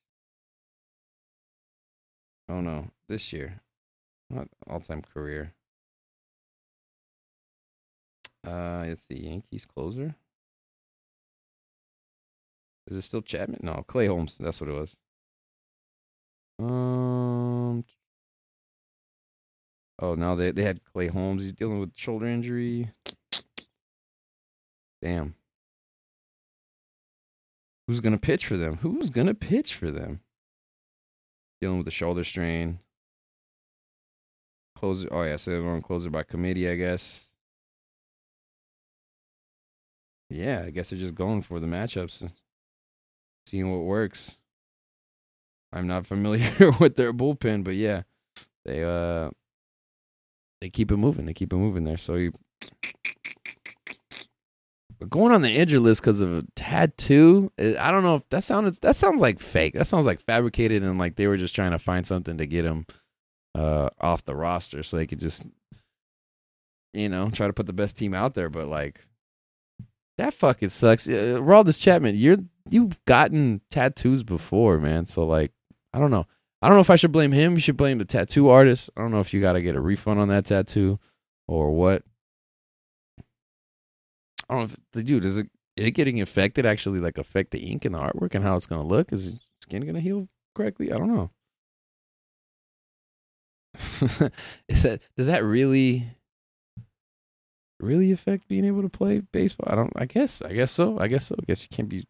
[2.49, 3.61] Oh no, this year,
[4.31, 5.55] not all time career.
[8.45, 10.15] Uh, it's the Yankees closer.
[12.87, 13.61] Is it still Chapman?
[13.63, 14.37] No, Clay Holmes.
[14.39, 14.97] That's what it was.
[16.59, 17.85] Um.
[20.01, 21.43] Oh, now they they had Clay Holmes.
[21.43, 22.91] He's dealing with shoulder injury.
[25.01, 25.35] Damn.
[27.87, 28.79] Who's gonna pitch for them?
[28.79, 30.21] Who's gonna pitch for them?
[31.61, 32.81] Dealing with a shoulder strain.
[34.77, 35.09] Closer.
[35.11, 37.31] Oh yeah, so they're going closer by committee, I guess.
[40.31, 42.29] Yeah, I guess they're just going for the matchups
[43.47, 44.37] seeing what works.
[45.73, 48.03] I'm not familiar with their bullpen, but yeah,
[48.65, 49.31] they uh
[50.61, 51.27] they keep it moving.
[51.27, 51.97] They keep it moving there.
[51.97, 52.33] So you
[54.99, 58.29] but going on the injured list because of a tattoo, eh, I don't know if
[58.31, 59.75] that sounds that sounds like fake.
[59.75, 62.65] That sounds like fabricated and like they were just trying to find something to get
[62.65, 62.87] him
[63.57, 65.45] uh off the roster so they could just
[66.93, 68.49] you know try to put the best team out there.
[68.49, 69.01] But like
[70.19, 71.09] that fucking sucks.
[71.09, 72.39] Uh, Aroldis Chapman, you're
[72.71, 75.07] you've gotten tattoos before, man.
[75.07, 75.53] So like,
[75.93, 76.27] I don't know.
[76.63, 77.55] I don't know if I should blame him.
[77.55, 78.89] You should blame the tattoo artist.
[78.97, 80.99] I don't know if you got to get a refund on that tattoo
[81.47, 82.03] or what.
[84.49, 85.47] I don't know if the dude is it,
[85.77, 88.67] is it getting infected actually like affect the ink and the artwork and how it's
[88.67, 89.13] gonna look?
[89.13, 89.33] Is
[89.63, 90.93] skin gonna heal correctly.
[90.93, 91.31] I don't know.
[94.69, 96.07] Is that does that really
[97.81, 99.69] really affect being able to play baseball?
[99.71, 99.93] I don't.
[99.97, 100.43] I guess.
[100.43, 100.99] I guess so.
[100.99, 101.37] I guess so.
[101.39, 102.07] I guess you can't be.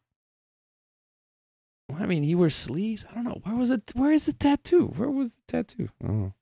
[1.94, 3.04] I mean, he wears sleeves.
[3.10, 3.40] I don't know.
[3.44, 3.92] Where was it?
[3.94, 4.92] Where is the tattoo?
[4.96, 5.88] Where was the tattoo?
[6.06, 6.32] Oh.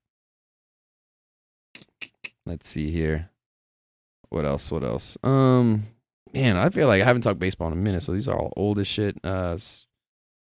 [2.47, 3.31] Let's see here.
[4.29, 4.71] What else?
[4.71, 5.17] What else?
[5.23, 5.87] Um,
[6.33, 8.53] man, I feel like I haven't talked baseball in a minute, so these are all
[8.57, 9.19] old as shit.
[9.23, 9.57] Uh,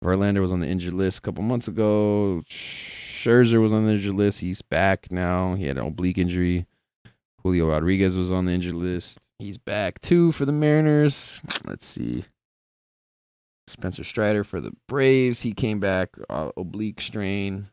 [0.02, 2.42] Verlander was on the injured list a couple months ago.
[2.48, 4.40] Scherzer was on the injured list.
[4.40, 5.54] He's back now.
[5.54, 6.66] He had an oblique injury.
[7.48, 9.18] Julio Rodriguez was on the injured list.
[9.38, 11.40] He's back too for the Mariners.
[11.64, 12.24] Let's see.
[13.66, 15.40] Spencer Strider for the Braves.
[15.40, 17.68] He came back uh, oblique strain.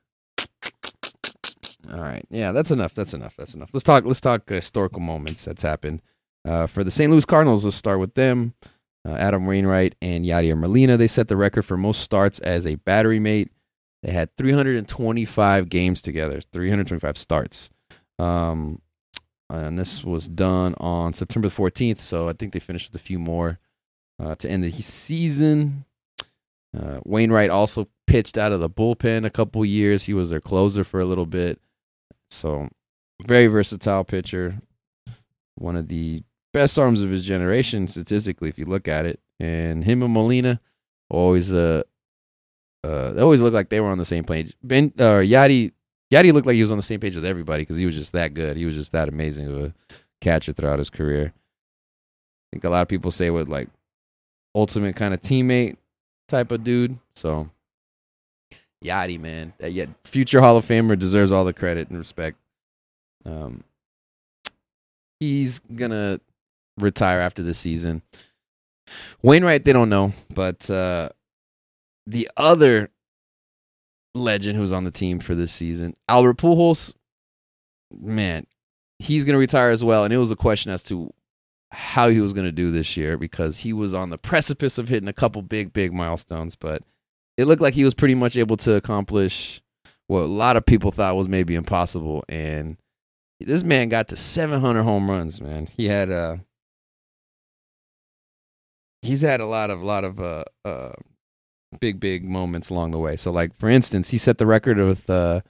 [1.91, 2.93] All right, yeah, that's enough.
[2.93, 3.35] That's enough.
[3.37, 3.69] That's enough.
[3.73, 4.05] Let's talk.
[4.05, 6.01] Let's talk historical moments that's happened
[6.47, 7.11] uh, for the St.
[7.11, 7.65] Louis Cardinals.
[7.65, 8.53] Let's start with them.
[9.05, 10.95] Uh, Adam Wainwright and Yadier Molina.
[10.95, 13.51] They set the record for most starts as a battery mate.
[14.03, 16.39] They had 325 games together.
[16.53, 17.69] 325 starts.
[18.17, 18.81] Um,
[19.49, 21.99] and this was done on September 14th.
[21.99, 23.59] So I think they finished with a few more
[24.21, 25.85] uh, to end the season.
[26.75, 30.03] Uh, Wainwright also pitched out of the bullpen a couple years.
[30.03, 31.59] He was their closer for a little bit.
[32.29, 32.69] So
[33.25, 34.59] very versatile pitcher.
[35.55, 36.23] One of the
[36.53, 39.19] best arms of his generation statistically, if you look at it.
[39.39, 40.61] And him and Molina
[41.09, 41.83] always uh,
[42.83, 44.53] uh they always look like they were on the same page.
[44.63, 45.71] Ben uh, Yadi
[46.11, 48.13] Yadi looked like he was on the same page with everybody because he was just
[48.13, 48.57] that good.
[48.57, 49.73] He was just that amazing of a
[50.21, 51.33] catcher throughout his career.
[51.35, 53.69] I think a lot of people say with like
[54.53, 55.77] ultimate kind of teammate
[56.27, 56.97] type of dude.
[57.15, 57.49] So
[58.83, 62.37] Yadi, man, that yet future Hall of Famer deserves all the credit and respect.
[63.25, 63.63] Um,
[65.19, 66.19] he's gonna
[66.77, 68.03] retire after the season.
[69.23, 71.09] Wainwright, they don't know, but uh,
[72.05, 72.89] the other
[74.15, 76.93] legend who's on the team for this season, Albert Pujols,
[77.91, 78.47] man,
[78.99, 80.03] he's going to retire as well.
[80.03, 81.13] And it was a question as to
[81.71, 84.87] how he was going to do this year because he was on the precipice of
[84.87, 86.55] hitting a couple big, big milestones.
[86.55, 86.81] But
[87.37, 89.61] it looked like he was pretty much able to accomplish
[90.07, 92.23] what a lot of people thought was maybe impossible.
[92.29, 92.77] And
[93.39, 95.67] this man got to 700 home runs, man.
[95.67, 96.37] He had uh
[99.01, 100.93] he's had a lot of a lot of uh uh
[101.79, 103.15] big big moments along the way.
[103.15, 105.41] So like for instance, he set the record with uh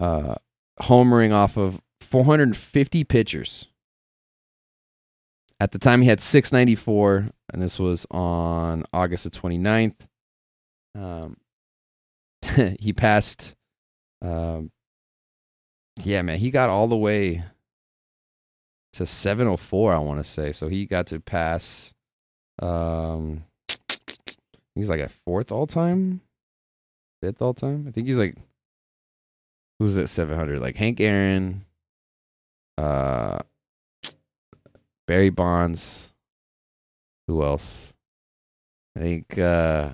[0.00, 0.36] uh
[0.80, 3.68] homering off of 450 pitchers.
[5.60, 9.94] At the time he had 694 and this was on August the 29th.
[10.94, 11.36] Um
[12.78, 13.54] he passed
[14.20, 14.70] um
[16.02, 17.44] yeah, man, he got all the way
[18.94, 20.52] to 704 I want to say.
[20.52, 21.94] So he got to pass
[22.60, 23.44] um
[24.74, 26.20] He's like at fourth all time,
[27.22, 27.86] fifth all time.
[27.88, 28.36] I think he's like
[29.78, 30.60] who's at seven hundred?
[30.60, 31.64] Like Hank Aaron,
[32.78, 33.40] uh,
[35.06, 36.12] Barry Bonds.
[37.28, 37.94] Who else?
[38.96, 39.92] I think uh,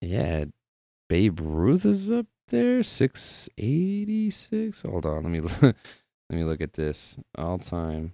[0.00, 0.44] yeah,
[1.08, 4.82] Babe Ruth is up there, six eighty six.
[4.82, 5.74] Hold on, let me let
[6.30, 8.12] me look at this all time.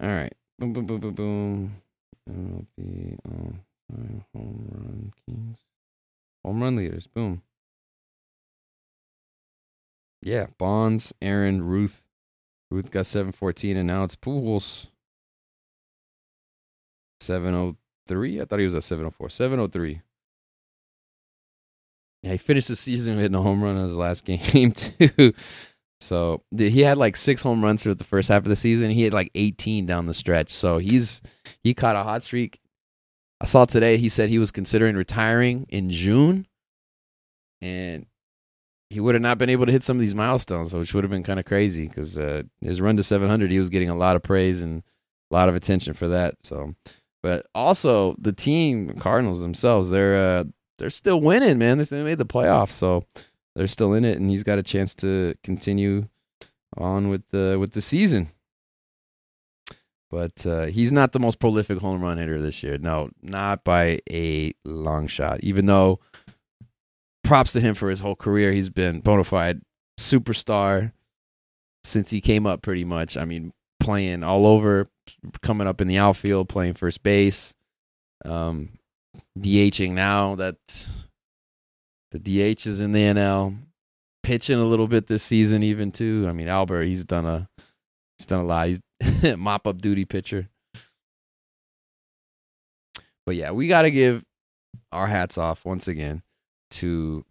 [0.00, 1.82] All right, boom, boom, boom, boom, boom.
[2.28, 3.52] MLB all
[3.90, 5.64] time home run kings.
[6.44, 7.06] Home run leaders.
[7.06, 7.42] Boom.
[10.22, 12.02] Yeah, Bonds, Aaron, Ruth.
[12.70, 14.86] Ruth got 714, and now it's Pujols.
[17.20, 18.40] 703.
[18.40, 19.30] I thought he was at 704.
[19.30, 20.02] 703.
[22.22, 25.32] Yeah, he finished the season hitting a home run in his last game, too.
[26.00, 28.90] So he had like six home runs through the first half of the season.
[28.90, 30.50] He had like 18 down the stretch.
[30.50, 31.20] So he's
[31.62, 32.60] he caught a hot streak.
[33.40, 36.46] I saw today he said he was considering retiring in June,
[37.60, 38.06] and
[38.90, 41.10] he would have not been able to hit some of these milestones, which would have
[41.10, 44.16] been kind of crazy because uh, his run to 700, he was getting a lot
[44.16, 44.82] of praise and
[45.30, 46.34] a lot of attention for that.
[46.42, 46.74] So,
[47.22, 50.44] but also the team Cardinals themselves, they're uh,
[50.78, 51.78] they're still winning, man.
[51.78, 53.04] They made the playoffs, so
[53.58, 56.06] they're still in it, and he's got a chance to continue
[56.76, 58.30] on with the with the season.
[60.12, 62.78] But uh, he's not the most prolific home run hitter this year.
[62.78, 65.40] No, not by a long shot.
[65.42, 65.98] Even though,
[67.24, 69.60] props to him for his whole career, he's been bona fide
[69.98, 70.92] superstar
[71.82, 72.62] since he came up.
[72.62, 73.16] Pretty much.
[73.16, 74.86] I mean, playing all over,
[75.42, 77.54] coming up in the outfield, playing first base,
[78.24, 78.78] um,
[79.36, 80.36] DHing now.
[80.36, 80.56] That
[82.10, 83.56] the DH is in the NL,
[84.22, 86.26] pitching a little bit this season, even too.
[86.28, 87.48] I mean, Albert, he's done a
[88.18, 88.68] he's done a lot.
[88.68, 88.80] He's
[89.36, 90.48] mop up duty pitcher.
[93.26, 94.24] But yeah, we got to give
[94.90, 96.22] our hats off once again
[96.70, 97.24] to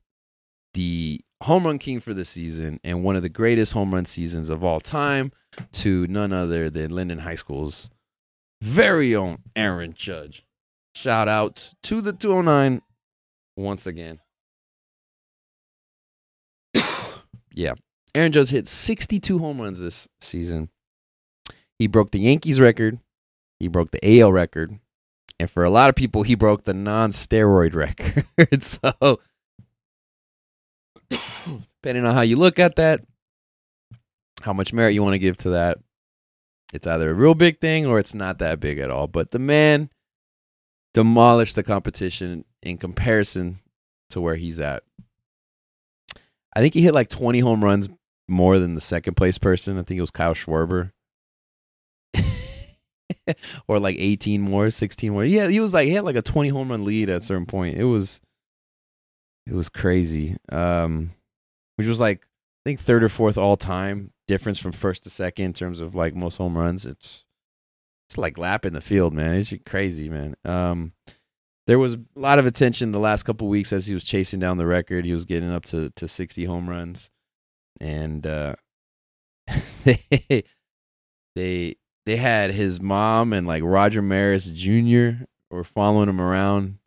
[0.74, 4.50] the home run king for the season and one of the greatest home run seasons
[4.50, 5.32] of all time
[5.72, 7.90] to none other than Linden High School's
[8.62, 10.46] very own Aaron Judge.
[10.96, 12.82] Shout out to the 209
[13.56, 14.20] once again.
[17.58, 17.74] Yeah.
[18.14, 20.70] Aaron Judge hit 62 home runs this season.
[21.80, 23.00] He broke the Yankees record.
[23.60, 24.80] He broke the AL record.
[25.40, 28.26] And for a lot of people, he broke the non steroid record.
[28.64, 29.20] so,
[31.10, 33.02] depending on how you look at that,
[34.42, 35.80] how much merit you want to give to that,
[36.74, 39.08] it's either a real big thing or it's not that big at all.
[39.08, 39.90] But the man
[40.94, 43.60] demolished the competition in comparison
[44.12, 44.84] to where he's at.
[46.58, 47.88] I think he hit like 20 home runs
[48.28, 49.78] more than the second place person.
[49.78, 50.92] I think it was Kyle Schwarber.
[53.68, 55.24] or like 18 more, 16 more.
[55.24, 57.46] Yeah, he was like he had like a 20 home run lead at a certain
[57.46, 57.78] point.
[57.78, 58.22] It was
[59.46, 60.36] it was crazy.
[60.52, 61.12] Um
[61.76, 65.46] which was like I think third or fourth all time difference from first to second
[65.46, 66.88] in terms of like most home runs.
[66.88, 67.24] It's
[68.10, 69.36] it's like lapping the field, man.
[69.36, 70.36] It's crazy, man.
[70.44, 70.94] Um
[71.68, 74.58] there was a lot of attention the last couple weeks as he was chasing down
[74.58, 75.06] the record.
[75.06, 77.12] He was getting up to to 60 home runs.
[77.80, 78.56] And uh
[79.84, 80.44] they
[81.36, 81.76] they
[82.06, 85.26] they had his mom and like Roger Maris Jr.
[85.52, 86.80] were following him around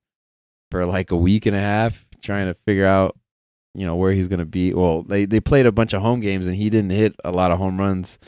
[0.71, 3.19] for like a week and a half, trying to figure out,
[3.75, 4.73] you know, where he's gonna be.
[4.73, 7.51] Well, they they played a bunch of home games and he didn't hit a lot
[7.51, 8.19] of home runs,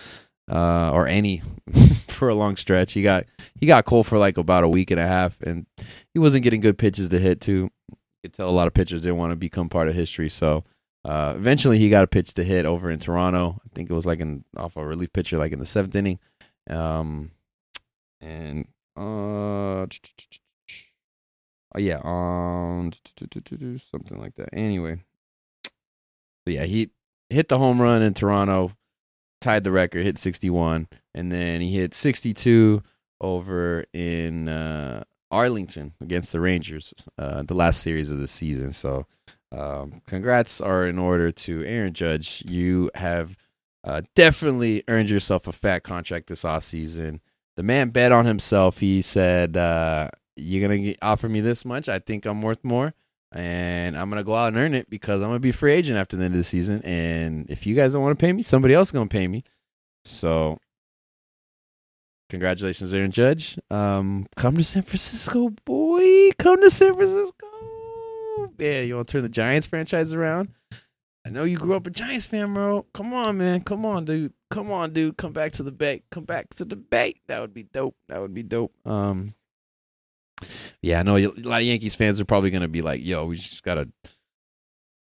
[0.52, 1.42] uh, or any
[2.08, 2.92] for a long stretch.
[2.92, 3.24] He got
[3.58, 5.66] he got cold for like about a week and a half, and
[6.12, 7.70] he wasn't getting good pitches to hit too.
[7.88, 10.64] You could tell a lot of pitchers didn't want to become part of history, so.
[11.04, 13.60] Uh, eventually, he got a pitch to hit over in Toronto.
[13.64, 16.20] I think it was like an off a relief pitcher, like in the seventh inning.
[16.70, 17.32] Um,
[18.20, 19.88] and uh, oh
[21.78, 22.92] yeah, um,
[23.90, 24.50] something like that.
[24.52, 24.98] Anyway,
[26.44, 26.90] but yeah, he
[27.30, 28.70] hit the home run in Toronto,
[29.42, 32.82] tied the record, hit 61, and then he hit 62
[33.20, 38.72] over in uh, Arlington against the Rangers, uh, the last series of the season.
[38.72, 39.06] So,
[39.50, 42.42] um, congrats are in order to Aaron Judge.
[42.46, 43.36] You have
[43.84, 47.20] uh, definitely earned yourself a fat contract this offseason.
[47.56, 48.78] The man bet on himself.
[48.78, 51.88] He said, uh, You're going to offer me this much.
[51.88, 52.94] I think I'm worth more.
[53.34, 55.98] And I'm to go out and earn it because I'm to be a free agent
[55.98, 56.82] after the end of the season.
[56.84, 59.44] And if you guys don't want to pay me, somebody else is to pay me.
[60.04, 60.58] So,
[62.28, 63.58] congratulations, Aaron Judge.
[63.70, 66.32] Um, come to San Francisco, boy.
[66.38, 67.46] Come to San Francisco.
[68.58, 70.50] Yeah, you want to turn the Giants franchise around?
[71.24, 72.84] I know you grew up a Giants fan, bro.
[72.92, 73.60] Come on, man.
[73.60, 74.32] Come on, dude.
[74.50, 75.16] Come on, dude.
[75.16, 76.02] Come back to the Bay.
[76.10, 77.14] Come back to the Bay.
[77.28, 77.94] That would be dope.
[78.08, 78.72] That would be dope.
[78.84, 79.34] Um,
[80.82, 83.36] yeah, I know a lot of Yankees fans are probably gonna be like, "Yo, we
[83.36, 83.88] just gotta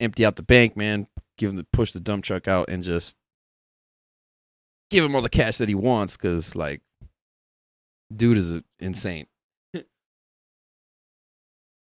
[0.01, 1.07] empty out the bank, man.
[1.37, 3.17] Give him the push the dump truck out and just
[4.91, 6.83] give him all the cash that he wants." Because like,
[8.15, 9.27] dude is insane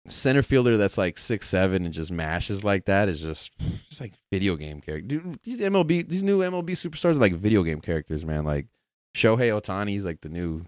[0.07, 3.52] center fielder that's like six seven and just mashes like that is just
[3.90, 5.07] just like video game character.
[5.07, 8.45] Dude, these MLB these new MLB superstars are like video game characters, man.
[8.45, 8.68] Like
[9.15, 10.64] Shohei Ohtani's like the new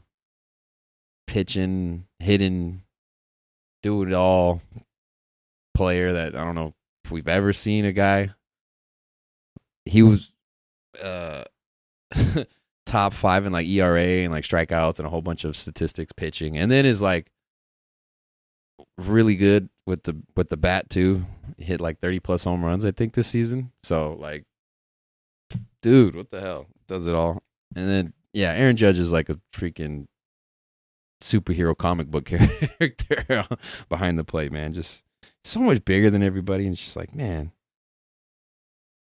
[1.28, 2.82] pitching, hitting,
[3.82, 4.62] do it all
[5.74, 6.74] player that I don't know
[7.04, 8.32] if we've ever seen a guy.
[9.86, 10.32] He was
[11.02, 11.44] uh
[12.86, 16.58] top five in like ERA and like strikeouts and a whole bunch of statistics pitching.
[16.58, 17.32] And then is like
[18.98, 21.26] really good with the with the bat too.
[21.58, 23.72] Hit like 30 plus home runs I think this season.
[23.84, 24.46] So like
[25.82, 26.68] dude, what the hell?
[26.88, 27.42] Does it all.
[27.76, 30.08] And then yeah, Aaron Judge is like a freaking
[31.24, 33.48] superhero comic book character
[33.90, 34.74] behind the plate, man.
[34.74, 35.04] Just
[35.44, 37.52] so much bigger than everybody and it's just like, man.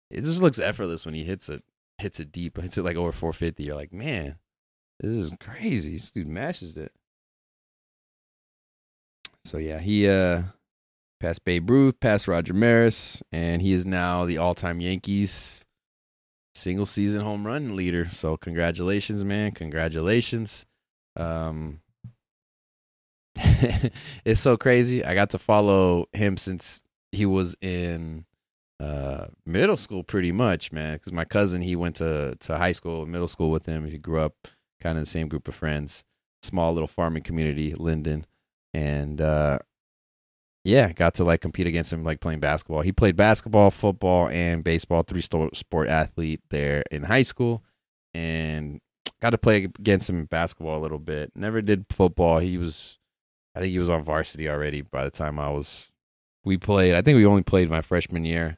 [0.10, 1.64] It just looks effortless when he hits it
[1.98, 3.64] hits it deep, hits it like over 450.
[3.64, 4.36] You're like, man,
[5.00, 5.94] this is crazy.
[5.94, 6.92] This dude mashes it.
[9.46, 10.44] So yeah, he uh
[11.20, 15.64] passed Babe Ruth, passed Roger Maris, and he is now the all-time Yankees
[16.54, 18.10] single season home run leader.
[18.10, 19.52] So congratulations, man.
[19.52, 20.66] Congratulations.
[21.16, 21.80] Um
[24.26, 25.04] it's so crazy.
[25.04, 28.26] I got to follow him since he was in
[28.80, 33.06] uh middle school pretty much, man, cuz my cousin he went to to high school,
[33.06, 33.86] middle school with him.
[33.88, 34.48] He grew up
[34.82, 36.04] kind of the same group of friends.
[36.44, 38.26] Small little farming community, Linden
[38.74, 39.60] and uh,
[40.64, 42.82] yeah, got to like compete against him like playing basketball.
[42.82, 45.04] He played basketball, football, and baseball.
[45.04, 47.64] Three sport athlete there in high school,
[48.14, 48.80] and
[49.22, 51.32] got to play against him in basketball a little bit.
[51.36, 52.40] Never did football.
[52.40, 53.00] He was
[53.56, 55.88] I think he was on varsity already by the time I was.
[56.44, 56.96] We played.
[56.96, 58.58] I think we only played my freshman year.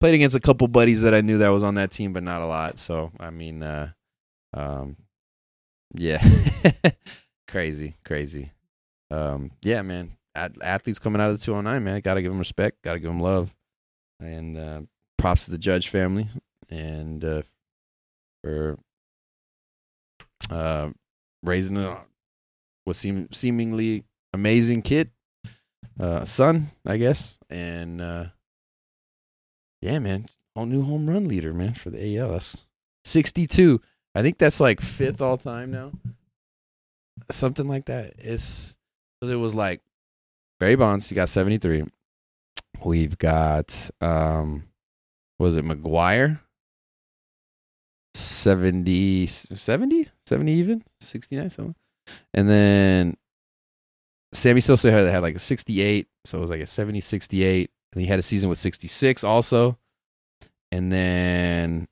[0.00, 2.40] Played against a couple buddies that I knew that was on that team, but not
[2.40, 2.78] a lot.
[2.78, 3.90] So I mean, uh,
[4.54, 4.96] um,
[5.94, 6.24] yeah,
[7.48, 8.52] crazy, crazy.
[9.10, 10.12] Um, yeah, man.
[10.34, 12.00] At- athletes coming out of the 209, man.
[12.00, 12.82] Got to give them respect.
[12.82, 13.54] Got to give them love.
[14.20, 14.80] And uh,
[15.16, 16.28] props to the Judge family
[16.70, 17.42] and uh,
[18.42, 18.78] for
[20.50, 20.90] uh,
[21.42, 22.00] raising a
[22.84, 25.10] what seem seemingly amazing kid,
[25.98, 27.38] uh, son, I guess.
[27.50, 28.26] And uh,
[29.80, 32.32] yeah, man, all new home run leader, man, for the AL.
[32.32, 32.66] That's
[33.04, 33.80] 62.
[34.14, 35.92] I think that's like fifth all time now.
[37.30, 38.14] Something like that.
[38.18, 38.76] It's
[39.20, 39.80] because it was like
[40.60, 41.84] Barry Bonds, he got 73.
[42.84, 44.64] We've got um
[45.38, 46.40] was it McGwire?
[48.14, 51.74] 70 70 70 even 69 something
[52.34, 53.16] and then
[54.32, 58.00] sammy sosa had, had like a 68 so it was like a 70 68 and
[58.00, 59.78] he had a season with 66 also.
[60.70, 61.88] And then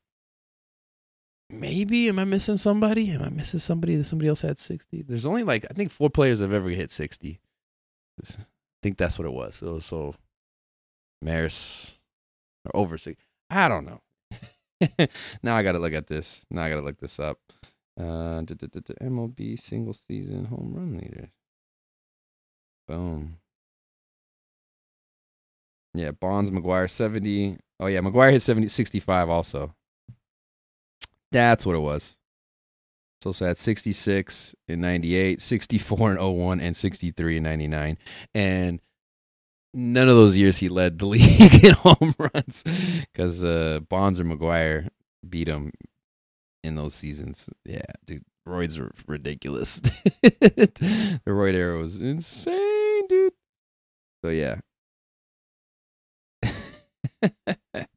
[1.49, 3.11] maybe am i missing somebody?
[3.11, 6.11] Am i missing somebody that somebody else had 60 there's only like i think four
[6.11, 7.41] players have ever hit 60
[8.21, 8.45] i
[8.83, 9.57] think that's what it was.
[9.57, 10.15] So so
[11.23, 12.01] maris
[12.65, 14.01] or over 60 i don't know.
[15.43, 16.45] Now I got to look at this.
[16.51, 17.39] Now I got to look this up.
[17.99, 21.31] Uh, MLB single season home run leader.
[22.87, 23.39] Boom.
[25.95, 27.59] Yeah, Bonds, McGwire 70.
[27.81, 29.75] Oh, yeah, McGwire hit 70, 65 also.
[31.33, 32.17] That's what it was.
[33.23, 37.99] So at 66 in 98, 64 in 01, and 63 in 99.
[38.35, 38.81] And
[39.75, 42.63] none of those years he led the league in home runs
[43.13, 44.89] because uh, Bonds or McGwire
[45.29, 45.73] beat him
[46.63, 47.49] in those seasons.
[47.65, 49.81] Yeah, dude, roids are ridiculous.
[50.23, 53.33] the roid era was insane, dude.
[54.25, 54.57] So yeah.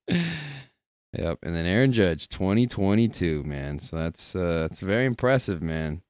[0.07, 3.79] yep, and then Aaron Judge, 2022, man.
[3.79, 6.01] So that's uh that's very impressive, man.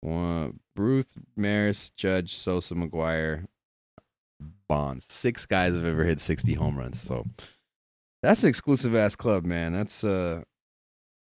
[0.00, 3.46] One, Ruth, Maris, Judge, Sosa, McGwire,
[4.68, 5.06] Bonds.
[5.08, 7.00] Six guys have ever hit 60 home runs.
[7.00, 7.24] So
[8.22, 9.72] that's an exclusive ass club, man.
[9.72, 10.42] That's uh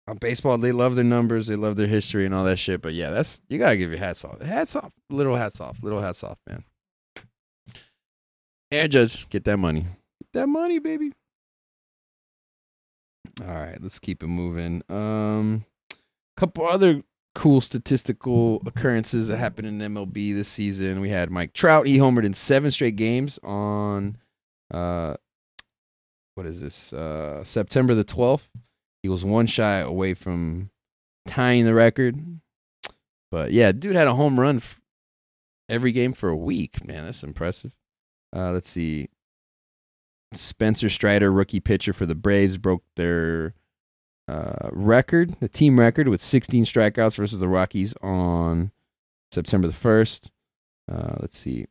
[0.07, 2.83] on baseball, they love their numbers, they love their history and all that shit.
[2.83, 4.41] But yeah, that's you gotta give your hats off.
[4.41, 4.93] Hats off.
[5.11, 5.79] Little hats off.
[5.83, 6.65] Little hats off, man.
[8.71, 9.81] Air Judge, get that money.
[9.83, 11.13] Get that money, baby.
[13.41, 14.83] All right, let's keep it moving.
[14.89, 15.65] Um
[16.37, 17.01] couple other
[17.37, 21.01] cool statistical occurrences that happened in MLB this season.
[21.01, 21.87] We had Mike Trout.
[21.87, 24.19] He homered in seven straight games on
[24.73, 25.15] uh
[26.35, 26.93] what is this?
[26.93, 28.49] Uh September the 12th.
[29.05, 30.71] He was one shy away from
[31.29, 32.41] tying the record.
[33.31, 34.63] But yeah, dude had a home run
[35.69, 36.83] every game for a week.
[36.87, 37.73] Man, that's impressive.
[38.35, 39.11] Uh let's see.
[40.33, 43.53] Spencer Strider, rookie pitcher for the Braves, broke their
[44.27, 48.73] uh, record, the team record, with 16 strikeouts versus the Rockies on
[49.33, 50.31] September the 1st.
[50.91, 51.67] Uh, let's see.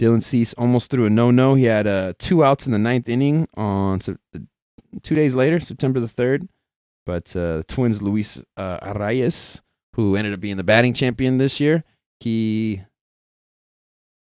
[0.00, 1.54] Dylan Cease almost threw a no no.
[1.54, 4.16] He had uh, two outs in the ninth inning on Sep-
[5.02, 6.48] two days later, September the 3rd.
[7.04, 9.60] But uh, Twins, Luis uh, Arraez,
[9.94, 11.84] who ended up being the batting champion this year,
[12.20, 12.82] he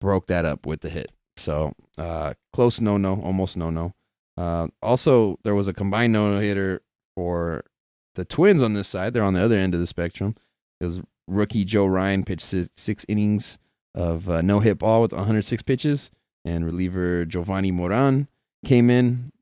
[0.00, 1.12] broke that up with the hit.
[1.36, 3.94] So uh, close no no, almost no no.
[4.36, 6.82] Uh, also, there was a combined no hitter
[7.14, 7.64] for
[8.14, 9.12] the Twins on this side.
[9.12, 10.36] They're on the other end of the spectrum.
[10.80, 13.58] It was rookie Joe Ryan pitched six, six innings
[13.94, 16.10] of uh, no hit ball with 106 pitches,
[16.44, 18.28] and reliever Jovani Moran
[18.64, 19.32] came in.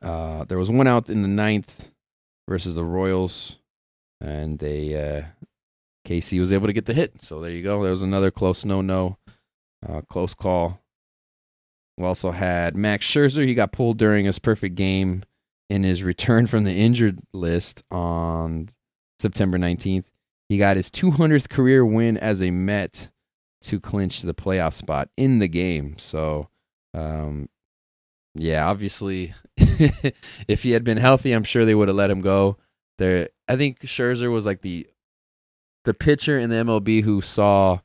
[0.00, 1.91] Uh, there was one out in the ninth
[2.48, 3.56] versus the Royals,
[4.20, 5.22] and they uh,
[6.06, 7.22] KC was able to get the hit.
[7.22, 7.82] So there you go.
[7.82, 9.18] There was another close no no,
[9.88, 10.80] uh, close call.
[11.98, 13.46] We also had Max Scherzer.
[13.46, 15.24] He got pulled during his perfect game
[15.68, 18.68] in his return from the injured list on
[19.18, 20.04] September 19th.
[20.48, 23.08] He got his 200th career win as a Met
[23.62, 25.96] to clinch the playoff spot in the game.
[25.98, 26.48] So,
[26.94, 27.48] um,
[28.34, 32.56] yeah, obviously, if he had been healthy, I'm sure they would have let him go.
[32.98, 34.86] There, I think Scherzer was like the
[35.84, 37.80] the pitcher in the MLB who saw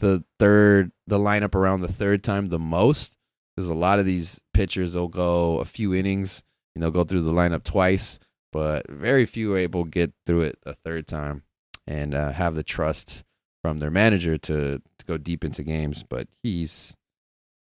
[0.00, 3.16] the third the lineup around the third time the most.
[3.54, 6.42] Because a lot of these pitchers will go a few innings,
[6.74, 8.18] you know, go through the lineup twice,
[8.50, 11.42] but very few are able to get through it a third time
[11.86, 13.24] and uh, have the trust
[13.62, 16.02] from their manager to to go deep into games.
[16.02, 16.96] But he's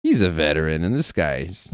[0.03, 1.71] he's a veteran, and this guy's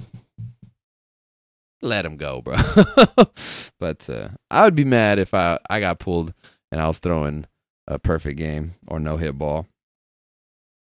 [1.82, 2.56] let him go, bro.
[3.78, 6.32] but uh, I would be mad if I I got pulled
[6.72, 7.46] and I was throwing
[7.86, 9.66] a perfect game or no hit ball.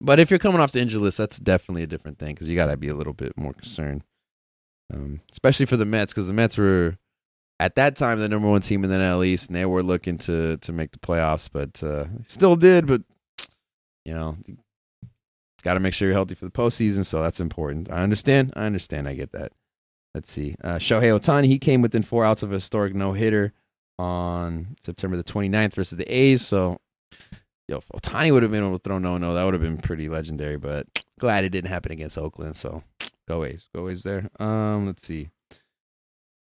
[0.01, 2.55] but if you're coming off the injury list, that's definitely a different thing because you
[2.55, 4.03] got to be a little bit more concerned,
[4.93, 6.97] um, especially for the Mets because the Mets were
[7.59, 10.17] at that time the number one team in the NL East, and they were looking
[10.19, 12.87] to to make the playoffs, but uh, still did.
[12.87, 13.03] But
[14.03, 14.35] you know,
[15.63, 17.91] got to make sure you're healthy for the postseason, so that's important.
[17.91, 18.53] I understand.
[18.55, 19.07] I understand.
[19.07, 19.51] I get that.
[20.13, 20.55] Let's see.
[20.63, 23.53] Uh, Shohei Ohtani, he came within four outs of a historic no hitter
[23.97, 26.45] on September the 29th versus the A's.
[26.45, 26.79] So,
[27.67, 29.77] yo, if Ohtani would have been able to throw no no, that would have been
[29.77, 30.57] pretty legendary.
[30.57, 30.87] But
[31.19, 32.57] glad it didn't happen against Oakland.
[32.57, 32.83] So,
[33.27, 34.29] go A's, go A's there.
[34.39, 35.29] Um, let's see.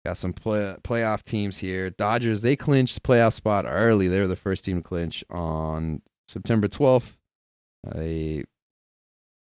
[0.06, 1.90] Got some play, playoff teams here.
[1.90, 4.08] Dodgers, they clinched playoff spot early.
[4.08, 7.18] They were the first team to clinch on September 12th.
[7.94, 8.46] They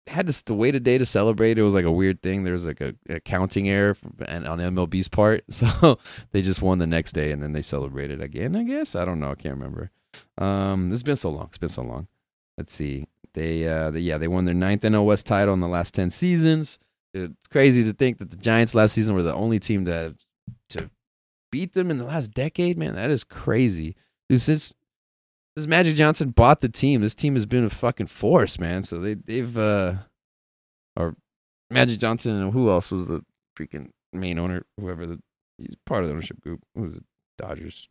[0.09, 1.57] had to, wait a day to celebrate.
[1.57, 2.43] It was like a weird thing.
[2.43, 3.95] There was like a, a counting error
[4.27, 5.99] and on MLB's part, so
[6.31, 8.55] they just won the next day and then they celebrated again.
[8.55, 9.31] I guess I don't know.
[9.31, 9.91] I can't remember.
[10.37, 11.45] Um, it's been so long.
[11.45, 12.07] It's been so long.
[12.57, 13.07] Let's see.
[13.33, 16.09] They, uh, they, yeah, they won their ninth NL West title in the last ten
[16.09, 16.79] seasons.
[17.13, 20.15] It's crazy to think that the Giants last season were the only team to
[20.69, 20.89] to
[21.51, 22.77] beat them in the last decade.
[22.77, 23.95] Man, that is crazy.
[24.27, 24.73] Dude, since
[25.59, 28.83] since Magic Johnson bought the team, this team has been a fucking force, man.
[28.83, 29.95] So they they've uh
[30.95, 31.15] or
[31.69, 33.21] Magic Johnson and who else was the
[33.57, 34.63] freaking main owner?
[34.79, 35.19] Whoever the
[35.57, 36.61] he's part of the ownership group.
[36.75, 37.03] Who was it?
[37.37, 37.89] Dodgers.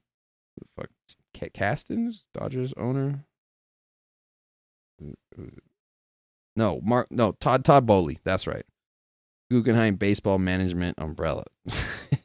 [0.56, 2.26] Who the fuck Kastens?
[2.32, 3.24] Dodgers owner.
[6.56, 7.08] No, Mark.
[7.10, 8.18] No, Todd Todd Boehly.
[8.24, 8.64] That's right.
[9.50, 11.44] Guggenheim Baseball Management umbrella.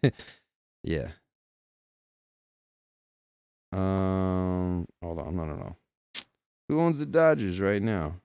[0.84, 1.10] yeah.
[3.74, 5.76] Um, hold on, no, no, no.
[6.70, 8.16] Who owns the Dodgers right now?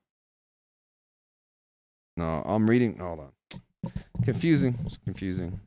[2.17, 2.99] No, I'm reading.
[2.99, 3.93] Hold on.
[4.25, 4.79] Confusing.
[4.85, 5.61] It's confusing.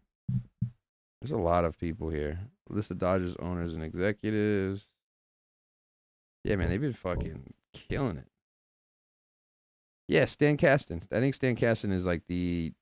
[1.21, 2.39] There's a lot of people here.
[2.69, 4.85] List of Dodgers owners and executives.
[6.43, 8.27] Yeah, man, they've been fucking killing it.
[10.07, 11.01] Yeah, Stan Kasten.
[11.11, 12.73] I think Stan Kasten is like the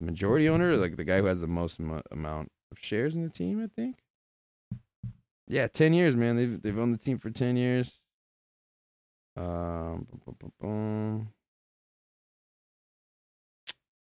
[0.00, 3.30] majority owner, like the guy who has the most am- amount of shares in the
[3.30, 3.62] team.
[3.62, 3.96] I think.
[5.50, 6.36] Yeah, ten years, man.
[6.36, 7.98] They've they've owned the team for ten years.
[9.36, 11.28] Um, boom, boom, boom,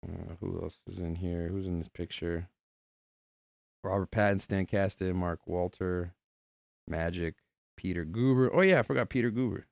[0.07, 1.49] uh, who else is in here?
[1.49, 2.49] Who's in this picture?
[3.83, 6.15] Robert Patton, Stan Kasten, Mark Walter,
[6.87, 7.37] Magic,
[7.77, 8.51] Peter Guber.
[8.53, 9.65] Oh yeah, I forgot Peter Guber.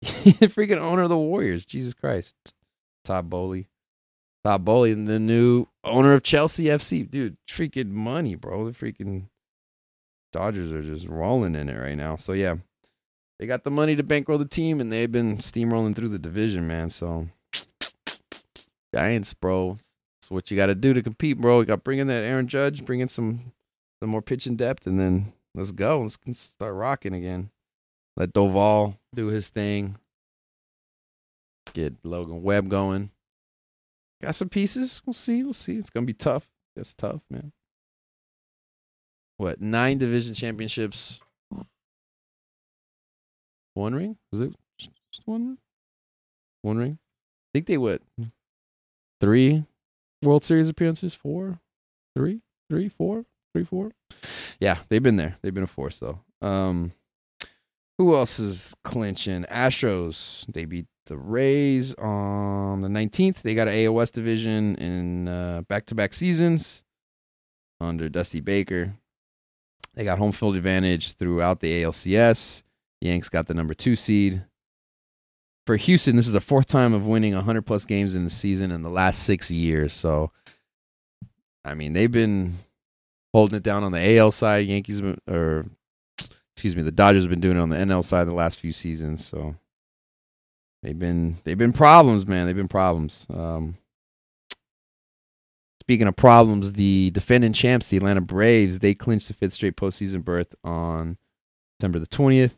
[0.00, 0.08] The
[0.48, 1.66] freaking owner of the Warriors.
[1.66, 2.34] Jesus Christ.
[3.04, 3.68] Todd Boehly.
[4.42, 7.10] Todd Boehly, the new owner of Chelsea FC.
[7.10, 8.70] Dude, freaking money, bro.
[8.70, 9.26] The freaking
[10.32, 12.16] Dodgers are just rolling in it right now.
[12.16, 12.56] So yeah,
[13.38, 16.66] they got the money to bankroll the team, and they've been steamrolling through the division,
[16.66, 16.90] man.
[16.90, 17.28] So
[18.94, 19.78] Giants, bro,
[20.20, 21.60] it's what you got to do to compete, bro.
[21.60, 23.52] You got to bring in that Aaron Judge, bring in some
[24.00, 26.02] some more pitching depth, and then let's go.
[26.02, 27.50] Let's start rocking again.
[28.16, 29.96] Let Doval do his thing.
[31.72, 33.10] Get Logan Webb going.
[34.22, 35.00] Got some pieces.
[35.06, 35.42] We'll see.
[35.42, 35.76] We'll see.
[35.76, 36.48] It's gonna be tough.
[36.76, 37.52] It's tough, man
[39.40, 41.18] what nine division championships,
[43.72, 44.18] one ring?
[44.30, 45.56] Was it just one?
[46.60, 46.98] One ring?
[47.00, 48.02] I think they what?
[49.18, 49.64] Three
[50.22, 51.14] World Series appearances?
[51.14, 51.58] Four?
[52.14, 52.42] Three?
[52.68, 52.90] Three?
[52.90, 53.24] Four?
[53.54, 53.64] Three?
[53.64, 53.92] Four?
[54.60, 55.38] Yeah, they've been there.
[55.40, 56.20] They've been a force though.
[56.42, 56.92] Um,
[57.96, 59.44] who else is clinching?
[59.44, 60.44] Astros.
[60.52, 63.40] They beat the Rays on the 19th.
[63.40, 66.84] They got an AL West division in uh, back-to-back seasons
[67.80, 68.94] under Dusty Baker.
[69.94, 72.62] They got home field advantage throughout the ALCS.
[73.00, 74.42] Yanks got the number two seed.
[75.66, 78.70] For Houston, this is the fourth time of winning 100 plus games in the season
[78.70, 79.92] in the last six years.
[79.92, 80.32] So,
[81.64, 82.54] I mean, they've been
[83.32, 84.66] holding it down on the AL side.
[84.66, 85.66] Yankees, or
[86.54, 88.72] excuse me, the Dodgers have been doing it on the NL side the last few
[88.72, 89.24] seasons.
[89.24, 89.54] So,
[90.82, 92.46] they've been they've been problems, man.
[92.46, 93.26] They've been problems.
[93.30, 93.76] Um,
[95.90, 100.24] Speaking of problems, the defending champs, the Atlanta Braves, they clinched the fifth straight postseason
[100.24, 101.18] berth on
[101.74, 102.54] September the 20th.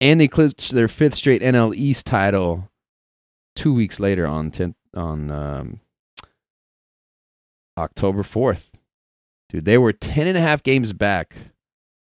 [0.00, 2.70] And they clinched their fifth straight NL East title
[3.54, 5.80] two weeks later on 10th, on um,
[7.76, 8.70] October 4th.
[9.50, 11.36] Dude, they were 10 and a half games back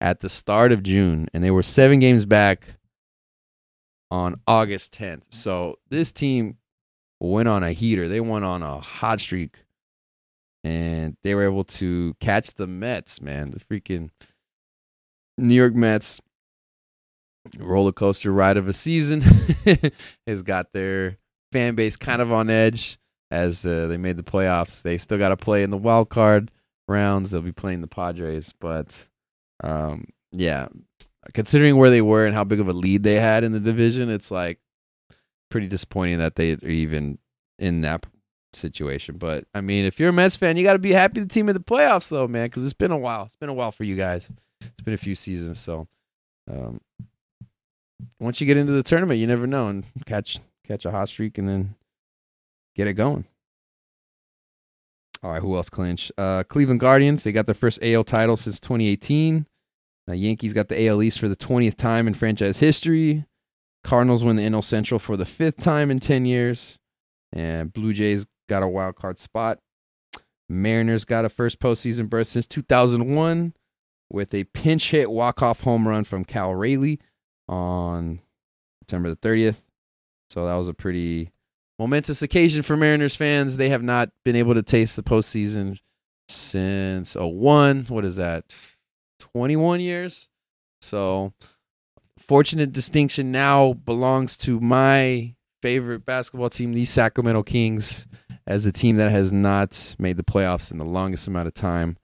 [0.03, 2.67] at the start of June, and they were seven games back
[4.11, 5.23] on August 10th.
[5.31, 6.59] So this team
[7.21, 8.07] went on a heater.
[8.07, 9.57] They went on a hot streak
[10.65, 13.51] and they were able to catch the Mets, man.
[13.51, 14.11] The freaking
[15.37, 16.21] New York Mets
[17.57, 19.23] roller coaster ride of a season
[20.27, 21.17] has got their
[21.53, 22.99] fan base kind of on edge
[23.31, 24.83] as uh, they made the playoffs.
[24.83, 26.51] They still got to play in the wild card
[26.87, 27.31] rounds.
[27.31, 29.09] They'll be playing the Padres, but
[29.63, 30.69] um, yeah,
[31.35, 34.11] considering where they were and how big of a lead they had in the division,
[34.11, 34.59] it's like
[35.51, 37.19] pretty disappointing that they are even
[37.59, 38.05] in that
[38.55, 39.17] situation.
[39.17, 41.49] But I mean, if you're a Mets fan, you got to be happy the team
[41.49, 43.25] in the playoffs, though, man, because it's been a while.
[43.25, 44.31] It's been a while for you guys.
[44.61, 45.87] It's been a few seasons, so
[46.51, 46.81] um,
[48.21, 51.39] once you get into the tournament, you never know and catch catch a hot streak
[51.39, 51.75] and then
[52.77, 53.25] get it going.
[55.23, 56.13] All right, who else clinched?
[56.17, 57.25] Uh, Cleveland Guardians.
[57.25, 59.47] They got their first AL title since 2018.
[60.07, 63.25] The Yankees got the AL East for the 20th time in franchise history.
[63.85, 66.79] Cardinals win the NL Central for the fifth time in 10 years.
[67.33, 69.59] And Blue Jays got a wild card spot.
[70.49, 73.53] Mariners got a first postseason berth since 2001
[74.11, 77.01] with a pinch hit walk off home run from Cal Raleigh
[77.49, 78.21] on
[78.81, 79.63] September the 30th.
[80.31, 81.31] So that was a pretty
[81.79, 83.57] momentous occasion for Mariners fans.
[83.57, 85.79] They have not been able to taste the postseason
[86.29, 87.85] since 01.
[87.89, 88.45] What is that?
[89.21, 90.29] 21 years.
[90.81, 91.33] So,
[92.19, 98.07] fortunate distinction now belongs to my favorite basketball team, the Sacramento Kings,
[98.49, 101.99] as the team that has not made the playoffs in the longest amount of time.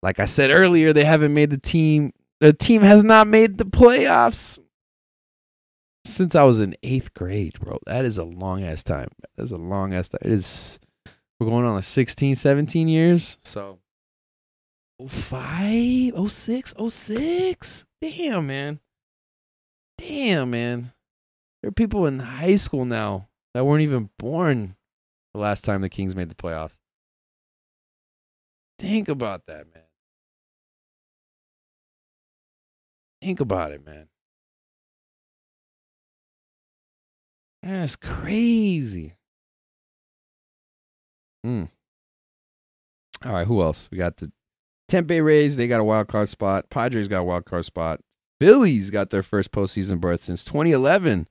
[0.00, 2.12] Like I said earlier, they haven't made the team.
[2.40, 4.58] The team has not made the playoffs
[6.06, 7.78] since I was in eighth grade, bro.
[7.84, 9.08] That is a long ass time.
[9.36, 10.20] That's a long ass time.
[10.22, 10.78] It is.
[11.38, 13.36] We're going on like 16, 17 years.
[13.42, 13.80] So
[15.06, 17.86] 05, 06, 06.
[18.00, 18.80] Damn, man.
[19.98, 20.92] Damn, man.
[21.62, 24.76] There are people in high school now that weren't even born
[25.34, 26.78] the last time the Kings made the playoffs.
[28.78, 29.84] Think about that, man.
[33.22, 34.08] Think about it, man.
[37.62, 39.14] That's crazy.
[41.44, 41.64] Hmm.
[43.24, 43.88] All right, who else?
[43.92, 44.32] We got the
[44.88, 45.56] Tampa Rays.
[45.56, 46.70] They got a wild card spot.
[46.70, 48.00] Padres got a wild card spot.
[48.40, 51.28] Phillies got their first postseason berth since 2011,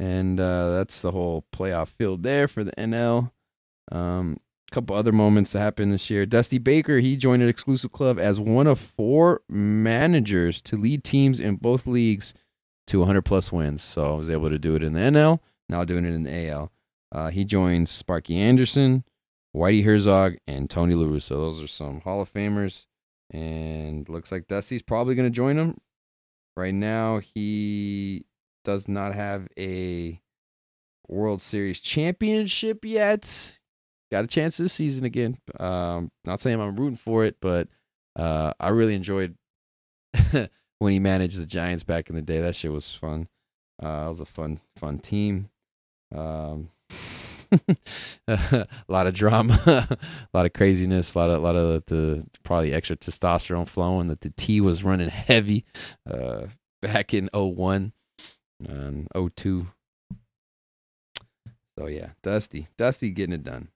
[0.00, 3.30] and uh, that's the whole playoff field there for the NL.
[3.92, 4.38] Um,
[4.70, 6.24] a couple other moments that happened this year.
[6.24, 11.38] Dusty Baker he joined an exclusive club as one of four managers to lead teams
[11.38, 12.32] in both leagues
[12.86, 13.82] to 100 plus wins.
[13.82, 16.48] So I was able to do it in the NL now doing it in the
[16.48, 16.72] AL.
[17.12, 19.04] Uh, he joins Sparky Anderson,
[19.54, 21.30] Whitey Herzog, and Tony La Russa.
[21.30, 22.86] Those are some Hall of Famers.
[23.30, 25.78] And looks like Dusty's probably going to join him.
[26.56, 28.26] Right now, he
[28.64, 30.20] does not have a
[31.08, 33.58] World Series championship yet.
[34.10, 35.38] Got a chance this season again.
[35.58, 37.68] Um, not saying I'm rooting for it, but
[38.16, 39.36] uh, I really enjoyed
[40.78, 42.40] when he managed the Giants back in the day.
[42.40, 43.28] That shit was fun.
[43.82, 45.48] Uh, it was a fun, fun team.
[46.14, 46.70] Um,
[48.28, 49.98] a lot of drama, a
[50.36, 54.08] lot of craziness, a lot of, a lot of the probably extra testosterone flowing.
[54.08, 55.64] That the T was running heavy
[56.08, 56.46] uh,
[56.82, 57.92] back in 01
[58.68, 59.66] and 02.
[61.78, 63.68] So yeah, Dusty, Dusty getting it done.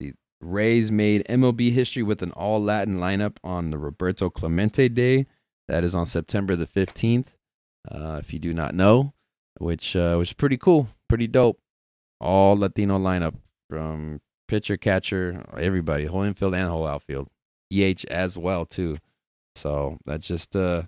[0.00, 5.26] The Rays made MLB history with an all Latin lineup on the Roberto Clemente Day.
[5.68, 7.28] That is on September the 15th.
[7.90, 9.12] Uh, if you do not know,
[9.58, 11.58] which uh, was pretty cool, pretty dope.
[12.20, 13.34] All Latino lineup
[13.68, 17.28] from pitcher, catcher, everybody, whole infield and whole outfield,
[17.70, 18.98] DH as well too.
[19.54, 20.84] So that's just uh,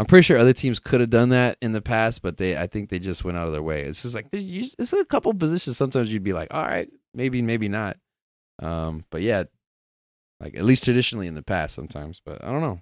[0.00, 2.66] I'm pretty sure other teams could have done that in the past, but they I
[2.66, 3.82] think they just went out of their way.
[3.82, 5.76] It's just like it's a couple positions.
[5.76, 7.98] Sometimes you'd be like, all right, maybe, maybe not.
[8.62, 9.44] Um, but yeah,
[10.40, 12.22] like at least traditionally in the past, sometimes.
[12.24, 12.80] But I don't know.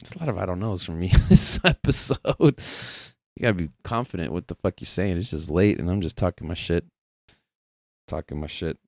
[0.00, 2.60] It's a lot of I don't knows from me this episode.
[3.34, 5.16] You gotta be confident what the fuck you're saying.
[5.16, 6.84] It's just late and I'm just talking my shit.
[8.06, 8.78] Talking my shit.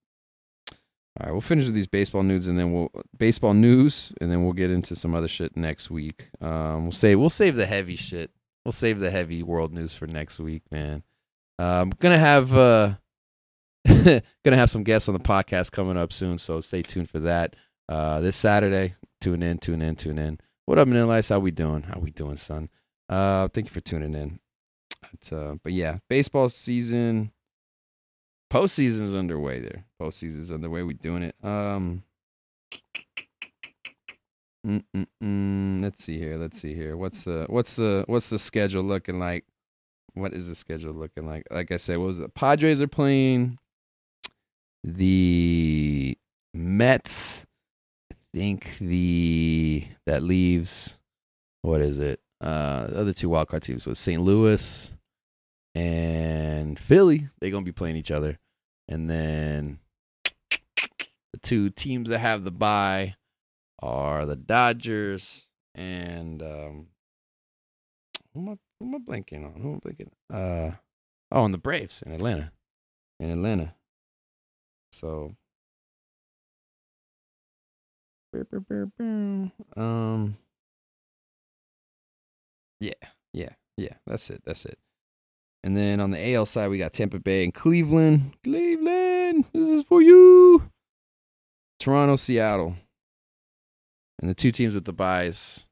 [1.20, 4.42] All right, we'll finish with these baseball news and then we'll baseball news and then
[4.42, 6.28] we'll get into some other shit next week.
[6.40, 8.32] Um, we'll say we'll save the heavy shit.
[8.64, 11.04] We'll save the heavy world news for next week, man.
[11.58, 12.94] I'm gonna have uh,
[13.86, 14.22] gonna
[14.56, 17.54] have some guests on the podcast coming up soon, so stay tuned for that.
[17.88, 20.40] Uh, this Saturday, tune in, tune in, tune in.
[20.66, 21.28] What up, Manilites?
[21.28, 21.82] How we doing?
[21.82, 22.70] How we doing, son?
[23.08, 24.40] Uh, thank you for tuning in.
[25.02, 27.30] But, uh, but yeah, baseball season,
[28.54, 29.58] postseason's underway.
[29.58, 30.82] There, postseason's underway.
[30.84, 31.34] We're doing it.
[31.42, 32.04] Um,
[34.64, 36.36] let's see here.
[36.36, 36.96] Let's see here.
[36.96, 39.44] What's the what's the what's the schedule looking like?
[40.14, 41.44] What is the schedule looking like?
[41.50, 43.58] Like I said, what was the Padres are playing?
[44.84, 46.16] The
[46.54, 47.46] Mets
[48.12, 50.96] I think the that leaves
[51.62, 52.20] what is it?
[52.40, 54.20] Uh, the other two wildcard teams was St.
[54.22, 54.92] Louis
[55.74, 57.26] and Philly.
[57.40, 58.38] They're gonna be playing each other,
[58.88, 59.78] and then
[61.32, 63.14] the two teams that have the bye
[63.80, 66.86] are the Dodgers and um,
[68.32, 69.60] who am I, who am I blanking on?
[69.60, 70.10] Who am I blanking?
[70.32, 70.76] Uh,
[71.32, 72.52] oh, and the Braves in Atlanta,
[73.20, 73.74] in Atlanta.
[74.92, 75.34] So,
[79.76, 80.36] um,
[82.80, 82.92] yeah,
[83.32, 83.94] yeah, yeah.
[84.06, 84.42] That's it.
[84.44, 84.78] That's it.
[85.64, 88.34] And then on the AL side, we got Tampa Bay and Cleveland.
[88.44, 90.62] Cleveland, this is for you.
[91.80, 92.74] Toronto, Seattle.
[94.20, 95.66] And the two teams with the buys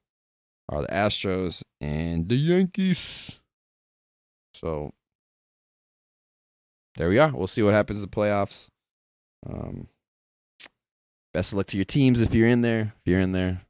[0.67, 3.39] are the Astros and the Yankees.
[4.55, 4.93] So
[6.95, 7.31] there we are.
[7.31, 8.69] We'll see what happens in the playoffs.
[9.47, 9.89] Um,
[11.35, 12.95] best of luck to your teams if you're in there.
[12.97, 13.61] If you're in there.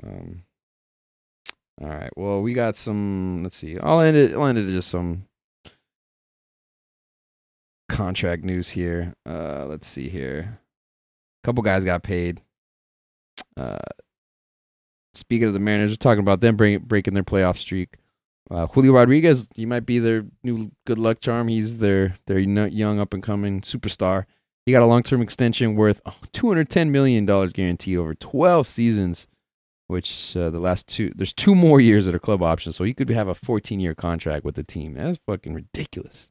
[0.00, 0.44] Um,
[1.82, 2.10] all right.
[2.16, 3.42] Well, we got some.
[3.42, 3.78] Let's see.
[3.78, 4.32] I'll end it.
[4.32, 5.26] I'll end it just some
[7.88, 9.14] contract news here.
[9.26, 10.58] Uh, let's see here.
[11.42, 12.40] A couple guys got paid.
[13.56, 13.78] Uh,
[15.14, 17.96] speaking of the Mariners, we're talking about them bring, breaking their playoff streak.
[18.50, 21.48] Uh, Julio Rodriguez, he might be their new good luck charm.
[21.48, 24.26] He's their their young up and coming superstar.
[24.66, 26.00] He got a long term extension worth
[26.32, 29.26] two hundred ten million dollars guaranteed over twelve seasons,
[29.86, 32.94] which uh, the last two there's two more years that are club options, so he
[32.94, 34.94] could have a fourteen year contract with the team.
[34.94, 36.30] That's fucking ridiculous.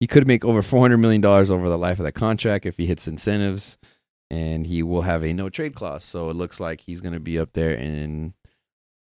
[0.00, 2.76] He could make over four hundred million dollars over the life of that contract if
[2.76, 3.78] he hits incentives
[4.30, 6.04] and he will have a no trade clause.
[6.04, 8.34] So it looks like he's going to be up there in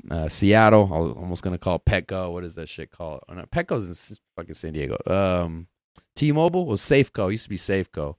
[0.09, 0.89] uh, Seattle.
[0.91, 2.31] I was almost going to call Petco.
[2.31, 3.21] What is that shit called?
[3.27, 4.97] Oh, no, Petco's in fucking San Diego.
[5.05, 5.67] Um,
[6.15, 7.31] T-Mobile was Safeco.
[7.31, 8.15] Used to be Safeco.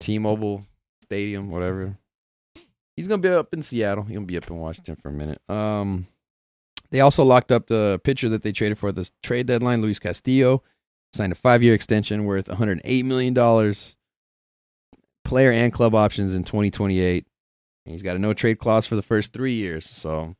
[0.00, 0.66] T-Mobile
[1.02, 1.98] Stadium, whatever.
[2.96, 4.04] He's to be up in Seattle.
[4.04, 5.40] To be up in Washington for a minute.
[5.48, 6.06] Um,
[6.90, 10.62] they also locked up the pitcher that they traded for this trade deadline, Luis Castillo.
[11.12, 13.34] Signed a five-year extension worth $108 million
[15.24, 17.24] player and club options in 2028.
[17.86, 19.84] And He's got a no trade clause for the first three years.
[19.84, 20.34] So, a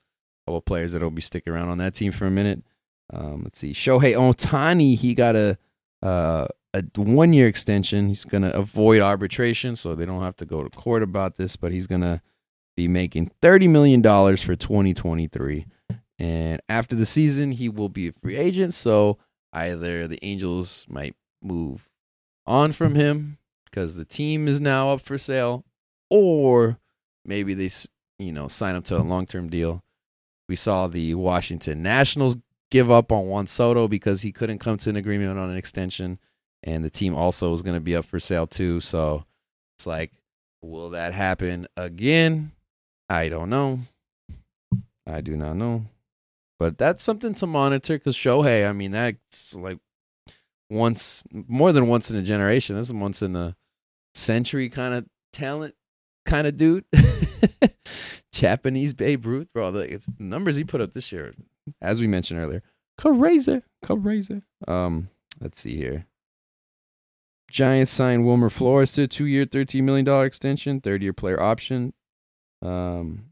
[0.47, 2.63] couple players that will be sticking around on that team for a minute.
[3.13, 3.73] Um, let's see.
[3.73, 5.59] Shohei Ohtani, he got a
[6.03, 8.09] uh, a one year extension.
[8.09, 11.57] He's going to avoid arbitration, so they don't have to go to court about this,
[11.57, 12.21] but he's going to
[12.77, 15.67] be making $30 million for 2023.
[16.19, 18.75] And after the season, he will be a free agent.
[18.75, 19.19] So
[19.53, 21.89] either the Angels might move
[22.47, 25.65] on from him because the team is now up for sale,
[26.11, 26.79] or
[27.25, 27.71] maybe they
[28.19, 29.83] you know sign up to a long term deal.
[30.49, 32.37] We saw the Washington Nationals
[32.71, 36.19] give up on Juan Soto because he couldn't come to an agreement on an extension,
[36.63, 38.81] and the team also was going to be up for sale too.
[38.81, 39.25] So
[39.77, 40.13] it's like,
[40.63, 42.53] will that happen again?
[43.09, 43.81] I don't know.
[45.07, 45.85] I do not know.
[46.59, 49.79] But that's something to monitor because Shohei, I mean, that's like
[50.71, 52.77] once, more than once in a generation.
[52.77, 53.57] This is once in a
[54.15, 55.75] century kind of talent
[56.25, 56.85] kind of dude.
[58.33, 59.71] Japanese Babe Ruth, bro.
[59.71, 61.35] The, numbers he put up this year,
[61.83, 62.63] as we mentioned earlier.
[62.99, 64.43] Crazy, crazy.
[64.69, 65.09] Um,
[65.41, 66.07] let's see here.
[67.51, 71.93] Giants signed Wilmer Flores to a two-year, thirteen million dollar extension, third-year player option.
[72.65, 73.27] Um,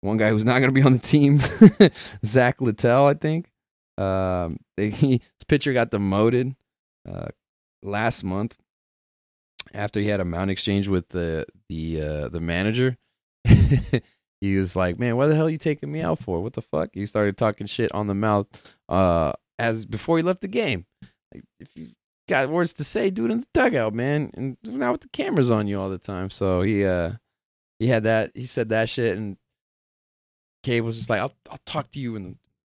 [0.00, 1.40] one guy who's not going to be on the team,
[2.24, 3.50] Zach Littell, I think.
[3.98, 6.54] Um, they, he, his pitcher got demoted
[7.08, 7.28] uh,
[7.82, 8.56] last month
[9.74, 12.96] after he had a mount exchange with the the uh, the manager,
[14.40, 16.40] he was like, "Man, what the hell are you taking me out for?
[16.40, 18.46] What the fuck?" He started talking shit on the mouth
[18.88, 20.86] uh, as before he left the game.
[21.32, 21.90] Like, if you
[22.30, 25.66] got words to say, dude, in the dugout, man, and not with the cameras on
[25.66, 26.30] you all the time.
[26.30, 27.12] So he uh
[27.78, 28.32] he had that.
[28.34, 29.36] He said that shit, and
[30.62, 32.36] Cade was just like, "I'll I'll talk to you in the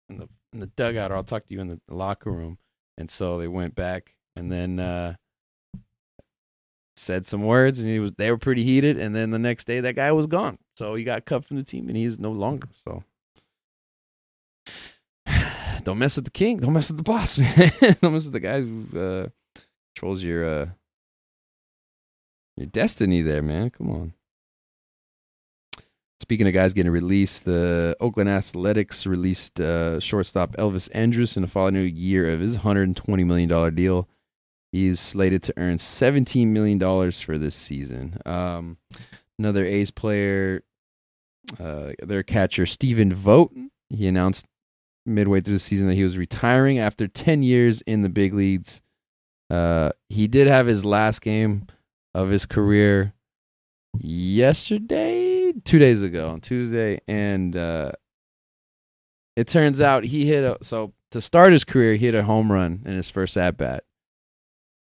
[0.10, 2.58] in the in the dugout, or I'll talk to you in the locker room."
[2.98, 4.80] And so they went back, and then.
[4.80, 5.16] uh
[6.96, 9.80] said some words and he was they were pretty heated and then the next day
[9.80, 12.68] that guy was gone so he got cut from the team and he's no longer
[12.84, 13.04] so
[15.84, 18.40] don't mess with the king don't mess with the boss man don't mess with the
[18.40, 19.28] guy who uh,
[19.94, 20.65] controls your uh,
[22.57, 24.14] your destiny there man come on
[26.24, 31.49] Speaking of guys getting released, the Oakland Athletics released uh, shortstop Elvis Andrus in the
[31.49, 34.07] following year of his $120 million deal.
[34.72, 36.80] He's slated to earn $17 million
[37.11, 38.18] for this season.
[38.26, 38.78] Um,
[39.38, 40.64] another A's player,
[41.60, 43.53] uh, their catcher, Stephen Vogt,
[43.90, 44.45] he announced
[45.06, 48.82] midway through the season that he was retiring after 10 years in the big leagues.
[49.49, 51.68] Uh, he did have his last game
[52.14, 53.14] of his career
[53.99, 56.99] yesterday, two days ago, on Tuesday.
[57.07, 57.91] And uh,
[59.36, 60.57] it turns out he hit a.
[60.64, 63.84] So to start his career, he hit a home run in his first at bat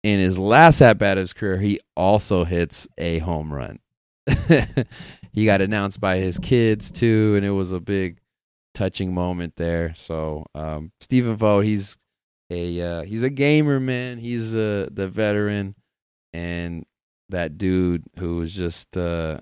[0.06, 3.80] in his last at bat of his career, he also hits a home run.
[5.34, 8.20] he got announced by his kids too, and it was a big
[8.76, 9.96] touching moment there.
[9.96, 11.98] So um, Stephen Vogt, he's
[12.50, 14.18] a uh, he's a gamer, man.
[14.18, 15.76] He's uh, the veteran,
[16.34, 16.86] and
[17.30, 19.40] that dude who was just uh,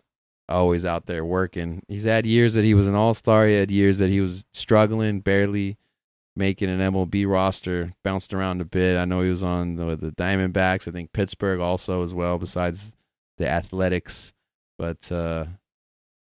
[0.49, 1.83] always out there working.
[1.87, 3.47] He's had years that he was an all star.
[3.47, 5.77] He had years that he was struggling, barely
[6.35, 7.93] making an MLB roster.
[8.03, 8.97] Bounced around a bit.
[8.97, 10.87] I know he was on the, the Diamondbacks.
[10.87, 12.37] I think Pittsburgh also as well.
[12.37, 12.95] Besides
[13.37, 14.33] the Athletics,
[14.77, 15.45] but uh,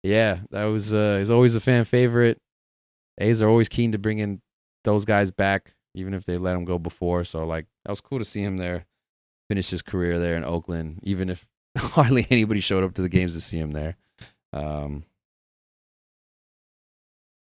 [0.03, 2.41] yeah, that was uh, he's always a fan favorite.
[3.19, 4.41] A's are always keen to bring in
[4.83, 7.25] those guys back, even if they let him go before.
[7.25, 8.87] So like that was cool to see him there,
[9.49, 11.47] finish his career there in Oakland, even if
[11.77, 13.97] hardly anybody showed up to the games to see him there.
[14.53, 15.05] Um,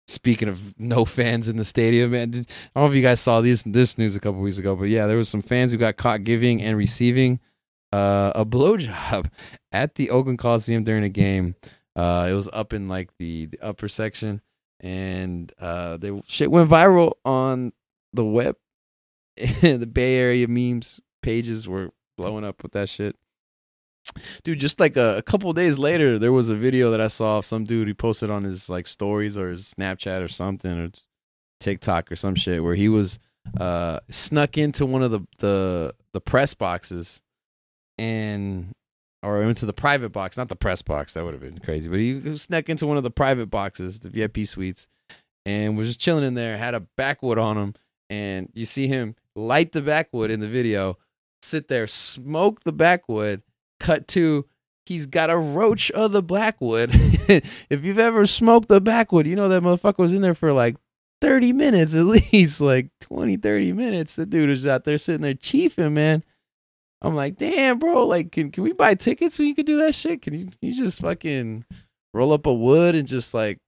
[0.07, 3.19] speaking of no fans in the stadium, man, did, I don't know if you guys
[3.19, 5.78] saw this this news a couple weeks ago, but yeah, there was some fans who
[5.78, 7.40] got caught giving and receiving
[7.94, 9.30] uh, a blowjob
[9.72, 11.56] at the Oakland Coliseum during a game.
[11.95, 14.40] Uh, it was up in like the, the upper section,
[14.82, 17.74] and uh, they shit went viral on
[18.18, 18.56] the web.
[19.61, 23.15] the Bay Area memes pages were blowing up with that shit.
[24.44, 27.38] Dude, just like a, a couple days later, there was a video that I saw
[27.38, 30.91] of some dude who posted on his like stories or his Snapchat or something or
[31.60, 33.19] TikTok or some shit where he was
[33.60, 37.22] uh snuck into one of the the the press boxes
[37.98, 38.73] and
[39.23, 41.14] or into the private box, not the press box.
[41.14, 41.89] That would have been crazy.
[41.89, 44.88] But he snuck into one of the private boxes, the VIP suites,
[45.45, 46.57] and was just chilling in there.
[46.57, 47.76] Had a backwood on him,
[48.09, 50.97] and you see him light the backwood in the video.
[51.41, 53.41] Sit there, smoke the backwood.
[53.79, 54.45] Cut to
[54.88, 56.89] he's got a roach of the blackwood.
[56.93, 60.77] if you've ever smoked the backwood, you know that motherfucker was in there for like
[61.21, 64.15] 30 minutes at least, like 20, 30 minutes.
[64.15, 66.23] The dude is out there sitting there chiefing, man.
[67.01, 69.93] I'm like, damn, bro, like, can, can we buy tickets so you could do that
[69.93, 70.23] shit?
[70.23, 71.63] Can you, can you just fucking
[72.13, 73.59] roll up a wood and just like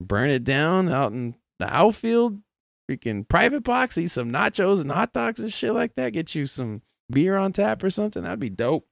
[0.00, 2.40] burn it down out in the outfield?
[2.88, 6.12] Freaking private box, eat some nachos and hot dogs and shit like that.
[6.12, 8.22] Get you some beer on tap or something.
[8.22, 8.86] That'd be dope.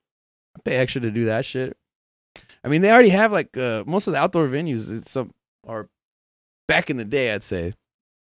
[0.56, 1.76] I'd pay extra to do that shit.
[2.62, 5.08] I mean, they already have like uh, most of the outdoor venues.
[5.08, 5.32] Some
[5.62, 5.88] or
[6.68, 7.72] back in the day, I'd say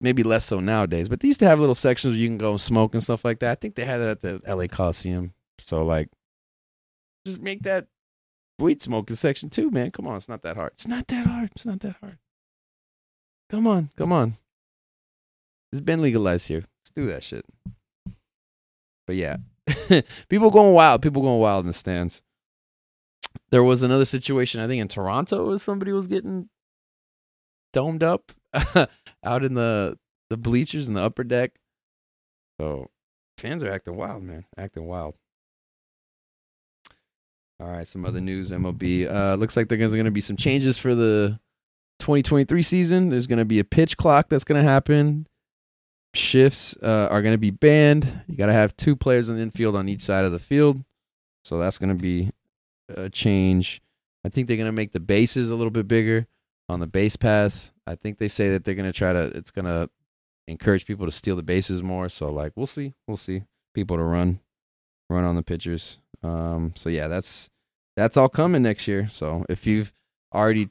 [0.01, 1.07] maybe less so nowadays.
[1.07, 3.23] But they used to have little sections where you can go and smoke and stuff
[3.23, 3.51] like that.
[3.51, 5.33] I think they had that at the LA Coliseum.
[5.61, 6.09] So like,
[7.25, 7.87] just make that
[8.59, 9.91] weed smoking section too, man.
[9.91, 10.71] Come on, it's not that hard.
[10.73, 11.51] It's not that hard.
[11.55, 12.17] It's not that hard.
[13.49, 14.37] Come on, come on.
[15.71, 16.59] It's been legalized here.
[16.59, 17.45] Let's do that shit.
[19.07, 19.37] But yeah,
[20.29, 21.01] people going wild.
[21.01, 22.21] People going wild in the stands.
[23.49, 26.49] There was another situation, I think in Toronto, where somebody was getting
[27.73, 28.31] domed up
[29.23, 29.97] out in the
[30.29, 31.51] the bleachers in the upper deck.
[32.59, 32.89] So
[33.37, 34.45] fans are acting wild, man.
[34.57, 35.15] Acting wild.
[37.59, 38.51] All right, some other news.
[38.51, 41.39] MLB uh, looks like there's going to be some changes for the
[41.99, 43.09] 2023 season.
[43.09, 45.27] There's going to be a pitch clock that's going to happen.
[46.13, 48.23] Shifts uh, are going to be banned.
[48.27, 50.83] You got to have two players in the infield on each side of the field,
[51.43, 52.31] so that's going to be
[52.89, 53.81] a change.
[54.25, 56.27] I think they're going to make the bases a little bit bigger
[56.69, 57.71] on the base pass.
[57.87, 59.25] I think they say that they're going to try to.
[59.35, 59.89] It's going to
[60.47, 62.09] encourage people to steal the bases more.
[62.09, 62.93] So like, we'll see.
[63.07, 63.43] We'll see
[63.73, 64.39] people to run,
[65.09, 65.97] run on the pitchers.
[66.23, 67.49] Um, so yeah, that's
[67.95, 69.07] that's all coming next year.
[69.09, 69.93] So if you've
[70.33, 70.69] already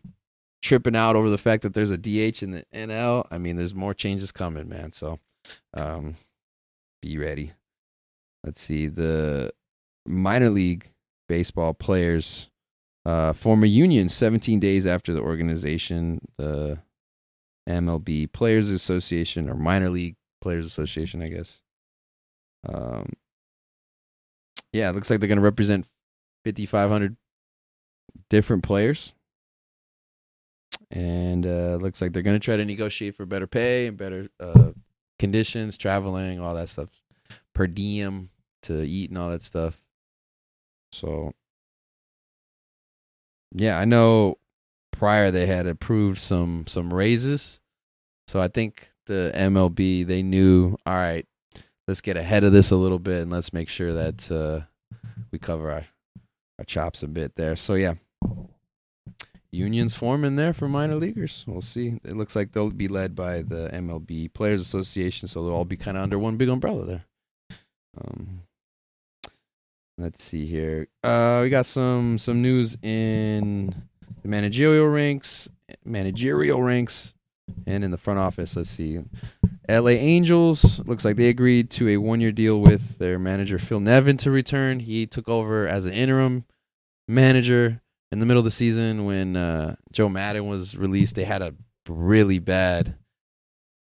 [0.63, 3.75] tripping out over the fact that there's a DH in the NL, I mean, there's
[3.75, 4.93] more changes coming, man.
[4.93, 5.19] So
[5.75, 6.17] um,
[7.03, 7.53] be ready.
[8.45, 9.53] Let's see the
[10.07, 10.91] minor league
[11.29, 12.49] baseball players
[13.07, 16.79] uh, form a union 17 days after the organization, the
[17.69, 21.63] MLB Players Association or Minor League Players Association, I guess.
[22.69, 23.13] Um,
[24.73, 25.87] yeah, it looks like they're going to represent
[26.45, 27.17] 5,500
[28.29, 29.13] different players.
[30.91, 34.29] And uh, looks like they're going to try to negotiate for better pay and better
[34.41, 34.73] uh,
[35.21, 36.89] conditions, traveling, all that stuff,
[37.55, 38.31] per diem
[38.63, 39.81] to eat and all that stuff.
[40.93, 41.33] So,
[43.55, 44.39] yeah, I know
[44.91, 47.61] prior they had approved some some raises.
[48.27, 51.27] So I think the MLB they knew, all right,
[51.87, 54.61] let's get ahead of this a little bit and let's make sure that uh,
[55.31, 55.87] we cover our
[56.59, 57.57] our chops a bit there.
[57.57, 57.95] So yeah,
[59.53, 61.45] unions forming there for minor leaguers.
[61.47, 61.99] We'll see.
[62.05, 65.77] It looks like they'll be led by the MLB Players Association, so they'll all be
[65.77, 67.05] kind of under one big umbrella there.
[68.01, 68.43] Um,
[69.99, 70.89] let's see here.
[71.03, 73.75] Uh, we got some some news in
[74.23, 75.49] the managerial ranks,
[75.85, 77.15] managerial ranks,
[77.67, 78.55] and in the front office.
[78.57, 79.01] Let's see.
[79.69, 84.17] LA Angels looks like they agreed to a one-year deal with their manager Phil Nevin
[84.19, 84.81] to return.
[84.81, 86.45] He took over as an interim
[87.07, 87.81] manager
[88.13, 91.55] in the middle of the season when uh, Joe Maddon was released, they had a
[91.89, 92.97] really bad,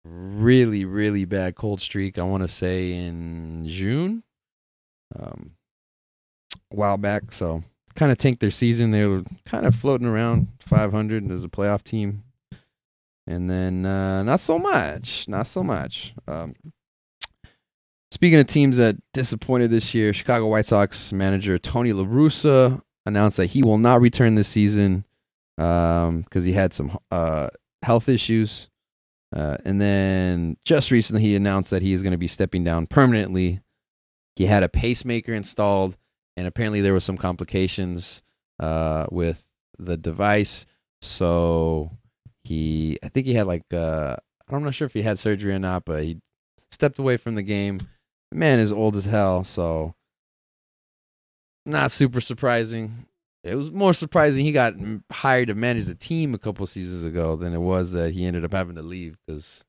[0.04, 2.18] really really bad cold streak.
[2.18, 4.22] I want to say in June,
[5.18, 5.52] um,
[6.70, 7.32] a while back.
[7.32, 7.62] So
[7.94, 8.90] kind of tanked their season.
[8.90, 12.22] They were kind of floating around 500 as a playoff team,
[13.26, 16.14] and then uh, not so much, not so much.
[16.26, 16.54] Um,
[18.10, 23.38] speaking of teams that disappointed this year, Chicago White Sox manager Tony La Russa announced
[23.38, 25.04] that he will not return this season
[25.56, 27.48] because um, he had some uh,
[27.82, 28.68] health issues.
[29.34, 32.86] Uh, and then just recently, he announced that he is going to be stepping down
[32.86, 33.60] permanently.
[34.36, 35.96] He had a pacemaker installed,
[36.36, 38.22] and apparently there was some complications
[38.60, 39.44] uh, with
[39.78, 40.64] the device.
[41.02, 41.90] So
[42.44, 44.16] he, I think he had like, uh,
[44.48, 46.20] I'm not sure if he had surgery or not, but he
[46.70, 47.80] stepped away from the game.
[48.30, 49.94] The man is old as hell, so
[51.68, 53.06] not super surprising.
[53.44, 54.74] It was more surprising he got
[55.12, 58.44] hired to manage the team a couple seasons ago than it was that he ended
[58.44, 59.64] up having to leave because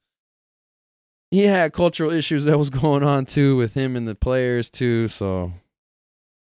[1.30, 5.08] he had cultural issues that was going on too with him and the players too.
[5.08, 5.54] So,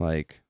[0.01, 0.41] like,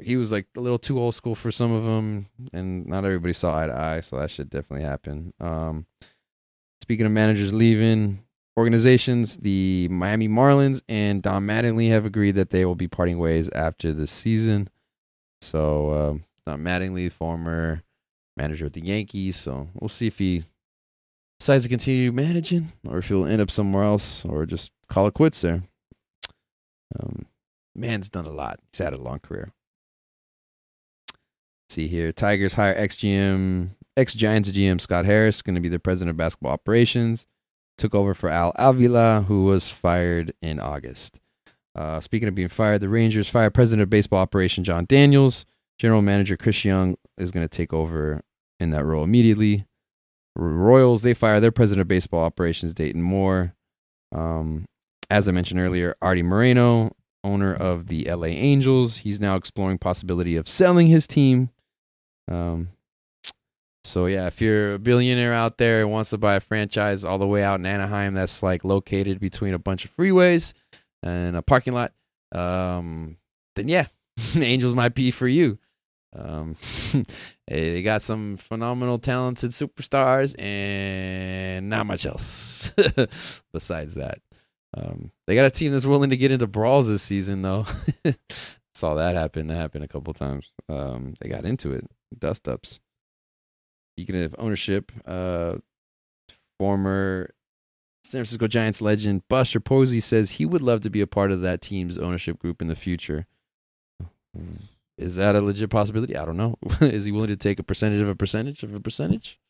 [0.00, 3.32] he was like a little too old school for some of them, and not everybody
[3.32, 4.00] saw eye to eye.
[4.00, 5.34] So that should definitely happen.
[5.38, 5.86] Um,
[6.80, 8.25] speaking of managers leaving,
[8.56, 13.50] organizations, the Miami Marlins and Don Mattingly have agreed that they will be parting ways
[13.54, 14.68] after the season.
[15.42, 17.82] So um, Don Mattingly, former
[18.36, 20.44] manager of the Yankees, so we'll see if he
[21.38, 25.14] decides to continue managing or if he'll end up somewhere else or just call it
[25.14, 25.62] quits there.
[26.98, 27.26] Um,
[27.74, 28.58] man's done a lot.
[28.72, 29.52] He's had a long career.
[31.10, 35.68] Let's see here, Tigers hire ex GM, ex Giants GM Scott Harris, going to be
[35.68, 37.26] the president of basketball operations
[37.78, 41.20] took over for Al Avila, who was fired in August.
[41.74, 45.44] Uh, speaking of being fired, the Rangers fired President of Baseball Operation Jon Daniels.
[45.78, 48.22] General Manager Chris Young is going to take over
[48.58, 49.66] in that role immediately.
[50.34, 53.54] Royals, they fire their President of Baseball Operations, Dayton Moore.
[54.12, 54.64] Um,
[55.10, 56.92] as I mentioned earlier, Arte Moreno,
[57.24, 61.50] owner of the LA Angels, he's now exploring possibility of selling his team.
[62.28, 62.68] Um,
[63.86, 67.18] so yeah, if you're a billionaire out there and wants to buy a franchise all
[67.18, 70.52] the way out in Anaheim that's like located between a bunch of freeways
[71.02, 71.92] and a parking lot,
[72.32, 73.16] um,
[73.54, 73.86] then yeah,
[74.36, 75.58] Angels might be for you.
[76.14, 76.56] Um,
[77.46, 82.72] they got some phenomenal, talented superstars and not much else
[83.52, 84.18] besides that.
[84.76, 87.66] Um, they got a team that's willing to get into brawls this season, though.
[88.74, 89.46] Saw that happen.
[89.46, 90.52] That happened a couple times.
[90.68, 91.88] Um, they got into it,
[92.18, 92.80] dust ups.
[93.96, 95.56] Speaking have ownership, uh,
[96.58, 97.30] former
[98.04, 101.40] San Francisco Giants legend Buster Posey says he would love to be a part of
[101.40, 103.26] that team's ownership group in the future.
[104.98, 106.14] Is that a legit possibility?
[106.14, 106.56] I don't know.
[106.80, 109.40] Is he willing to take a percentage of a percentage of a percentage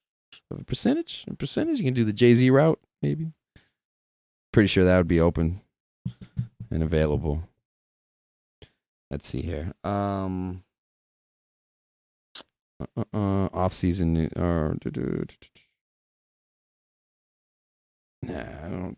[0.50, 1.24] of a percentage?
[1.28, 1.78] A percentage?
[1.78, 3.32] You can do the Jay Z route, maybe.
[4.52, 5.60] Pretty sure that would be open
[6.70, 7.42] and available.
[9.10, 9.72] Let's see here.
[9.84, 10.62] Um,
[12.80, 14.76] uh, uh, off season or
[18.22, 18.90] Nah.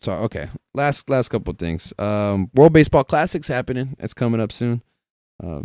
[0.00, 1.92] Talk, okay, last last couple things.
[1.98, 3.96] Um, World Baseball Classics happening.
[3.98, 4.82] It's coming up soon.
[5.42, 5.64] Um,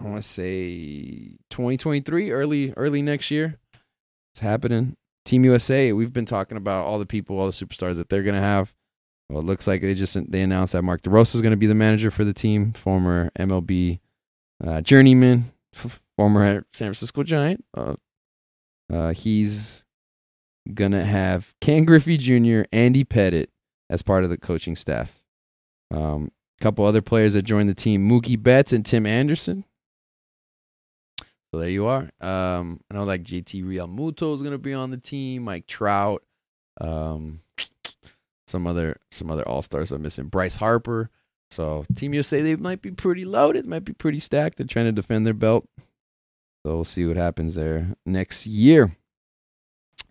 [0.00, 3.58] I want to say 2023, early early next year.
[4.32, 4.96] It's happening.
[5.24, 5.92] Team USA.
[5.92, 8.74] We've been talking about all the people, all the superstars that they're gonna have.
[9.28, 11.66] Well, it looks like they just they announced that Mark DeRosa is going to be
[11.66, 14.00] the manager for the team, former MLB
[14.62, 15.50] uh, journeyman,
[16.16, 17.64] former San Francisco Giant.
[17.76, 17.94] Uh,
[18.92, 19.84] uh, he's
[20.74, 23.48] gonna have Ken Griffey Jr., Andy Pettitte
[23.90, 25.12] as part of the coaching staff.
[25.92, 26.30] A um,
[26.60, 29.64] couple other players that joined the team: Mookie Betts and Tim Anderson.
[31.52, 32.10] So there you are.
[32.20, 35.44] Um, I know like JT Realmuto is gonna be on the team.
[35.44, 36.22] Mike Trout.
[36.80, 37.40] Um,
[38.46, 40.26] some other some other all stars I'm missing.
[40.26, 41.10] Bryce Harper.
[41.52, 44.56] So Team USA they might be pretty loaded, might be pretty stacked.
[44.56, 45.68] They're trying to defend their belt.
[46.64, 48.96] So we'll see what happens there next year.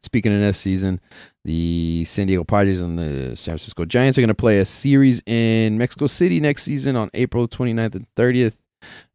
[0.04, 1.00] Speaking of next season,
[1.44, 5.22] the San Diego Padres and the San Francisco Giants are going to play a series
[5.26, 8.58] in Mexico City next season on April 29th and 30th.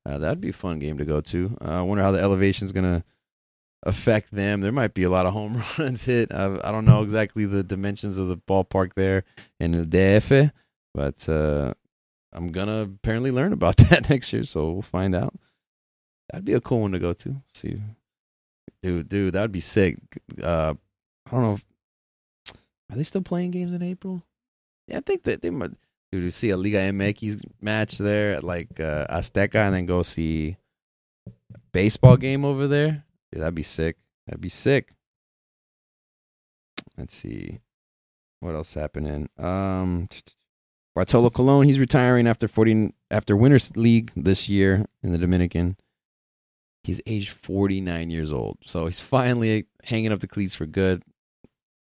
[0.04, 1.56] Uh, that'd be a fun game to go to.
[1.60, 3.04] Uh, I wonder how the elevation is going to
[3.84, 4.60] affect them.
[4.60, 6.32] There might be a lot of home runs hit.
[6.32, 9.24] I, I, don't know exactly the dimensions of the ballpark there
[9.60, 10.50] in the DF,
[10.94, 11.74] but uh,
[12.36, 15.34] I'm to apparently learn about that next year, so we'll find out.
[16.30, 17.36] That'd be a cool one to go to.
[17.54, 17.80] See,
[18.82, 19.96] dude, dude, that'd be sick.
[20.42, 20.74] Uh,
[21.26, 21.58] I don't know.
[22.90, 24.22] Are they still playing games in April?
[24.86, 25.72] Yeah, I think that they might.
[26.12, 30.02] Dude, you see a Liga MX match there at like uh, Azteca, and then go
[30.02, 30.56] see
[31.72, 33.04] baseball game over there.
[33.32, 33.96] Dude, that'd be sick.
[34.26, 34.92] That'd be sick.
[36.98, 37.60] Let's see.
[38.40, 39.28] What else happening?
[39.38, 40.08] Um
[40.96, 45.76] Bartolo Colon, he's retiring after 40 after Winter League this year in the Dominican.
[46.84, 48.56] He's aged 49 years old.
[48.64, 51.02] So he's finally hanging up the cleats for good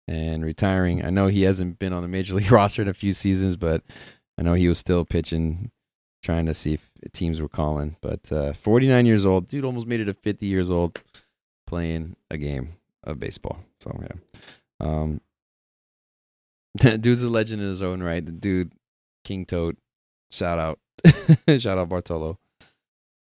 [0.07, 1.07] and retiring.
[1.07, 3.83] I know he hasn't been on the major league roster in a few seasons, but
[4.37, 5.71] I know he was still pitching,
[6.23, 7.97] trying to see if teams were calling.
[8.03, 11.01] But uh, 49 years old, dude almost made it to 50 years old
[11.67, 12.75] playing a game
[13.05, 13.59] of baseball.
[13.81, 15.23] So yeah, um,
[17.01, 18.25] dude's a legend in his own right.
[18.25, 18.73] The dude,
[19.29, 19.77] King Toad,
[20.31, 20.79] shout out,
[21.59, 22.39] shout out Bartolo.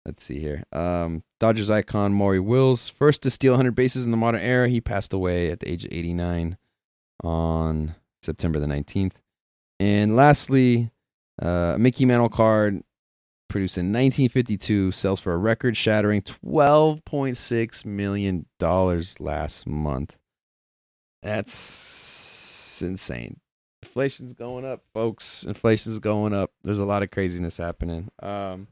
[0.05, 0.65] Let's see here.
[0.73, 4.69] Um, Dodgers icon Maury Wills, first to steal 100 bases in the modern era.
[4.69, 6.59] He passed away at the age of 89
[7.23, 9.13] on September the 19th.
[9.79, 10.91] And lastly,
[11.41, 12.83] uh, Mickey Mantle card
[13.49, 18.47] produced in 1952 sells for a record shattering $12.6 million
[19.21, 20.17] last month.
[21.23, 23.39] That's insane.
[23.85, 25.45] Inflation's going up, folks.
[25.45, 26.51] Inflation's going up.
[26.63, 28.11] There's a lot of craziness happening.
[28.23, 28.67] Um,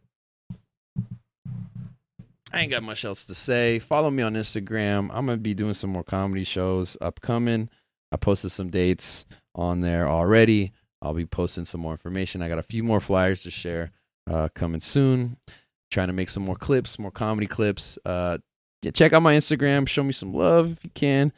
[2.51, 3.78] I ain't got much else to say.
[3.78, 5.10] Follow me on Instagram.
[5.12, 7.68] I'm gonna be doing some more comedy shows upcoming.
[8.10, 10.72] I posted some dates on there already.
[11.02, 12.40] I'll be posting some more information.
[12.40, 13.93] I got a few more flyers to share
[14.30, 15.36] uh, coming soon.
[15.90, 17.98] Trying to make some more clips, more comedy clips.
[18.06, 18.39] Uh,
[18.94, 19.86] check out my Instagram.
[19.86, 21.34] Show me some love if you can.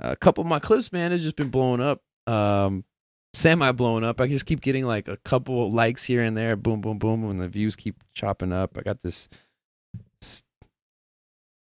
[0.00, 2.00] a couple of my clips, man, has just been blowing up.
[2.26, 2.84] Um,
[3.34, 4.20] semi blowing up.
[4.20, 6.56] I just keep getting like a couple likes here and there.
[6.56, 8.76] Boom, boom, boom, and the views keep chopping up.
[8.76, 9.28] I got this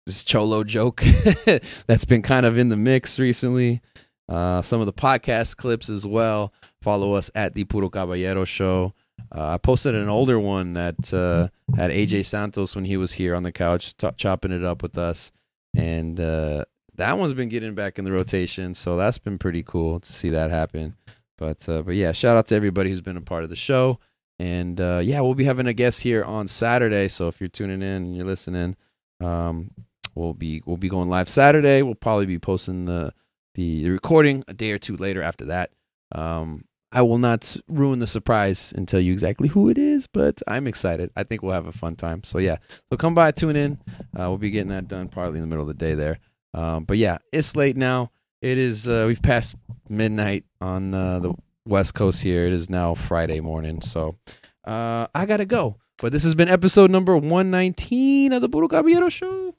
[0.06, 1.02] this cholo joke
[1.86, 3.80] that's been kind of in the mix recently.
[4.28, 6.52] Uh, some of the podcast clips as well.
[6.82, 8.94] Follow us at the Puro Caballero Show.
[9.34, 13.34] Uh, I posted an older one that uh, had AJ Santos when he was here
[13.34, 15.30] on the couch t- chopping it up with us,
[15.76, 16.64] and uh,
[16.94, 18.72] that one's been getting back in the rotation.
[18.74, 20.96] So that's been pretty cool to see that happen.
[21.40, 23.98] But uh, but yeah, shout out to everybody who's been a part of the show.
[24.38, 27.08] And uh, yeah, we'll be having a guest here on Saturday.
[27.08, 28.76] So if you're tuning in and you're listening,
[29.20, 29.70] um,
[30.14, 31.82] we'll be we'll be going live Saturday.
[31.82, 33.12] We'll probably be posting the
[33.54, 35.70] the recording a day or two later after that.
[36.12, 40.42] Um, I will not ruin the surprise and tell you exactly who it is, but
[40.46, 41.10] I'm excited.
[41.16, 42.22] I think we'll have a fun time.
[42.24, 42.56] So yeah,
[42.90, 43.78] so come by, tune in.
[44.14, 46.18] Uh, we'll be getting that done probably in the middle of the day there.
[46.52, 48.10] Um, but yeah, it's late now.
[48.42, 48.88] It is.
[48.88, 49.54] Uh, we've passed
[49.90, 51.34] midnight on uh, the
[51.66, 52.46] West Coast here.
[52.46, 54.16] It is now Friday morning, so
[54.64, 55.76] uh, I gotta go.
[55.98, 59.54] But this has been episode number 119 of the Puro Caballero Show.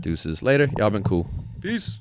[0.00, 0.68] Deuces later.
[0.76, 1.26] Y'all been cool.
[1.60, 2.00] Peace.